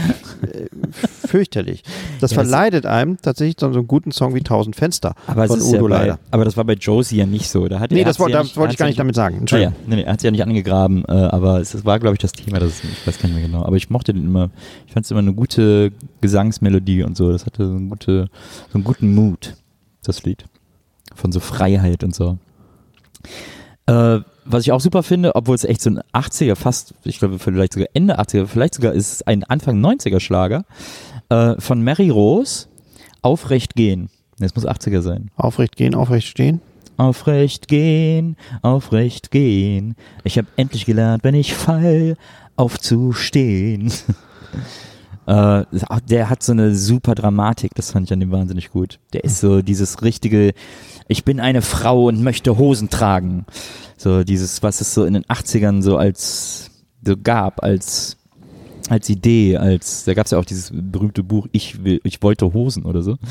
fürchterlich. 1.27 1.83
Das 2.21 2.31
Ja, 2.33 2.37
verleidet 2.37 2.87
einem 2.87 3.17
tatsächlich 3.21 3.57
so 3.59 3.67
einen 3.67 3.87
guten 3.87 4.13
Song 4.13 4.35
wie 4.35 4.41
Tausend 4.43 4.77
Fenster 4.77 5.15
Aber, 5.27 5.47
von 5.47 5.61
Udo 5.61 5.75
ja 5.75 5.81
bei, 5.83 5.89
leider. 5.89 6.19
aber 6.31 6.45
das 6.45 6.57
war 6.57 6.65
bei 6.65 6.75
Josie 6.75 7.17
ja 7.17 7.27
nicht 7.27 7.49
so. 7.49 7.69
Da 7.69 7.81
hat 7.81 7.91
Nee, 7.91 8.01
er 8.01 8.05
das, 8.05 8.19
wollte 8.19 8.35
ja 8.37 8.43
das 8.43 8.57
wollte 8.57 8.73
ich 8.73 8.79
gar 8.79 8.87
ja 8.87 8.91
nicht 8.91 8.99
damit 8.99 9.15
sagen. 9.15 9.35
Ah, 9.35 9.37
ja, 9.37 9.41
Entschuldigung. 9.41 9.75
nee, 9.87 9.97
nee, 9.97 10.03
er 10.03 10.13
hat 10.13 10.21
sie 10.21 10.27
ja 10.27 10.31
nicht 10.31 10.43
angegraben, 10.43 11.05
äh, 11.07 11.13
aber 11.13 11.61
es, 11.61 11.85
war, 11.85 11.99
glaube 11.99 12.15
ich, 12.15 12.21
das 12.21 12.33
Thema, 12.33 12.59
das 12.59 12.83
ich 12.85 13.07
weiß 13.07 13.19
gar 13.19 13.29
nicht 13.29 13.37
mehr 13.39 13.47
genau. 13.47 13.65
Aber 13.65 13.77
ich 13.77 13.91
mochte 13.91 14.13
den 14.13 14.25
immer, 14.25 14.51
ich 14.87 14.93
fand 14.93 15.05
es 15.05 15.11
immer 15.11 15.21
eine 15.21 15.35
gute 15.35 15.93
Gesangsmelodie 16.21 17.03
und 17.03 17.17
so. 17.17 17.31
Das 17.33 17.47
hatte 17.47 17.67
so, 17.67 17.73
eine 17.75 17.89
gute, 17.89 18.29
so 18.71 18.75
einen 18.75 18.85
guten 18.85 19.15
Mood, 19.15 19.55
das 20.05 20.23
Lied. 20.25 20.45
Von 21.15 21.33
so 21.33 21.41
Freiheit 21.41 22.05
und 22.05 22.15
so. 22.15 22.39
Äh, 23.87 24.21
was 24.49 24.63
ich 24.63 24.73
auch 24.73 24.81
super 24.81 25.03
finde, 25.03 25.35
obwohl 25.35 25.55
es 25.55 25.65
echt 25.65 25.83
so 25.83 25.91
ein 25.91 26.01
80er, 26.13 26.57
fast, 26.57 26.95
ich 27.05 27.19
glaube, 27.19 27.39
vielleicht 27.39 27.73
sogar 27.73 27.89
Ende 27.95 28.19
80er, 28.19 28.47
vielleicht 28.47 28.75
sogar 28.75 28.93
ist 28.93 29.13
es 29.13 29.23
ein 29.23 29.45
Anfang 29.45 29.85
90er 29.85 30.21
Schlager, 30.21 30.65
äh, 31.29 31.55
von 31.59 31.83
Mary 31.83 32.11
Rose, 32.11 32.69
Aufrecht 33.23 33.75
gehen. 33.75 34.09
Es 34.39 34.55
muss 34.55 34.67
80er 34.67 35.01
sein. 35.01 35.31
Aufrecht 35.37 35.77
gehen, 35.77 35.95
aufrecht 35.95 36.29
stehen. 36.29 36.61
Aufrecht 36.97 37.69
gehen, 37.69 38.37
aufrecht 38.63 39.31
gehen. 39.31 39.97
Ich 40.25 40.39
habe 40.39 40.49
endlich 40.57 40.87
gelernt, 40.87 41.25
wenn 41.25 41.35
ich 41.35 41.55
fall, 41.55 42.17
aufzustehen. 42.57 43.93
äh, 45.27 45.65
der 46.09 46.31
hat 46.31 46.43
so 46.43 46.53
eine 46.53 46.75
super 46.75 47.15
Dramatik, 47.15 47.73
das 47.75 47.91
fand 47.91 48.07
ich 48.07 48.13
an 48.13 48.21
dem 48.21 48.31
wahnsinnig 48.31 48.71
gut. 48.71 48.99
Der 49.13 49.25
ist 49.25 49.41
so 49.41 49.61
dieses 49.61 50.03
richtige, 50.03 50.53
ich 51.09 51.25
bin 51.25 51.41
eine 51.41 51.63
Frau 51.63 52.07
und 52.07 52.23
möchte 52.23 52.59
Hosen 52.59 52.91
tragen. 52.91 53.47
So 53.97 54.25
dieses, 54.25 54.63
was 54.63 54.81
es 54.81 54.93
so 54.95 55.05
in 55.05 55.15
den 55.15 55.25
80ern 55.25 55.83
so 55.83 55.97
als 55.97 56.71
so 57.05 57.17
gab, 57.17 57.63
als 57.63 58.17
als 58.89 59.09
Idee, 59.09 59.57
als 59.57 60.05
da 60.05 60.15
gab 60.15 60.27
es 60.27 60.33
ja 60.33 60.39
auch 60.39 60.45
dieses 60.45 60.71
berühmte 60.73 61.23
Buch 61.23 61.49
Ich 61.53 61.83
will, 61.85 62.01
ich 62.05 62.23
wollte 62.23 62.53
Hosen 62.53 62.85
oder 62.85 63.03
so. 63.03 63.17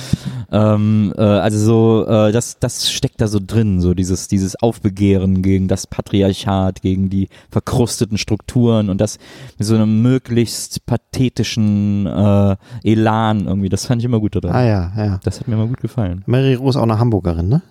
Ähm, 0.51 1.11
äh, 1.17 1.21
also 1.21 1.57
so, 1.57 2.07
äh, 2.07 2.31
das, 2.31 2.59
das 2.59 2.89
steckt 2.89 3.19
da 3.19 3.27
so 3.27 3.39
drin, 3.45 3.81
so 3.81 3.93
dieses, 3.93 4.27
dieses 4.27 4.55
Aufbegehren 4.55 5.41
gegen 5.41 5.67
das 5.67 5.87
Patriarchat, 5.87 6.81
gegen 6.81 7.09
die 7.09 7.29
verkrusteten 7.49 8.17
Strukturen 8.17 8.89
und 8.89 9.01
das 9.01 9.17
mit 9.57 9.67
so 9.67 9.75
einem 9.75 10.01
möglichst 10.01 10.85
pathetischen 10.85 12.05
äh, 12.05 12.55
Elan 12.83 13.47
irgendwie. 13.47 13.69
Das 13.69 13.87
fand 13.87 14.01
ich 14.01 14.05
immer 14.05 14.19
gut 14.19 14.35
daran. 14.35 14.55
Ah 14.55 14.63
ja, 14.63 14.91
ja. 14.95 15.19
Das 15.23 15.39
hat 15.39 15.47
mir 15.47 15.55
immer 15.55 15.67
gut 15.67 15.81
gefallen. 15.81 16.23
Mary 16.27 16.53
Rose 16.53 16.79
auch 16.79 16.83
eine 16.83 16.99
Hamburgerin, 16.99 17.49
ne? 17.49 17.61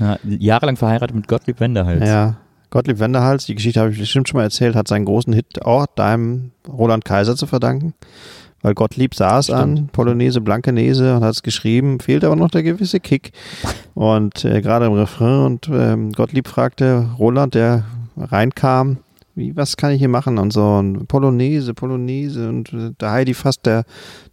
Ja, 0.00 0.18
jahrelang 0.24 0.76
verheiratet 0.76 1.14
mit 1.14 1.28
Gottlieb 1.28 1.60
Wenderhals. 1.60 2.06
Ja. 2.06 2.36
Gottlieb 2.74 2.98
Wenderhals, 2.98 3.46
die 3.46 3.54
Geschichte 3.54 3.78
habe 3.78 3.92
ich 3.92 4.00
bestimmt 4.00 4.28
schon 4.28 4.38
mal 4.38 4.42
erzählt, 4.42 4.74
hat 4.74 4.88
seinen 4.88 5.04
großen 5.04 5.32
Hit 5.32 5.64
auch 5.64 5.86
deinem 5.86 6.50
Roland 6.68 7.04
Kaiser 7.04 7.36
zu 7.36 7.46
verdanken. 7.46 7.94
Weil 8.62 8.74
Gottlieb 8.74 9.14
saß 9.14 9.50
an 9.50 9.76
Stimmt. 9.76 9.92
Polonaise, 9.92 10.40
Blankenese 10.40 11.14
und 11.14 11.22
hat 11.22 11.34
es 11.34 11.44
geschrieben, 11.44 12.00
fehlt 12.00 12.24
aber 12.24 12.34
noch 12.34 12.50
der 12.50 12.64
gewisse 12.64 12.98
Kick. 12.98 13.30
Und 13.94 14.44
äh, 14.44 14.60
gerade 14.60 14.86
im 14.86 14.94
Refrain 14.94 15.46
und 15.46 15.70
ähm, 15.72 16.10
Gottlieb 16.10 16.48
fragte 16.48 17.10
Roland, 17.16 17.54
der 17.54 17.84
reinkam, 18.16 18.96
wie, 19.36 19.54
was 19.54 19.76
kann 19.76 19.92
ich 19.92 20.00
hier 20.00 20.08
machen? 20.08 20.38
Und 20.38 20.52
so, 20.52 20.64
und 20.64 21.06
Polonaise, 21.06 21.74
Polonaise 21.74 22.48
und 22.48 22.72
äh, 22.72 22.90
der 23.00 23.12
Heidi 23.12 23.34
fasst 23.34 23.66
der 23.66 23.84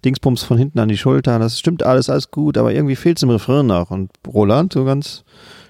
Dingsbums 0.03 0.41
von 0.41 0.57
hinten 0.57 0.79
an 0.79 0.89
die 0.89 0.97
Schulter. 0.97 1.37
Das 1.37 1.59
stimmt 1.59 1.83
alles, 1.83 2.09
alles 2.09 2.31
gut, 2.31 2.57
aber 2.57 2.73
irgendwie 2.73 2.95
fehlt 2.95 3.17
es 3.17 3.23
im 3.23 3.29
Refrain 3.29 3.67
noch. 3.67 3.91
Und 3.91 4.09
Roland 4.27 4.73
so 4.73 4.83
ganz 4.83 5.23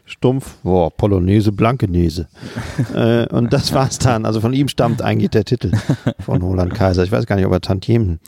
stumpf, 0.05 0.57
boah, 0.63 0.89
Polonaise, 0.91 1.51
Blankenese. 1.51 2.27
äh, 2.93 3.27
und 3.27 3.51
das 3.53 3.73
war's 3.73 3.99
dann. 3.99 4.25
Also 4.25 4.41
von 4.41 4.53
ihm 4.53 4.67
stammt 4.67 5.01
eigentlich 5.01 5.29
der 5.31 5.45
Titel 5.45 5.71
von 6.19 6.41
Roland 6.41 6.73
Kaiser. 6.73 7.03
Ich 7.03 7.11
weiß 7.11 7.25
gar 7.25 7.35
nicht, 7.35 7.45
ob 7.45 7.53
er 7.53 7.61
Tantiemen 7.61 8.19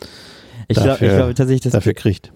ich 0.68 0.78
dafür- 0.78 1.10
ich 1.10 1.16
glaube 1.18 1.34
tatsächlich, 1.34 1.62
dass 1.62 1.74
dafür 1.74 1.94
kriegt. 1.94 2.32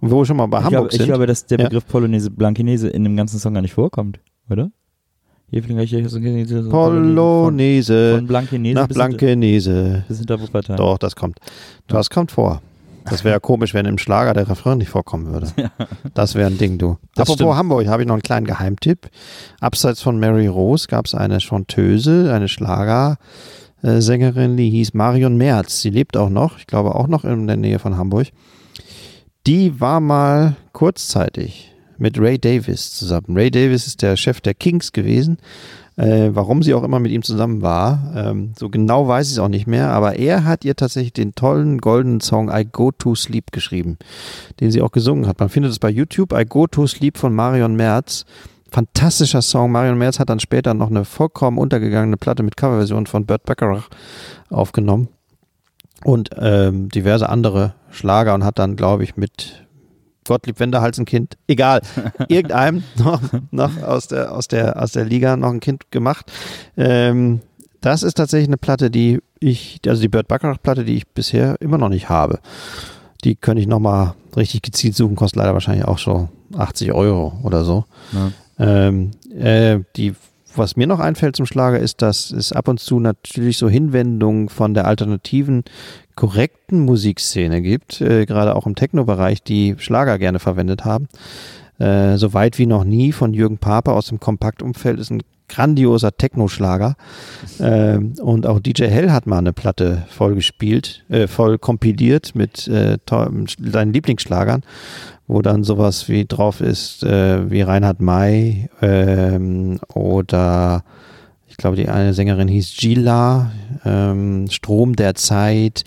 Und 0.00 0.10
wo 0.10 0.18
wir 0.20 0.24
schon 0.26 0.36
mal 0.36 0.46
bei 0.46 0.58
ich 0.58 0.64
Hamburg 0.64 0.72
glaube, 0.80 0.88
ich 0.92 0.96
sind. 0.98 1.06
glaube, 1.06 1.26
dass 1.26 1.46
der 1.46 1.58
Ja. 1.58 1.64
Begriff 1.66 1.86
Polonaise 1.86 2.30
Blankenese 2.30 2.88
in 2.88 3.04
dem 3.04 3.16
ganzen 3.16 3.38
Song 3.38 3.54
gar 3.54 3.60
nicht 3.62 3.74
vorkommt, 3.74 4.18
oder? 4.50 4.70
Polonaise 6.70 8.10
von, 8.12 8.18
von 8.20 8.26
Blankenese 8.26 8.74
nach 8.74 8.88
Blankenese. 8.88 10.04
bis 10.08 10.18
hinter 10.18 10.40
Wuppertal. 10.40 10.76
Doch, 10.76 10.98
das 10.98 11.14
kommt. 11.14 11.38
Das 11.88 12.08
kommt 12.10 12.32
vor. 12.32 12.62
Das 13.04 13.24
wäre 13.24 13.40
komisch, 13.40 13.74
wenn 13.74 13.86
im 13.86 13.98
Schlager 13.98 14.34
der 14.34 14.48
Refrain 14.48 14.78
nicht 14.78 14.90
vorkommen 14.90 15.26
würde. 15.26 15.48
Das 16.14 16.34
wäre 16.34 16.48
ein 16.48 16.58
Ding, 16.58 16.78
du. 16.78 16.98
Das 17.14 17.22
Apropos 17.22 17.36
stimmt. 17.36 17.56
Hamburg, 17.56 17.86
habe 17.86 18.02
ich 18.02 18.08
noch 18.08 18.14
einen 18.14 18.22
kleinen 18.22 18.46
Geheimtipp. 18.46 19.08
Abseits 19.60 20.02
von 20.02 20.18
Mary 20.18 20.46
Rose 20.46 20.88
gab 20.88 21.06
es 21.06 21.14
eine 21.14 21.40
Chanteuse, 21.40 22.32
eine 22.32 22.48
Schlager 22.48 23.16
äh, 23.82 24.00
Sängerin, 24.00 24.56
die 24.56 24.70
hieß 24.70 24.94
Marion 24.94 25.36
Merz. 25.36 25.80
Sie 25.80 25.90
lebt 25.90 26.16
auch 26.16 26.30
noch, 26.30 26.58
ich 26.58 26.66
glaube 26.66 26.94
auch 26.94 27.08
noch 27.08 27.24
in 27.24 27.46
der 27.46 27.56
Nähe 27.56 27.78
von 27.78 27.96
Hamburg. 27.96 28.28
Die 29.46 29.80
war 29.80 30.00
mal 30.00 30.56
kurzzeitig 30.72 31.72
mit 31.98 32.18
Ray 32.18 32.38
Davis 32.38 32.92
zusammen. 32.94 33.26
Ray 33.28 33.50
Davis 33.50 33.86
ist 33.86 34.02
der 34.02 34.16
Chef 34.16 34.40
der 34.40 34.54
Kings 34.54 34.92
gewesen. 34.92 35.38
Äh, 35.96 36.30
warum 36.32 36.62
sie 36.62 36.72
auch 36.72 36.84
immer 36.84 37.00
mit 37.00 37.12
ihm 37.12 37.22
zusammen 37.22 37.60
war, 37.60 38.12
ähm, 38.16 38.52
so 38.58 38.70
genau 38.70 39.08
weiß 39.08 39.26
ich 39.26 39.34
es 39.34 39.38
auch 39.38 39.48
nicht 39.48 39.66
mehr, 39.66 39.90
aber 39.90 40.16
er 40.16 40.44
hat 40.44 40.64
ihr 40.64 40.74
tatsächlich 40.74 41.12
den 41.12 41.34
tollen 41.34 41.78
goldenen 41.78 42.20
Song 42.20 42.50
I 42.50 42.64
Go 42.64 42.92
to 42.92 43.14
Sleep 43.14 43.52
geschrieben, 43.52 43.98
den 44.60 44.70
sie 44.70 44.80
auch 44.80 44.92
gesungen 44.92 45.26
hat. 45.26 45.38
Man 45.38 45.50
findet 45.50 45.70
es 45.70 45.78
bei 45.78 45.90
YouTube, 45.90 46.32
I 46.32 46.44
Go 46.46 46.66
to 46.66 46.86
Sleep 46.86 47.18
von 47.18 47.34
Marion 47.34 47.76
Merz. 47.76 48.24
Fantastischer 48.70 49.42
Song. 49.42 49.70
Marion 49.70 49.98
Merz 49.98 50.18
hat 50.18 50.30
dann 50.30 50.40
später 50.40 50.72
noch 50.72 50.88
eine 50.88 51.04
vollkommen 51.04 51.58
untergegangene 51.58 52.16
Platte 52.16 52.42
mit 52.42 52.56
Coverversion 52.56 53.06
von 53.06 53.26
Burt 53.26 53.44
Bacharach 53.44 53.90
aufgenommen 54.48 55.08
und 56.04 56.30
ähm, 56.38 56.88
diverse 56.88 57.28
andere 57.28 57.74
Schlager 57.90 58.34
und 58.34 58.44
hat 58.44 58.58
dann, 58.58 58.76
glaube 58.76 59.04
ich, 59.04 59.18
mit 59.18 59.61
Gottlieb 60.26 60.60
Wenderhals 60.60 60.98
ein 60.98 61.04
Kind, 61.04 61.36
egal, 61.46 61.82
irgendeinem 62.28 62.84
noch, 62.96 63.20
noch 63.50 63.82
aus, 63.82 64.08
der, 64.08 64.32
aus, 64.32 64.48
der, 64.48 64.80
aus 64.80 64.92
der 64.92 65.04
Liga 65.04 65.36
noch 65.36 65.50
ein 65.50 65.60
Kind 65.60 65.90
gemacht. 65.90 66.30
Ähm, 66.76 67.40
das 67.80 68.02
ist 68.02 68.14
tatsächlich 68.14 68.48
eine 68.48 68.56
Platte, 68.56 68.90
die 68.90 69.20
ich, 69.40 69.80
also 69.86 70.00
die 70.00 70.08
Burt 70.08 70.28
Bacharach-Platte, 70.28 70.84
die 70.84 70.94
ich 70.94 71.08
bisher 71.08 71.60
immer 71.60 71.78
noch 71.78 71.88
nicht 71.88 72.08
habe. 72.08 72.38
Die 73.24 73.34
könnte 73.34 73.60
ich 73.60 73.66
nochmal 73.66 74.14
richtig 74.36 74.62
gezielt 74.62 74.96
suchen, 74.96 75.16
kostet 75.16 75.38
leider 75.38 75.52
wahrscheinlich 75.52 75.84
auch 75.84 75.98
so 75.98 76.28
80 76.56 76.92
Euro 76.92 77.38
oder 77.42 77.64
so. 77.64 77.84
Ja. 78.12 78.30
Ähm, 78.58 79.10
äh, 79.36 79.80
die, 79.96 80.14
was 80.54 80.76
mir 80.76 80.86
noch 80.86 81.00
einfällt 81.00 81.36
zum 81.36 81.46
Schlager 81.46 81.78
ist, 81.78 82.02
dass 82.02 82.30
es 82.30 82.52
ab 82.52 82.68
und 82.68 82.78
zu 82.78 83.00
natürlich 83.00 83.58
so 83.58 83.68
Hinwendungen 83.68 84.48
von 84.48 84.74
der 84.74 84.86
alternativen, 84.86 85.64
korrekten 86.14 86.80
Musikszene 86.80 87.62
gibt, 87.62 88.00
äh, 88.00 88.26
gerade 88.26 88.54
auch 88.54 88.66
im 88.66 88.74
Techno-Bereich, 88.74 89.42
die 89.42 89.76
Schlager 89.78 90.18
gerne 90.18 90.38
verwendet 90.38 90.84
haben. 90.84 91.08
Äh, 91.78 92.16
so 92.16 92.34
weit 92.34 92.58
wie 92.58 92.66
noch 92.66 92.84
nie 92.84 93.12
von 93.12 93.34
Jürgen 93.34 93.58
Pape 93.58 93.92
aus 93.92 94.06
dem 94.06 94.20
Kompaktumfeld 94.20 94.98
ist 94.98 95.10
ein 95.10 95.22
grandioser 95.48 96.16
Techno-Schlager. 96.16 96.96
Ähm, 97.60 98.14
und 98.20 98.46
auch 98.46 98.60
DJ 98.60 98.84
Hell 98.84 99.10
hat 99.10 99.26
mal 99.26 99.38
eine 99.38 99.52
Platte 99.52 100.06
voll 100.08 100.34
gespielt, 100.34 101.04
äh, 101.08 101.26
voll 101.26 101.58
kompiliert 101.58 102.34
mit 102.34 102.68
äh, 102.68 102.98
seinen 103.06 103.92
Lieblingsschlagern 103.92 104.62
wo 105.32 105.40
dann 105.40 105.64
sowas 105.64 106.08
wie 106.08 106.26
drauf 106.26 106.60
ist, 106.60 107.02
äh, 107.04 107.50
wie 107.50 107.62
Reinhard 107.62 108.00
May 108.00 108.68
ähm, 108.82 109.78
oder 109.94 110.84
ich 111.52 111.58
glaube, 111.58 111.76
die 111.76 111.88
eine 111.88 112.14
Sängerin 112.14 112.48
hieß 112.48 112.76
Gila, 112.78 113.52
ähm, 113.84 114.46
Strom 114.50 114.96
der 114.96 115.14
Zeit. 115.14 115.84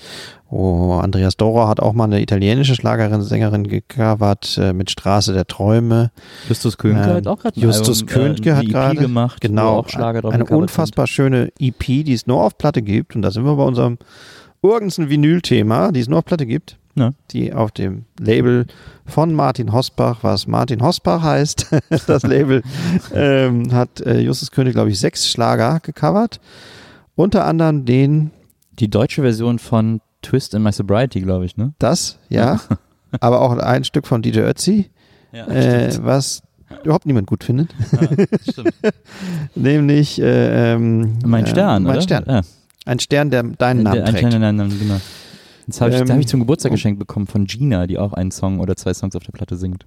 Oh, 0.51 0.99
Andreas 1.01 1.37
Dora 1.37 1.67
hat 1.67 1.79
auch 1.79 1.93
mal 1.93 2.03
eine 2.03 2.21
italienische 2.21 2.75
Schlagerin, 2.75 3.23
Sängerin 3.23 3.67
gecovert 3.67 4.57
äh, 4.61 4.73
mit 4.73 4.91
Straße 4.91 5.33
der 5.33 5.47
Träume. 5.47 6.11
Justus 6.47 6.77
Könke 6.77 7.01
Ähm, 7.01 7.15
hat 7.15 7.27
auch 7.27 7.39
gerade 7.39 7.59
Justus 7.59 8.01
Album, 8.03 8.13
Könke 8.13 8.49
äh, 8.49 8.51
eine 8.51 8.57
hat 8.59 8.63
EP 8.65 8.71
gerade- 8.71 8.95
gemacht, 9.01 9.41
Genau, 9.41 9.79
auch 9.79 9.89
Schlager 9.89 10.21
drauf 10.21 10.33
eine 10.33 10.45
unfassbar 10.45 11.07
schöne 11.07 11.51
EP, 11.59 12.03
die 12.03 12.13
es 12.13 12.27
nur 12.27 12.43
auf 12.43 12.57
Platte 12.59 12.83
gibt. 12.83 13.15
Und 13.15 13.23
da 13.23 13.31
sind 13.31 13.43
wir 13.43 13.55
bei 13.55 13.63
unserem 13.63 13.97
Urgensen 14.61 15.09
Vinyl-Thema, 15.09 15.91
die 15.91 15.99
es 15.99 16.07
nur 16.07 16.19
auf 16.19 16.25
Platte 16.25 16.45
gibt. 16.45 16.77
Ja. 16.95 17.11
Die 17.31 17.53
auf 17.53 17.71
dem 17.71 18.05
Label 18.19 18.65
von 19.05 19.33
Martin 19.33 19.73
Hosbach, 19.73 20.19
was 20.23 20.47
Martin 20.47 20.81
Hosbach 20.81 21.21
heißt, 21.21 21.67
das 22.07 22.23
Label, 22.23 22.61
ähm, 23.13 23.73
hat 23.73 23.99
äh, 24.01 24.19
Justus 24.21 24.49
König, 24.51 24.73
glaube 24.73 24.89
ich, 24.91 24.99
sechs 24.99 25.27
Schlager 25.29 25.79
gecovert. 25.81 26.39
Unter 27.15 27.45
anderem 27.45 27.85
den. 27.85 28.31
Die 28.79 28.89
deutsche 28.89 29.21
Version 29.21 29.57
von 29.59 30.01
Twist 30.21 30.53
in 30.53 30.61
My 30.63 30.71
Sobriety, 30.73 31.21
glaube 31.21 31.45
ich, 31.45 31.55
ne? 31.55 31.73
das, 31.79 32.17
ja, 32.27 32.59
aber 33.21 33.39
auch 33.41 33.57
ein 33.57 33.85
Stück 33.85 34.05
von 34.05 34.21
DJ 34.21 34.39
Ötzi, 34.39 34.89
Ja, 35.31 35.47
äh, 35.47 35.97
was 36.01 36.43
überhaupt 36.83 37.05
niemand 37.05 37.27
gut 37.27 37.43
findet. 37.45 37.73
stimmt. 38.49 38.73
Nämlich 39.55 40.19
äh, 40.21 40.73
ähm, 40.73 41.13
Mein 41.25 41.45
äh, 41.45 41.47
Stern, 41.47 41.83
Mein 41.83 41.93
oder? 41.93 42.01
Stern. 42.01 42.25
Ja. 42.27 42.41
Ein 42.85 42.99
Stern, 42.99 43.29
der 43.31 43.43
deinen 43.43 43.83
Namen 43.83 43.95
Der- 43.95 44.05
ein 44.07 44.13
trägt. 44.15 44.29
kleiner 44.29 44.51
Name, 44.51 44.75
genau. 44.75 44.99
Das 45.67 45.81
habe 45.81 45.91
ich, 45.93 45.99
Ähm, 46.01 46.09
hab 46.09 46.19
ich 46.19 46.27
zum 46.27 46.39
Geburtstag 46.41 46.71
geschenkt 46.71 46.99
bekommen 46.99 47.27
von 47.27 47.45
Gina, 47.45 47.87
die 47.87 47.97
auch 47.97 48.13
einen 48.13 48.31
Song 48.31 48.59
oder 48.59 48.75
zwei 48.75 48.93
Songs 48.93 49.15
auf 49.15 49.23
der 49.23 49.31
Platte 49.31 49.55
singt. 49.55 49.85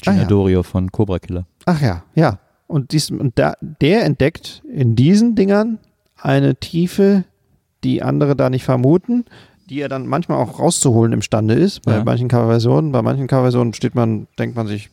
Gina 0.00 0.16
Ah, 0.16 0.20
ja. 0.20 0.24
Dorio 0.26 0.62
von 0.62 0.92
Cobra 0.92 1.18
Killer. 1.18 1.46
Ach 1.66 1.80
ja, 1.80 2.04
ja. 2.14 2.38
Und, 2.66 2.92
dies, 2.92 3.10
und 3.10 3.38
da, 3.38 3.54
der 3.60 4.04
entdeckt 4.04 4.62
in 4.72 4.94
diesen 4.94 5.34
Dingern 5.34 5.78
eine 6.20 6.54
Tiefe, 6.56 7.24
die 7.84 8.02
andere 8.02 8.36
da 8.36 8.50
nicht 8.50 8.64
vermuten, 8.64 9.24
die 9.70 9.80
er 9.80 9.88
dann 9.88 10.06
manchmal 10.06 10.38
auch 10.38 10.58
rauszuholen 10.58 11.12
imstande 11.12 11.54
ist. 11.54 11.82
Bei 11.82 11.96
Ja. 11.96 12.04
manchen 12.04 12.28
Coverversionen, 12.28 12.92
bei 12.92 13.02
manchen 13.02 13.26
Coverversionen 13.26 13.72
steht 13.74 13.94
man, 13.94 14.26
denkt 14.38 14.54
man 14.56 14.66
sich, 14.66 14.90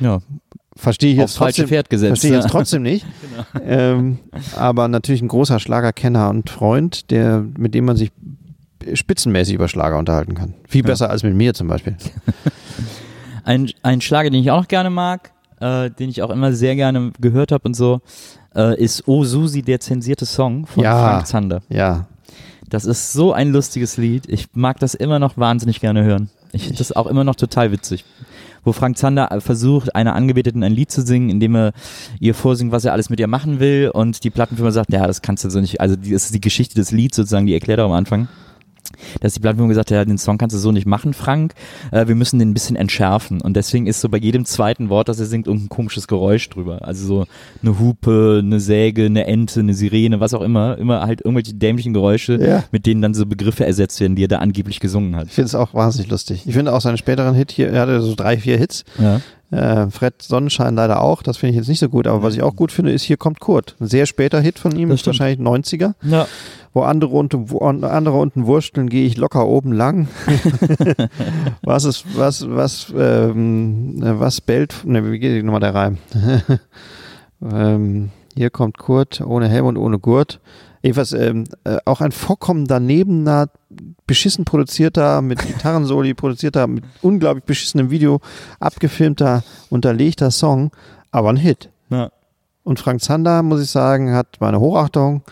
Ja, 0.00 0.20
verstehe 0.76 1.12
ich 1.12 1.18
jetzt 1.18 1.36
trotzdem, 1.36 1.68
Pferd 1.68 1.88
gesetzt. 1.88 2.08
verstehe 2.10 2.30
ich 2.30 2.36
jetzt 2.42 2.50
trotzdem 2.50 2.82
nicht. 2.82 3.06
ähm, 3.64 4.18
aber 4.56 4.88
natürlich 4.88 5.22
ein 5.22 5.28
großer 5.28 5.60
Schlagerkenner 5.60 6.28
und 6.30 6.50
Freund, 6.50 7.10
der, 7.10 7.44
mit 7.56 7.74
dem 7.74 7.84
man 7.84 7.96
sich 7.96 8.10
spitzenmäßig 8.94 9.54
über 9.54 9.68
Schlager 9.68 9.98
unterhalten 9.98 10.34
kann. 10.34 10.54
Viel 10.68 10.82
Ja. 10.82 10.88
besser 10.88 11.10
als 11.10 11.22
mit 11.22 11.34
mir 11.34 11.54
zum 11.54 11.68
Beispiel. 11.68 11.96
Ein, 13.44 13.70
ein 13.82 14.00
Schlager, 14.00 14.30
den 14.30 14.40
ich 14.40 14.50
auch 14.50 14.68
gerne 14.68 14.88
mag, 14.90 15.32
äh, 15.60 15.90
den 15.90 16.08
ich 16.08 16.22
auch 16.22 16.30
immer 16.30 16.52
sehr 16.54 16.76
gerne 16.76 17.12
gehört 17.20 17.52
habe 17.52 17.64
und 17.68 17.74
so, 17.74 18.00
äh, 18.56 18.80
ist 18.82 19.06
O 19.06 19.24
Susi, 19.24 19.60
der 19.62 19.80
zensierte 19.80 20.24
Song 20.24 20.66
von 20.66 20.82
Ja. 20.82 20.98
Frank 21.10 21.26
Zander. 21.26 21.62
Ja, 21.68 22.06
Das 22.70 22.86
ist 22.86 23.12
so 23.12 23.34
ein 23.34 23.52
lustiges 23.52 23.98
Lied. 23.98 24.24
Ich 24.28 24.46
mag 24.54 24.80
das 24.80 24.94
immer 24.94 25.18
noch 25.18 25.36
wahnsinnig 25.36 25.80
gerne 25.80 26.02
hören. 26.04 26.30
Ich 26.52 26.62
finde 26.62 26.78
das 26.78 26.92
auch 26.92 27.06
immer 27.06 27.22
noch 27.22 27.34
total 27.34 27.70
witzig. 27.70 28.04
Wo 28.64 28.72
Frank 28.72 28.96
Zander 28.96 29.28
versucht, 29.42 29.94
einer 29.94 30.14
Angebeteten 30.14 30.62
ein 30.62 30.72
Lied 30.72 30.90
zu 30.90 31.02
singen, 31.02 31.28
indem 31.28 31.54
er 31.54 31.72
ihr 32.20 32.34
vorsingt, 32.34 32.72
was 32.72 32.86
er 32.86 32.94
alles 32.94 33.10
mit 33.10 33.20
ihr 33.20 33.26
machen 33.26 33.60
will 33.60 33.90
und 33.92 34.24
die 34.24 34.30
Plattenfirma 34.30 34.70
sagt, 34.70 34.90
ja, 34.90 35.06
das 35.06 35.20
kannst 35.20 35.44
du 35.44 35.50
so 35.50 35.60
nicht, 35.60 35.82
also 35.82 35.94
die, 35.96 36.12
das 36.12 36.24
ist 36.24 36.34
die 36.34 36.40
Geschichte 36.40 36.74
des 36.76 36.90
Lieds 36.90 37.16
sozusagen, 37.16 37.44
die 37.44 37.52
erklärt 37.52 37.78
er 37.78 37.84
am 37.84 37.92
Anfang. 37.92 38.28
Dass 39.20 39.34
die 39.34 39.40
Plattenfirma 39.40 39.68
gesagt 39.68 39.90
hat, 39.90 39.96
ja, 39.96 40.04
den 40.04 40.18
Song 40.18 40.38
kannst 40.38 40.54
du 40.54 40.60
so 40.60 40.72
nicht 40.72 40.86
machen, 40.86 41.14
Frank. 41.14 41.54
Äh, 41.90 42.06
wir 42.08 42.14
müssen 42.14 42.38
den 42.38 42.50
ein 42.50 42.54
bisschen 42.54 42.76
entschärfen. 42.76 43.40
Und 43.40 43.56
deswegen 43.56 43.86
ist 43.86 44.00
so 44.00 44.08
bei 44.08 44.18
jedem 44.18 44.44
zweiten 44.44 44.88
Wort, 44.88 45.08
das 45.08 45.20
er 45.20 45.26
singt, 45.26 45.46
irgendein 45.46 45.68
komisches 45.68 46.06
Geräusch 46.08 46.48
drüber. 46.50 46.86
Also 46.86 47.06
so 47.06 47.26
eine 47.62 47.78
Hupe, 47.78 48.40
eine 48.42 48.60
Säge, 48.60 49.06
eine 49.06 49.26
Ente, 49.26 49.60
eine 49.60 49.74
Sirene, 49.74 50.20
was 50.20 50.34
auch 50.34 50.42
immer. 50.42 50.78
Immer 50.78 51.02
halt 51.02 51.20
irgendwelche 51.20 51.54
dämlichen 51.54 51.92
Geräusche, 51.94 52.34
Ja. 52.42 52.64
mit 52.72 52.86
denen 52.86 53.02
dann 53.02 53.14
so 53.14 53.26
Begriffe 53.26 53.64
ersetzt 53.66 54.00
werden, 54.00 54.16
die 54.16 54.24
er 54.24 54.28
da 54.28 54.38
angeblich 54.38 54.80
gesungen 54.80 55.16
hat. 55.16 55.26
ich 55.26 55.32
finde 55.32 55.46
es 55.46 55.54
auch 55.54 55.74
wahnsinnig 55.74 56.10
lustig. 56.10 56.42
Ich 56.46 56.54
finde 56.54 56.72
auch 56.72 56.80
seinen 56.80 56.98
späteren 56.98 57.34
Hit 57.34 57.50
hier, 57.52 57.68
er 57.70 57.82
hatte 57.82 58.00
so 58.02 58.14
drei, 58.14 58.38
vier 58.38 58.56
Hits. 58.58 58.84
Ja. 58.98 59.20
Äh, 59.54 59.90
Fred 59.90 60.20
Sonnenschein 60.20 60.74
leider 60.74 61.00
auch, 61.00 61.22
das 61.22 61.36
finde 61.36 61.52
ich 61.52 61.56
jetzt 61.56 61.68
nicht 61.68 61.78
so 61.78 61.88
gut, 61.88 62.06
aber 62.06 62.22
was 62.22 62.34
ich 62.34 62.42
auch 62.42 62.56
gut 62.56 62.72
finde, 62.72 62.92
ist 62.92 63.02
Hier 63.04 63.16
kommt 63.16 63.40
Kurt. 63.40 63.76
Ein 63.80 63.86
sehr 63.86 64.06
später 64.06 64.40
Hit 64.40 64.58
von 64.58 64.76
ihm, 64.76 64.90
wahrscheinlich 64.90 65.38
90er. 65.38 65.94
Ja. 66.02 66.26
Wo 66.72 66.82
andere 66.82 67.12
unten, 67.12 67.50
wo 67.50 67.58
andere 67.58 68.16
unten 68.16 68.46
wursteln, 68.46 68.88
gehe 68.88 69.06
ich 69.06 69.16
locker 69.16 69.46
oben 69.46 69.72
lang. 69.72 70.08
was 71.62 71.84
ist, 71.84 72.04
was, 72.16 72.50
was, 72.50 72.92
ähm, 72.98 74.02
äh, 74.02 74.18
was 74.18 74.40
bellt, 74.40 74.82
ne, 74.84 75.10
wie 75.10 75.20
geht 75.20 75.44
nochmal 75.44 75.60
der 75.60 75.74
Reim? 75.74 75.98
ähm, 77.52 78.10
hier 78.36 78.50
kommt 78.50 78.78
Kurt, 78.78 79.20
ohne 79.20 79.48
Helm 79.48 79.66
und 79.66 79.76
ohne 79.76 80.00
Gurt. 80.00 80.40
Jedenfalls 80.82 81.12
ähm, 81.12 81.44
äh, 81.62 81.78
auch 81.84 82.00
ein 82.00 82.12
vollkommen 82.12 82.66
danebener, 82.66 83.48
beschissen 84.06 84.44
produzierter, 84.44 85.22
mit 85.22 85.44
Gitarrensoli 85.46 86.14
produzierter, 86.14 86.66
mit 86.66 86.84
unglaublich 87.02 87.44
beschissenem 87.44 87.90
Video 87.90 88.20
abgefilmter, 88.60 89.42
unterlegter 89.70 90.30
Song, 90.30 90.70
aber 91.10 91.30
ein 91.30 91.36
Hit. 91.36 91.70
Ja. 91.90 92.10
Und 92.62 92.80
Frank 92.80 93.02
Zander, 93.02 93.42
muss 93.42 93.62
ich 93.62 93.70
sagen, 93.70 94.14
hat 94.14 94.40
meine 94.40 94.60
Hochachtung 94.60 95.22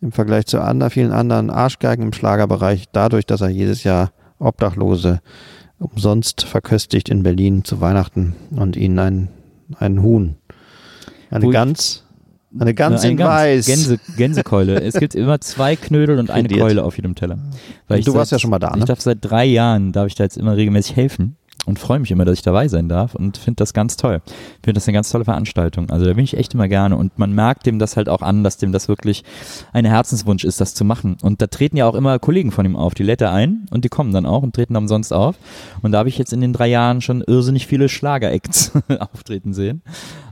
im 0.00 0.12
Vergleich 0.12 0.46
zu 0.46 0.60
anderen, 0.60 0.90
vielen 0.90 1.12
anderen 1.12 1.50
Arschgeigen 1.50 2.04
im 2.04 2.12
Schlagerbereich, 2.12 2.86
dadurch, 2.92 3.26
dass 3.26 3.40
er 3.40 3.48
jedes 3.48 3.82
Jahr 3.84 4.12
Obdachlose 4.38 5.20
umsonst 5.78 6.42
verköstigt 6.42 7.08
in 7.08 7.22
Berlin 7.22 7.64
zu 7.64 7.80
Weihnachten 7.80 8.34
und 8.50 8.76
ihnen 8.76 8.98
ein, 8.98 9.28
ein 9.78 10.02
Huhn, 10.02 10.36
eine 11.30 11.44
Wo 11.44 11.50
Gans, 11.50 12.04
eine 12.58 12.74
Gans 12.74 13.02
Eine 13.02 13.10
in 13.12 13.16
Gans, 13.18 13.28
Weiß. 13.30 13.66
Gänse, 13.66 13.98
Gänsekeule. 14.16 14.80
es 14.80 14.94
gibt 14.94 15.14
immer 15.14 15.40
zwei 15.40 15.76
Knödel 15.76 16.18
und 16.18 16.30
eine. 16.30 16.48
Keule 16.48 16.82
auf 16.84 16.96
jedem 16.96 17.14
Teller. 17.14 17.38
Weil 17.88 17.98
ich 18.00 18.04
Du 18.06 18.12
seit, 18.12 18.18
warst 18.18 18.32
ja 18.32 18.38
schon 18.38 18.50
mal 18.50 18.58
da, 18.58 18.70
Ich 18.74 18.80
ne? 18.80 18.84
darf 18.86 19.00
seit 19.00 19.18
drei 19.20 19.44
Jahren, 19.44 19.92
darf 19.92 20.06
ich 20.06 20.14
da 20.14 20.24
jetzt 20.24 20.36
immer 20.38 20.56
regelmäßig 20.56 20.96
helfen. 20.96 21.36
Und 21.68 21.78
freue 21.78 21.98
mich 21.98 22.10
immer, 22.10 22.24
dass 22.24 22.38
ich 22.38 22.42
dabei 22.42 22.66
sein 22.66 22.88
darf 22.88 23.14
und 23.14 23.36
finde 23.36 23.56
das 23.56 23.74
ganz 23.74 23.96
toll. 23.96 24.22
Finde 24.64 24.74
das 24.74 24.88
eine 24.88 24.94
ganz 24.94 25.10
tolle 25.10 25.26
Veranstaltung. 25.26 25.90
Also 25.90 26.06
da 26.06 26.14
bin 26.14 26.24
ich 26.24 26.36
echt 26.36 26.54
immer 26.54 26.66
gerne 26.66 26.96
und 26.96 27.18
man 27.18 27.34
merkt 27.34 27.66
dem 27.66 27.78
das 27.78 27.96
halt 27.96 28.08
auch 28.08 28.22
an, 28.22 28.42
dass 28.42 28.56
dem 28.56 28.72
das 28.72 28.88
wirklich 28.88 29.22
ein 29.74 29.84
Herzenswunsch 29.84 30.44
ist, 30.44 30.62
das 30.62 30.74
zu 30.74 30.86
machen. 30.86 31.18
Und 31.20 31.42
da 31.42 31.46
treten 31.46 31.76
ja 31.76 31.86
auch 31.86 31.94
immer 31.94 32.18
Kollegen 32.18 32.52
von 32.52 32.64
ihm 32.64 32.74
auf, 32.74 32.94
die 32.94 33.02
lädt 33.02 33.20
er 33.20 33.32
ein 33.32 33.66
und 33.70 33.84
die 33.84 33.90
kommen 33.90 34.12
dann 34.12 34.24
auch 34.24 34.42
und 34.42 34.54
treten 34.54 34.76
umsonst 34.76 35.12
auf. 35.12 35.36
Und 35.82 35.92
da 35.92 35.98
habe 35.98 36.08
ich 36.08 36.16
jetzt 36.16 36.32
in 36.32 36.40
den 36.40 36.54
drei 36.54 36.68
Jahren 36.68 37.02
schon 37.02 37.20
irrsinnig 37.20 37.66
viele 37.66 37.90
Schlager-Acts 37.90 38.72
auftreten 39.00 39.52
sehen. 39.52 39.82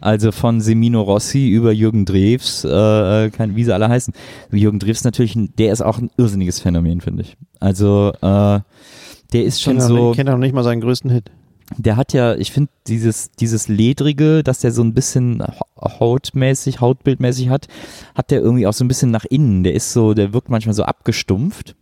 Also 0.01 0.33
von 0.33 0.63
Semino 0.63 1.03
Rossi 1.03 1.51
über 1.51 1.71
Jürgen 1.71 2.07
Drews, 2.07 2.65
äh, 2.65 3.31
kein, 3.31 3.57
wie 3.57 3.65
sie 3.65 3.75
alle 3.75 3.91
heißen. 3.91 4.15
Jürgen 4.53 4.79
Drews 4.79 5.05
natürlich, 5.05 5.37
der 5.59 5.73
ist 5.73 5.83
auch 5.83 5.99
ein 5.99 6.11
irrsinniges 6.17 6.61
Phänomen, 6.61 7.03
finde 7.03 7.25
ich. 7.25 7.37
Also 7.61 8.13
äh, 8.23 8.61
der 9.33 9.45
ist 9.45 9.61
schon 9.63 9.81
so 9.81 9.95
noch 9.95 10.07
nicht- 10.09 10.17
kennt 10.17 10.29
er 10.29 10.33
noch 10.33 10.41
nicht 10.41 10.55
mal 10.55 10.65
seinen 10.65 10.81
größten 10.81 11.11
Hit. 11.11 11.31
der 11.79 11.97
hat 11.97 12.13
ja, 12.13 12.35
ich 12.37 12.53
finde, 12.53 12.71
dieses, 12.87 13.31
dieses 13.33 13.67
Ledrige, 13.69 14.43
dass 14.45 14.61
der 14.61 14.71
so 14.73 14.83
ein 14.83 14.95
bisschen 14.95 15.43
ha- 15.43 15.67
hautmäßig, 16.01 16.81
hautbildmäßig 16.81 17.49
hat, 17.49 17.67
hat 18.15 18.31
der 18.31 18.41
irgendwie 18.41 18.67
auch 18.67 18.73
so 18.73 18.85
ein 18.85 18.89
bisschen 18.89 19.11
nach 19.11 19.25
innen. 19.25 19.65
Der 19.65 19.75
ist 19.75 19.93
so, 19.93 20.15
der 20.15 20.33
wirkt 20.33 20.49
manchmal 20.49 20.75
so 20.75 20.85
abgestumpft, 20.85 21.75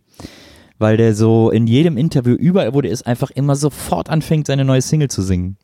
weil 0.77 0.97
der 0.97 1.15
so 1.15 1.49
in 1.49 1.67
jedem 1.67 1.97
Interview, 1.97 2.33
überall, 2.33 2.73
wo 2.73 2.81
der 2.81 2.91
ist, 2.91 3.07
einfach 3.07 3.31
immer 3.31 3.55
sofort 3.55 4.09
anfängt, 4.09 4.47
seine 4.47 4.65
neue 4.65 4.81
Single 4.81 5.09
zu 5.09 5.21
singen. 5.21 5.57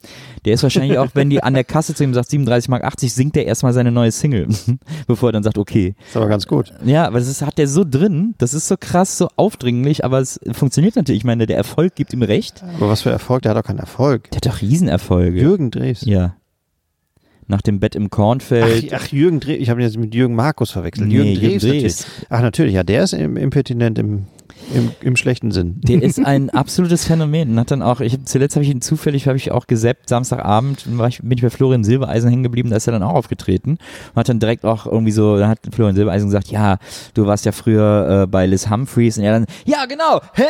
Der 0.46 0.54
ist 0.54 0.64
wahrscheinlich 0.64 0.98
auch, 0.98 1.10
wenn 1.14 1.30
die 1.30 1.44
an 1.44 1.54
der 1.54 1.64
Kasse 1.64 1.94
zu 1.94 2.04
ihm 2.04 2.14
sagt, 2.14 2.30
37 2.30 2.70
Mark 2.70 2.84
80, 2.84 3.14
singt 3.14 3.38
er 3.38 3.46
erstmal 3.46 3.74
seine 3.74 3.92
neue 3.92 4.12
Single, 4.12 4.48
bevor 5.08 5.30
er 5.30 5.34
dann 5.34 5.44
sagt, 5.44 5.58
okay. 5.58 5.96
Ist 6.08 6.18
aber 6.18 6.28
ganz 6.28 6.48
gut. 6.48 6.74
Ja, 6.86 7.08
aber 7.08 7.20
das 7.20 7.28
ist, 7.28 7.42
hat 7.42 7.58
der 7.58 7.68
so 7.68 7.84
drin, 7.84 8.36
das 8.38 8.54
ist 8.54 8.68
so 8.68 8.76
krass, 8.80 9.18
so 9.18 9.28
aufdringlich, 9.36 10.06
aber 10.06 10.20
es 10.20 10.40
funktioniert 10.52 10.96
natürlich. 10.96 11.22
Ich 11.22 11.26
meine, 11.26 11.46
der 11.46 11.58
Erfolg 11.58 11.96
gibt 11.96 12.14
ihm 12.14 12.24
recht. 12.24 12.64
Aber 12.78 12.90
was 12.90 13.02
für 13.02 13.12
Erfolg? 13.12 13.42
Der 13.44 13.52
hat 13.52 13.58
doch 13.58 13.68
keinen 13.68 13.80
Erfolg. 13.80 14.32
Der 14.32 14.38
hat 14.38 14.46
doch 14.46 14.62
Riesenerfolge. 14.62 15.40
Jürgen 15.40 15.72
Drews. 15.72 16.02
Ja. 16.06 16.36
Nach 17.48 17.62
dem 17.62 17.82
Bett 17.82 17.96
im 17.96 18.10
Kornfeld. 18.10 18.94
Ach, 18.94 19.02
ach, 19.02 19.08
Jürgen 19.08 19.42
Drews. 19.42 19.58
Ich 19.60 19.70
habe 19.70 19.82
ihn 19.82 19.86
jetzt 19.86 19.98
mit 19.98 20.16
Jürgen 20.16 20.36
Markus 20.36 20.72
verwechselt. 20.72 21.10
Nee, 21.10 21.16
Jürgen 21.16 21.32
Jürgen 21.32 21.56
natürlich. 21.56 21.84
Drews. 21.84 22.06
Ach, 22.30 22.42
natürlich. 22.42 22.74
Ja, 22.76 22.84
der 22.84 23.04
ist 23.04 23.14
im, 23.14 23.36
impertinent 23.36 24.00
im, 24.00 24.28
im, 24.74 24.92
im 25.02 25.16
schlechten 25.16 25.52
Sinn. 25.52 25.80
Der 25.82 26.02
ist 26.02 26.20
ein 26.24 26.50
absolutes 26.50 27.06
Phänomen. 27.06 27.52
Und 27.52 27.60
hat 27.60 27.72
dann 27.72 27.82
auch, 27.82 28.00
ich 28.02 28.18
zuletzt 28.26 28.56
habe 28.56 28.64
ich 28.64 28.72
ihn 28.72 28.82
zufällig, 28.82 29.28
habe 29.28 29.38
ich 29.38 29.52
auch 29.52 29.68
gesappt, 29.68 30.10
Samstagabend 30.10 30.86
war 30.98 31.08
ich, 31.08 31.20
bin 31.20 31.32
ich 31.32 31.42
bei 31.42 31.50
Florian 31.50 31.84
Silbereisen 31.84 32.30
hängen 32.30 32.44
geblieben, 32.44 32.70
da 32.70 32.76
ist 32.78 32.88
er 32.88 32.94
dann 32.94 33.04
auch 33.04 33.14
aufgetreten. 33.14 33.72
Und 34.14 34.16
hat 34.16 34.30
dann 34.30 34.40
direkt 34.40 34.66
auch 34.66 34.86
irgendwie 34.86 35.12
so, 35.12 35.38
da 35.38 35.48
hat 35.48 35.60
Florian 35.74 35.96
Silbereisen 35.96 36.28
gesagt, 36.30 36.48
ja, 36.48 36.78
du 37.14 37.26
warst 37.26 37.46
ja 37.46 37.52
früher 37.52 38.24
äh, 38.24 38.28
bei 38.28 38.46
Liz 38.46 38.70
Humphreys 38.70 39.18
und 39.18 39.24
er 39.24 39.34
dann, 39.34 39.46
ja 39.66 39.86
genau, 39.86 40.22
hey, 40.34 40.46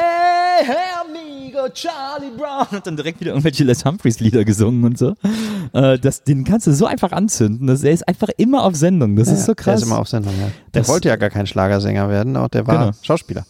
hey 0.65 0.75
amigo, 1.05 1.67
Charlie 1.73 2.31
Brown. 2.37 2.67
Und 2.71 2.85
dann 2.87 2.95
direkt 2.95 3.19
wieder 3.19 3.31
irgendwelche 3.31 3.63
Les 3.63 3.83
Humphreys 3.85 4.19
Lieder 4.19 4.43
gesungen 4.45 4.83
und 4.83 4.97
so. 4.97 5.15
Äh, 5.73 5.97
das, 5.99 6.23
den 6.23 6.43
kannst 6.43 6.67
du 6.67 6.71
so 6.73 6.85
einfach 6.85 7.11
anzünden. 7.11 7.67
Das, 7.67 7.81
der 7.81 7.91
ist 7.91 8.07
einfach 8.07 8.29
immer 8.37 8.63
auf 8.63 8.75
Sendung. 8.75 9.15
Das 9.15 9.27
ist 9.29 9.41
so 9.45 9.53
Der 9.53 9.55
krass. 9.55 9.81
ist 9.81 9.87
immer 9.87 9.99
auf 9.99 10.07
Sendung, 10.07 10.33
ja. 10.39 10.47
Der 10.73 10.81
Das- 10.81 10.89
wollte 10.89 11.09
ja 11.09 11.15
gar 11.15 11.29
kein 11.29 11.47
Schlagersänger 11.47 12.09
werden, 12.09 12.37
auch 12.37 12.47
der 12.47 12.67
war 12.67 12.77
Genau. 12.77 12.91
Schauspieler. 13.01 13.45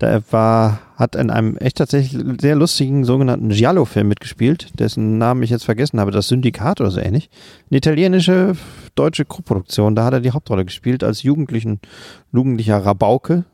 Der 0.00 0.22
war, 0.30 0.80
hat 0.96 1.14
in 1.14 1.30
einem 1.30 1.56
echt 1.58 1.76
tatsächlich 1.76 2.22
sehr 2.40 2.56
lustigen 2.56 3.04
sogenannten 3.04 3.50
Giallo-Film 3.50 4.08
mitgespielt, 4.08 4.68
dessen 4.78 5.18
Namen 5.18 5.42
ich 5.42 5.50
jetzt 5.50 5.64
vergessen 5.64 6.00
habe, 6.00 6.10
das 6.10 6.28
Syndikat 6.28 6.80
oder 6.80 6.90
so 6.90 7.00
ähnlich. 7.00 7.28
Eine 7.70 7.78
italienische, 7.78 8.56
deutsche 8.94 9.26
Koproduktion, 9.26 9.94
da 9.94 10.04
hat 10.04 10.14
er 10.14 10.20
die 10.20 10.30
Hauptrolle 10.30 10.64
gespielt 10.64 11.04
als 11.04 11.22
jugendlichen, 11.22 11.80
jugendlicher 12.32 12.78
Rabauke. 12.78 13.44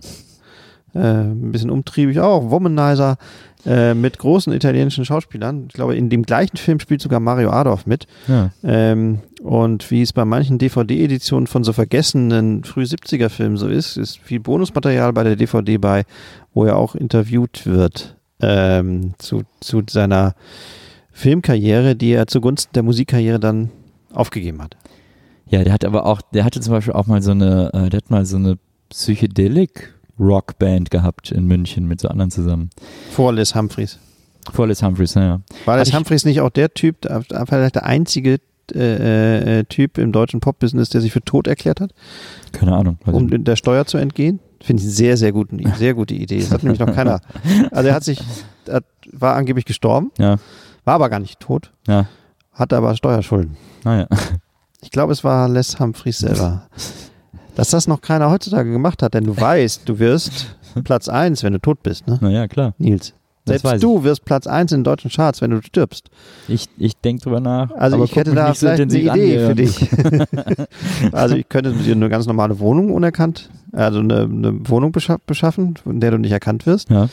Äh, 0.97 1.24
ein 1.24 1.53
bisschen 1.53 1.70
umtriebig 1.70 2.20
auch, 2.20 2.51
Womanizer, 2.51 3.18
äh, 3.66 3.94
mit 3.94 4.18
großen 4.18 4.53
italienischen 4.53 5.05
Schauspielern. 5.05 5.64
Ich 5.68 5.74
glaube, 5.74 5.97
in 5.97 6.09
dem 6.09 6.22
gleichen 6.22 6.57
Film 6.57 6.80
spielt 6.80 7.03
sogar 7.03 7.20
Mario 7.20 7.51
Adorf 7.51 7.86
mit. 7.86 8.07
ja. 8.28 8.51
Ähm, 8.64 9.20
und 9.42 9.90
wie 9.90 10.03
es 10.03 10.12
bei 10.12 10.24
manchen 10.24 10.59
DVD-Editionen 10.59 11.47
von 11.47 11.62
so 11.62 11.72
vergessenen 11.72 12.64
früh 12.64 12.82
70er 12.82 13.28
Filmen 13.28 13.57
so 13.57 13.68
ist, 13.68 13.97
ist 13.97 14.18
viel 14.18 14.40
Bonusmaterial 14.40 15.12
bei 15.12 15.22
der 15.22 15.36
DVD 15.36 15.76
bei, 15.76 16.05
wo 16.53 16.64
er 16.64 16.76
auch 16.76 16.94
interviewt 16.94 17.66
wird 17.66 18.16
ähm, 18.40 19.14
zu, 19.18 19.42
zu 19.61 19.82
seiner 19.88 20.34
Filmkarriere, 21.12 21.94
die 21.94 22.12
er 22.12 22.26
zugunsten 22.26 22.72
der 22.72 22.82
Musikkarriere 22.82 23.38
dann 23.38 23.70
aufgegeben 24.12 24.62
hat. 24.62 24.76
Ja, 25.49 25.62
der 25.62 25.72
hat 25.72 25.84
aber 25.84 26.07
auch, 26.07 26.22
der 26.22 26.44
hatte 26.44 26.61
zum 26.61 26.72
Beispiel 26.72 26.94
auch 26.94 27.07
mal 27.07 27.22
so 27.22 27.30
eine, 27.30 27.70
äh, 27.72 27.88
der 27.90 27.99
hat 27.99 28.11
mal 28.11 28.26
so 28.26 28.36
eine 28.36 28.59
Psychedelic 28.88 29.94
Rockband 30.19 30.91
gehabt 30.91 31.31
in 31.33 31.47
München 31.47 31.87
mit 31.87 32.01
so 32.01 32.09
anderen 32.09 32.31
zusammen. 32.31 32.71
Vor 33.11 33.33
Les 33.33 33.55
Humphreys. 33.55 33.99
Vor 34.53 34.67
Les 34.67 34.83
Humphreys, 34.83 35.14
naja. 35.14 35.41
War 35.64 35.81
ich- 35.83 35.95
Humphreys 35.95 36.25
nicht 36.25 36.41
auch 36.41 36.51
der 36.51 36.73
Typ, 36.73 37.07
vielleicht 37.49 37.75
der 37.75 37.85
einzige 37.85 38.39
äh, 38.75 39.61
äh, 39.61 39.64
Typ 39.64 39.97
im 39.99 40.11
deutschen 40.12 40.41
Popbusiness, 40.41 40.89
der 40.89 41.01
sich 41.01 41.12
für 41.12 41.23
tot 41.23 41.47
erklärt 41.47 41.81
hat, 41.81 41.93
Keine 42.53 42.75
Ahnung. 42.75 42.99
um 43.07 43.27
nicht. 43.27 43.47
der 43.47 43.55
Steuer 43.57 43.87
zu 43.87 43.97
entgehen? 43.99 44.41
Finde 44.61 44.83
ich 44.83 44.89
sehr, 44.89 45.17
sehr 45.17 45.31
gut, 45.33 45.51
sehr 45.77 45.95
gute 45.95 46.14
Idee. 46.14 46.41
Das 46.41 46.51
hat 46.51 46.62
nämlich 46.64 46.81
noch 46.81 46.93
keiner. 46.93 47.21
Also 47.71 47.89
er 47.89 47.95
hat 47.95 48.03
sich, 48.05 48.19
er 48.67 48.83
war 49.12 49.37
angeblich 49.37 49.67
gestorben, 49.67 50.11
Ja, 50.19 50.39
war 50.85 50.95
aber 50.95 51.09
gar 51.11 51.21
nicht 51.21 51.39
tot, 51.39 51.73
ja, 51.87 52.07
hatte 52.53 52.77
aber 52.77 52.97
Steuerschulden. 52.97 53.57
naja. 53.85 54.09
Ich 54.83 54.91
glaube, 54.91 55.12
es 55.12 55.23
war 55.25 55.49
Les 55.49 55.79
Humphreys 55.79 56.19
selber. 56.19 56.67
Dass 57.57 57.70
das 57.70 57.88
noch 57.88 58.00
keiner 58.00 58.30
heutzutage 58.30 58.70
gemacht 58.70 59.02
hat, 59.02 59.14
denn 59.14 59.24
du 59.24 59.36
weißt, 59.40 59.82
du 59.88 59.98
wirst 59.98 60.57
Platz 60.84 61.09
1, 61.09 61.42
wenn 61.42 61.54
du 61.54 61.59
tot 61.59 61.82
bist, 61.82 62.07
ne? 62.07 62.18
Naja, 62.20 62.46
klar. 62.46 62.74
Nils. 62.78 63.14
Das 63.46 63.62
Selbst 63.62 63.84
du 63.84 64.02
wirst 64.02 64.24
Platz 64.24 64.48
1 64.48 64.72
in 64.72 64.78
den 64.78 64.84
deutschen 64.84 65.09
Charts, 65.09 65.40
wenn 65.40 65.52
du 65.52 65.62
stirbst. 65.62 66.11
Ich, 66.48 66.68
ich 66.78 66.96
denke 66.96 67.22
drüber 67.22 67.38
nach. 67.38 67.70
Also 67.76 68.02
ich 68.02 68.16
hätte 68.16 68.34
da 68.34 68.52
vielleicht 68.52 68.82
eine 68.82 68.92
Idee 68.92 69.38
für 69.38 69.50
an, 69.50 69.57
dich. 69.57 69.88
also 71.12 71.36
ich 71.36 71.48
könnte 71.48 71.72
dir 71.72 71.94
eine 71.94 72.09
ganz 72.09 72.26
normale 72.26 72.59
Wohnung 72.59 72.92
unerkannt, 72.92 73.48
also 73.70 74.00
eine, 74.00 74.22
eine 74.22 74.68
Wohnung 74.68 74.90
bescha 74.90 75.18
beschaffen, 75.26 75.74
in 75.84 76.00
der 76.00 76.11
du 76.11 76.18
nicht 76.18 76.32
erkannt 76.32 76.66
wirst, 76.66 76.90
Ja, 76.90 77.09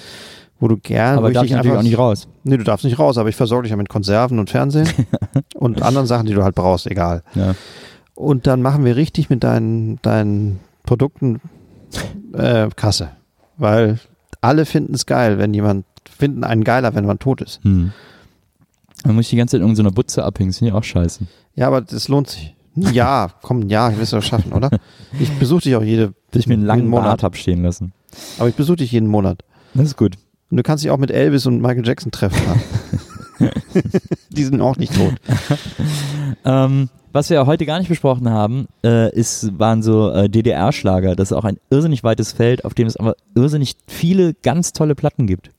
wo 0.60 0.68
du 0.68 0.78
gern, 0.78 1.18
wo 1.18 1.20
aber 1.20 1.28
ich 1.28 1.34
darf 1.36 1.44
dich 1.44 1.52
ich 1.52 1.58
natürlich 1.58 1.78
auch 1.78 1.84
nicht 1.84 1.98
raus. 2.00 2.28
Nee, 2.44 2.58
du 2.58 2.64
darfst 2.64 2.84
nicht 2.84 2.98
raus, 2.98 3.20
aber 3.20 3.30
ich 3.30 3.36
versorge 3.36 3.64
dich 3.64 3.72
ja 3.72 3.78
mit 3.78 3.90
Konserven 3.90 4.40
und 4.40 4.50
Fernsehen 4.50 4.90
und 5.54 5.84
anderen 5.84 6.08
Sachen, 6.08 6.26
die 6.26 6.34
du 6.34 6.44
halt 6.44 6.56
brauchst, 6.56 6.88
egal. 6.88 7.22
Ja. 7.36 7.54
Und 8.16 8.48
dann 8.48 8.62
machen 8.62 8.86
wir 8.86 8.96
richtig 8.96 9.30
mit 9.30 9.44
deinen, 9.44 10.02
deinen 10.02 10.60
Produkten 10.84 11.42
äh, 12.34 12.70
Kasse. 12.76 13.10
Weil 13.58 14.00
alle 14.42 14.66
finden 14.66 14.94
es 14.94 15.06
geil, 15.06 15.38
wenn 15.38 15.54
jemand, 15.54 15.86
finden 16.10 16.44
einen 16.44 16.64
geiler, 16.64 16.96
wenn 16.96 17.06
man 17.06 17.20
tot 17.20 17.42
ist. 17.42 17.64
Hm. 17.64 17.92
Dann 19.04 19.16
muss 19.16 19.26
ich 19.26 19.30
die 19.32 19.38
ganze 19.38 19.52
Zeit 19.52 19.62
in 19.62 19.68
irgendeiner 19.68 19.92
Butze 19.92 20.24
abhängen, 20.24 20.50
das 20.50 20.60
finde 20.60 20.72
ich 20.72 20.76
auch 20.76 20.84
scheiße. 20.84 21.26
Ja, 21.56 21.68
aber 21.68 21.82
das 21.82 22.08
lohnt 22.08 22.30
sich. 22.30 22.56
Ja, 22.76 23.32
komm, 23.42 23.70
ja, 23.70 23.90
ich 23.90 23.98
will 23.98 24.04
es 24.04 24.12
doch 24.12 24.24
schaffen, 24.24 24.54
oder? 24.54 24.70
Ich 25.20 25.32
besuche 25.40 25.64
dich 25.64 25.76
auch 25.76 25.84
jede, 25.84 26.14
Dass 26.32 26.42
ich 26.42 26.48
mir 26.48 26.56
einen 26.56 26.66
langen 26.66 26.88
Monat. 26.88 27.06
Bart 27.06 27.24
hab 27.24 27.38
stehen 27.38 27.64
lassen. 27.64 27.94
Aber 28.38 28.50
ich 28.50 28.56
besuche 28.56 28.78
dich 28.78 28.92
jeden 28.92 29.08
Monat. 29.08 29.44
Das 29.74 29.86
ist 29.86 29.98
gut. 29.98 30.16
Und 30.50 30.58
du 30.58 30.64
kannst 30.64 30.84
dich 30.84 30.92
auch 30.92 30.98
mit 30.98 31.12
Elvis 31.12 31.46
und 31.46 31.62
Michael 31.62 31.86
Jackson 31.86 32.12
treffen. 32.12 32.40
Die 34.30 34.44
sind 34.44 34.62
auch 34.62 34.78
nicht 34.78 34.96
tot. 34.96 35.14
Ähm, 36.46 36.90
was 37.14 37.30
wir 37.30 37.46
heute 37.46 37.66
gar 37.66 37.78
nicht 37.78 37.88
besprochen 37.88 38.30
haben, 38.30 38.68
äh, 38.84 39.14
ist, 39.16 39.58
waren 39.58 39.84
so 39.84 40.12
äh, 40.12 40.28
DDR-Schlager. 40.28 41.16
Das 41.16 41.30
ist 41.30 41.38
auch 41.38 41.46
ein 41.46 41.58
irrsinnig 41.70 42.04
weites 42.04 42.34
Feld, 42.34 42.66
auf 42.66 42.74
dem 42.74 42.88
es 42.88 42.98
aber 42.98 43.16
irrsinnig 43.36 43.76
viele 43.88 44.34
ganz 44.34 44.74
tolle 44.74 44.96
Platten 44.96 45.28
gibt. 45.28 45.52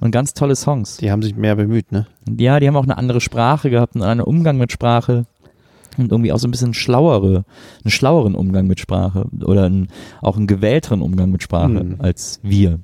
Und 0.00 0.12
ganz 0.12 0.32
tolle 0.32 0.56
Songs. 0.56 0.96
Die 0.96 1.10
haben 1.10 1.22
sich 1.22 1.36
mehr 1.36 1.56
bemüht, 1.56 1.92
ne? 1.92 2.06
Ja, 2.38 2.58
die 2.58 2.66
haben 2.66 2.76
auch 2.76 2.84
eine 2.84 2.96
andere 2.96 3.20
Sprache 3.20 3.68
gehabt, 3.68 3.96
einen 3.96 4.02
anderen 4.02 4.28
Umgang 4.28 4.56
mit 4.56 4.72
Sprache. 4.72 5.26
Und 6.04 6.12
irgendwie 6.12 6.32
auch 6.32 6.38
so 6.38 6.48
ein 6.48 6.50
bisschen 6.50 6.74
schlauere, 6.74 7.44
einen 7.84 7.90
schlaueren 7.90 8.34
Umgang 8.34 8.66
mit 8.66 8.80
Sprache. 8.80 9.26
Oder 9.44 9.64
einen, 9.64 9.88
auch 10.22 10.36
einen 10.36 10.46
gewählteren 10.46 11.02
Umgang 11.02 11.30
mit 11.30 11.42
Sprache 11.42 11.68
Mhm. 11.68 11.96
als 11.98 12.40
wir. 12.42 12.78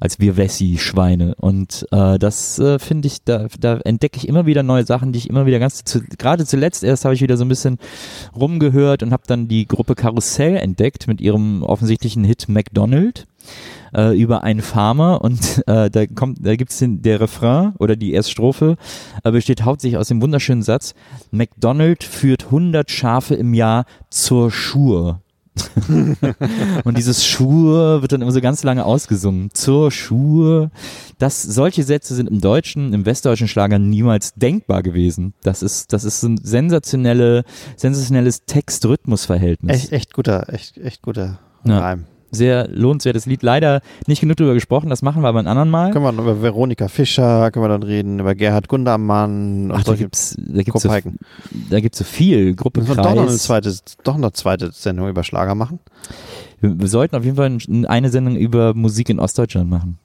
Als 0.00 0.18
wir 0.20 0.36
Wessi-Schweine. 0.36 1.34
Und 1.36 1.86
äh, 1.90 2.18
das 2.18 2.58
äh, 2.58 2.78
finde 2.78 3.08
ich, 3.08 3.24
da, 3.24 3.46
da 3.58 3.78
entdecke 3.78 4.16
ich 4.18 4.28
immer 4.28 4.46
wieder 4.46 4.62
neue 4.62 4.84
Sachen, 4.84 5.12
die 5.12 5.18
ich 5.18 5.30
immer 5.30 5.46
wieder 5.46 5.58
ganz, 5.58 5.84
zu, 5.84 6.00
gerade 6.18 6.44
zuletzt 6.46 6.84
erst 6.84 7.04
habe 7.04 7.14
ich 7.14 7.22
wieder 7.22 7.36
so 7.36 7.44
ein 7.44 7.48
bisschen 7.48 7.78
rumgehört 8.34 9.02
und 9.02 9.12
habe 9.12 9.22
dann 9.26 9.48
die 9.48 9.66
Gruppe 9.66 9.94
Karussell 9.94 10.56
entdeckt 10.56 11.06
mit 11.06 11.20
ihrem 11.20 11.62
offensichtlichen 11.62 12.24
Hit 12.24 12.48
McDonald 12.48 13.26
äh, 13.94 14.18
über 14.20 14.42
einen 14.44 14.60
Farmer 14.60 15.22
und 15.22 15.62
äh, 15.66 15.90
da 15.90 16.06
kommt, 16.06 16.38
da 16.44 16.56
gibt's 16.56 16.78
den 16.78 17.02
der 17.02 17.20
Refrain 17.20 17.74
oder 17.78 17.96
die 17.96 18.12
erste 18.12 18.32
Strophe 18.32 18.76
äh, 19.24 19.30
besteht 19.30 19.62
hauptsächlich 19.62 19.98
aus 19.98 20.08
dem 20.08 20.22
wunderschönen 20.22 20.62
Satz: 20.62 20.94
McDonald 21.30 22.04
führt 22.04 22.46
100 22.46 22.90
Schafe 22.90 23.34
im 23.34 23.54
Jahr 23.54 23.84
zur 24.10 24.50
Schur. 24.50 25.20
und 26.84 26.96
dieses 26.96 27.26
Schur 27.26 28.02
wird 28.02 28.12
dann 28.12 28.22
immer 28.22 28.32
so 28.32 28.40
ganz 28.40 28.62
lange 28.62 28.84
ausgesungen. 28.84 29.50
Zur 29.52 29.90
Schur. 29.90 30.70
Das, 31.18 31.42
solche 31.42 31.82
Sätze 31.82 32.14
sind 32.14 32.28
im 32.28 32.40
deutschen, 32.40 32.92
im 32.92 33.04
westdeutschen 33.04 33.48
Schlager 33.48 33.78
niemals 33.78 34.34
denkbar 34.34 34.82
gewesen. 34.82 35.34
Das 35.42 35.62
ist, 35.62 35.92
das 35.92 36.04
ist 36.04 36.22
ein 36.22 36.38
sensationelle, 36.42 37.44
sensationelles 37.76 38.44
Text-Rhythmus-Verhältnis. 38.46 39.84
Echt, 39.84 39.92
echt 39.92 40.14
guter, 40.14 40.52
echt, 40.52 40.78
echt 40.78 41.02
guter 41.02 41.38
Ja. 41.64 41.80
Reim. 41.80 42.06
Sehr 42.30 42.68
lohnenswertes 42.68 43.26
Lied. 43.26 43.42
Leider 43.42 43.80
nicht 44.06 44.20
genug 44.20 44.36
drüber 44.36 44.54
gesprochen, 44.54 44.88
das 44.90 45.02
machen 45.02 45.22
wir 45.22 45.28
aber 45.28 45.40
ein 45.40 45.46
anderen 45.46 45.70
Mal. 45.70 45.90
Können 45.92 46.04
wir 46.04 46.12
noch 46.12 46.22
über 46.24 46.42
Veronika 46.42 46.88
Fischer, 46.88 47.50
können 47.50 47.64
wir 47.64 47.68
dann 47.68 47.82
reden, 47.82 48.20
über 48.20 48.34
Gerhard 48.34 48.68
Gundermann 48.68 49.70
und 49.70 49.76
Ach, 49.76 49.84
da 49.84 49.94
gibt's, 49.94 50.36
da 50.38 50.62
gibt's 50.62 50.82
so, 50.82 50.88
Gruppeiken. 50.88 51.18
da 51.70 51.80
gibt's 51.80 51.98
so 51.98 52.04
viel. 52.04 52.54
Gruppe 52.54 52.80
Müssen 52.80 52.96
wir 52.96 53.02
doch 53.02 53.14
noch 53.14 53.22
eine 53.22 53.30
zweite, 53.36 53.74
doch 54.04 54.16
noch 54.16 54.22
eine 54.28 54.32
zweite 54.32 54.70
Sendung 54.72 55.08
über 55.08 55.24
Schlager 55.24 55.54
machen? 55.54 55.80
Wir, 56.60 56.78
wir 56.78 56.88
sollten 56.88 57.16
auf 57.16 57.24
jeden 57.24 57.36
Fall 57.36 57.46
ein- 57.68 57.86
eine 57.86 58.10
Sendung 58.10 58.36
über 58.36 58.74
Musik 58.74 59.08
in 59.08 59.18
Ostdeutschland 59.18 59.68
machen. 59.70 59.98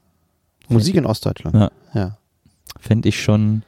Musik 0.68 0.96
in 0.96 1.06
Ostdeutschland. 1.06 1.56
Ja. 1.56 1.70
ja. 1.94 2.18
Fände 2.80 3.10
ich 3.10 3.22
schon 3.22 3.62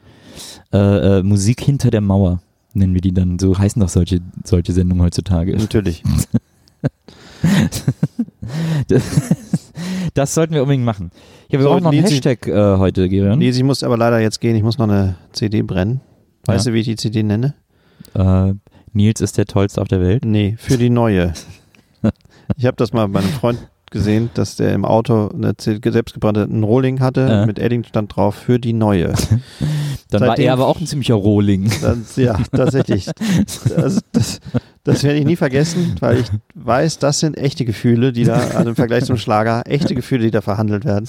äh, 0.73 1.19
äh, 1.19 1.23
Musik 1.23 1.61
hinter 1.61 1.91
der 1.91 2.01
Mauer, 2.01 2.41
nennen 2.73 2.93
wir 2.93 3.01
die 3.01 3.13
dann. 3.13 3.37
So 3.39 3.57
heißen 3.57 3.79
doch 3.79 3.89
solche, 3.89 4.19
solche 4.43 4.73
Sendungen 4.73 5.03
heutzutage. 5.03 5.55
Natürlich. 5.55 6.01
Das 10.13 10.33
sollten 10.33 10.53
wir 10.53 10.61
unbedingt 10.63 10.85
machen. 10.85 11.11
Ja, 11.49 11.59
wir 11.59 11.63
So, 11.63 11.69
brauchen 11.69 11.83
noch 11.83 11.91
einen 11.91 12.01
Nils, 12.01 12.11
Hashtag 12.11 12.47
äh, 12.47 12.77
heute, 12.77 13.07
Gerion. 13.07 13.37
Nils, 13.37 13.55
ich 13.57 13.63
muss 13.63 13.83
aber 13.83 13.97
leider 13.97 14.19
jetzt 14.19 14.41
gehen. 14.41 14.55
Ich 14.55 14.63
muss 14.63 14.77
noch 14.79 14.87
eine 14.87 15.15
CD 15.33 15.61
brennen. 15.61 16.01
Weißt 16.45 16.65
Ja. 16.65 16.71
du, 16.71 16.75
wie 16.75 16.79
ich 16.81 16.87
die 16.87 16.95
CD 16.95 17.21
nenne? 17.23 17.53
Äh, 18.15 18.53
Nils 18.93 19.21
ist 19.21 19.37
der 19.37 19.45
Tollste 19.45 19.79
auf 19.81 19.87
der 19.87 20.01
Welt. 20.01 20.25
Nee, 20.25 20.55
für 20.57 20.77
die 20.77 20.89
neue. 20.89 21.33
ich 22.57 22.65
habe 22.65 22.75
das 22.77 22.93
mal 22.93 23.07
bei 23.09 23.19
einem 23.19 23.29
Freund 23.29 23.59
gesehen, 23.91 24.29
dass 24.33 24.55
der 24.55 24.73
im 24.73 24.83
Auto 24.85 25.29
eine 25.29 25.53
selbstgebrannte 25.57 26.43
einen 26.43 26.63
Rohling 26.63 26.99
hatte. 26.99 27.21
Ja. 27.21 27.45
Mit 27.45 27.59
Edding 27.59 27.83
stand 27.83 28.15
drauf, 28.15 28.35
für 28.35 28.59
die 28.59 28.73
neue. 28.73 29.13
Dann 30.09 30.21
war 30.21 30.29
Seitdem- 30.29 30.45
er 30.47 30.53
aber 30.53 30.67
auch 30.67 30.79
ein 30.79 30.87
ziemlicher 30.87 31.15
Rohling. 31.15 31.69
Das, 31.81 32.15
ja, 32.15 32.37
tatsächlich. 32.51 33.07
Das, 33.75 33.99
das, 34.11 34.39
das 34.87 35.03
werde 35.03 35.19
ich 35.19 35.25
nie 35.25 35.35
vergessen, 35.35 35.95
weil 35.99 36.19
ich 36.19 36.27
weiß, 36.55 36.99
das 36.99 37.19
sind 37.19 37.37
echte 37.37 37.65
Gefühle, 37.65 38.11
die 38.13 38.23
da, 38.23 38.35
also 38.55 38.69
im 38.69 38.75
Vergleich 38.75 39.05
zum 39.05 39.17
Schlager, 39.17 39.63
echte 39.65 39.93
Gefühle, 39.95 40.23
die 40.23 40.31
da 40.31 40.41
verhandelt 40.41 40.85
werden. 40.85 41.07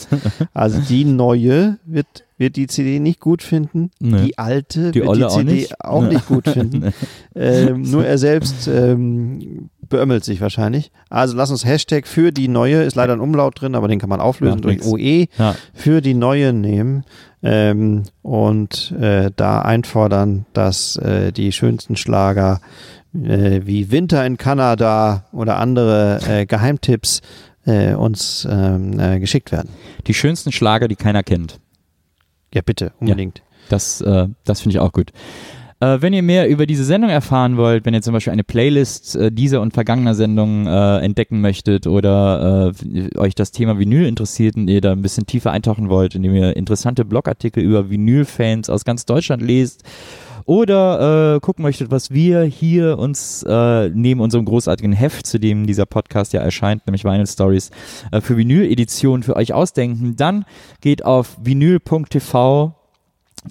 Also 0.53 0.81
die 0.81 1.05
neue 1.05 1.79
wird, 1.87 2.07
wird 2.37 2.57
die 2.57 2.67
CD 2.67 2.99
nicht 3.01 3.21
gut 3.21 3.43
finden, 3.43 3.91
Nee. 4.01 4.27
die 4.27 4.39
alte 4.39 4.91
Die 4.93 5.01
wird 5.01 5.09
olle 5.09 5.19
die 5.21 5.25
auch 5.25 5.37
CD 5.39 5.53
nicht? 5.53 5.85
auch 5.85 6.03
Nee. 6.03 6.09
nicht 6.15 6.27
gut 6.27 6.49
finden. 6.49 6.93
ähm, 7.35 7.83
nur 7.83 8.05
er 8.05 8.19
selbst 8.19 8.69
ähm, 8.69 9.71
beömmelt 9.89 10.25
sich 10.25 10.41
wahrscheinlich. 10.41 10.91
Also 11.09 11.37
lass 11.37 11.51
uns 11.51 11.65
Hashtag 11.65 12.07
für 12.07 12.31
die 12.33 12.49
neue, 12.49 12.83
ist 12.83 12.95
leider 12.97 13.15
ein 13.15 13.21
Umlaut 13.21 13.61
drin, 13.61 13.75
aber 13.75 13.89
den 13.89 13.99
kann 13.99 14.11
man 14.11 14.21
auflösen 14.21 14.61
durch. 14.61 14.85
OE 14.85 15.27
Ja. 15.39 15.55
für 15.73 16.03
die 16.03 16.15
neue 16.15 16.53
nehmen 16.53 17.05
ähm, 17.43 18.03
und 18.23 18.93
äh, 19.01 19.31
da 19.35 19.63
einfordern, 19.63 20.45
dass 20.53 20.97
äh, 20.97 21.33
die 21.33 21.53
schönsten 21.53 21.97
Schlager 21.97 22.61
äh, 23.15 23.61
wie 23.65 23.91
Winter 23.91 24.25
in 24.25 24.37
Kanada 24.37 25.25
oder 25.33 25.59
andere 25.59 26.21
äh, 26.29 26.47
Geheimtipps 26.47 27.21
äh, 27.69 27.95
uns 27.95 28.49
ähm, 28.51 28.99
äh, 28.99 29.21
geschickt 29.21 29.53
werden. 29.53 29.69
Die 30.07 30.15
schönsten 30.15 30.53
Schlager, 30.53 30.89
die 30.89 30.97
keiner 30.97 31.23
kennt. 31.23 31.61
Ja, 32.53 32.63
bitte, 32.63 32.93
unbedingt. 32.99 33.43
Das, 33.69 34.01
äh, 34.01 34.29
das 34.45 34.63
finde 34.63 34.77
ich 34.77 34.81
auch 34.81 34.93
gut. 34.93 35.13
Wenn 35.81 36.13
ihr 36.13 36.25
mehr 36.25 36.49
über 36.49 36.67
diese 36.67 36.83
Sendung 36.83 37.09
erfahren 37.09 37.57
wollt, 37.57 37.87
wenn 37.87 37.95
ihr 37.95 38.03
zum 38.03 38.13
Beispiel 38.13 38.33
eine 38.33 38.43
Playlist 38.43 39.17
dieser 39.31 39.61
und 39.61 39.75
vergangener 39.75 40.17
Sendungen 40.17 40.67
entdecken 40.67 41.41
möchtet 41.41 41.87
oder 41.87 42.73
euch 43.15 43.37
das 43.37 43.53
Thema 43.53 43.79
Vinyl 43.79 44.05
interessiert 44.05 44.57
und 44.57 44.67
ihr 44.67 44.81
da 44.81 44.91
ein 44.91 45.03
bisschen 45.03 45.27
tiefer 45.27 45.53
eintauchen 45.53 45.89
wollt, 45.89 46.17
indem 46.17 46.35
ihr 46.35 46.57
interessante 46.57 47.05
Blogartikel 47.05 47.63
über 47.63 47.91
Vinyl-Fans 47.91 48.71
aus 48.71 48.85
ganz 48.85 49.07
Deutschland 49.07 49.41
lest 49.41 49.85
oder 50.49 51.35
äh, 51.35 51.41
gucken 51.41 51.63
möchtet, 51.63 51.91
was 51.91 52.11
wir 52.11 52.43
hier 52.43 52.99
uns 52.99 53.43
äh, 53.47 53.91
neben 53.91 54.21
unserem 54.21 54.47
großartigen 54.47 54.95
Heft, 54.95 55.27
zu 55.27 55.39
dem 55.39 55.67
dieser 55.67 55.85
Podcast 55.85 56.33
ja 56.33 56.41
erscheint, 56.41 56.87
nämlich 56.87 57.05
Vinyl 57.05 57.27
Stories, 57.27 57.71
äh, 58.13 58.23
für 58.23 58.39
Vinyl-Editionen 58.39 59.23
für 59.23 59.37
euch 59.37 59.53
ausdenken, 59.53 60.17
dann 60.17 60.47
geht 60.81 61.05
auf 61.05 61.37
vinyl.tv 61.43 62.75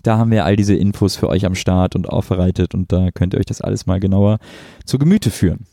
da 0.03 0.17
haben 0.17 0.31
wir 0.31 0.43
all 0.43 0.55
diese 0.55 0.75
Infos 0.75 1.15
für 1.15 1.29
euch 1.29 1.45
am 1.45 1.55
Start 1.55 1.95
und 1.95 2.09
aufbereitet 2.09 2.73
und 2.73 2.91
da 2.91 3.09
könnt 3.11 3.33
ihr 3.33 3.39
euch 3.39 3.45
das 3.45 3.61
alles 3.61 3.85
mal 3.85 3.99
genauer 3.99 4.39
zu 4.83 4.97
Gemüte 4.97 5.29
führen. 5.31 5.65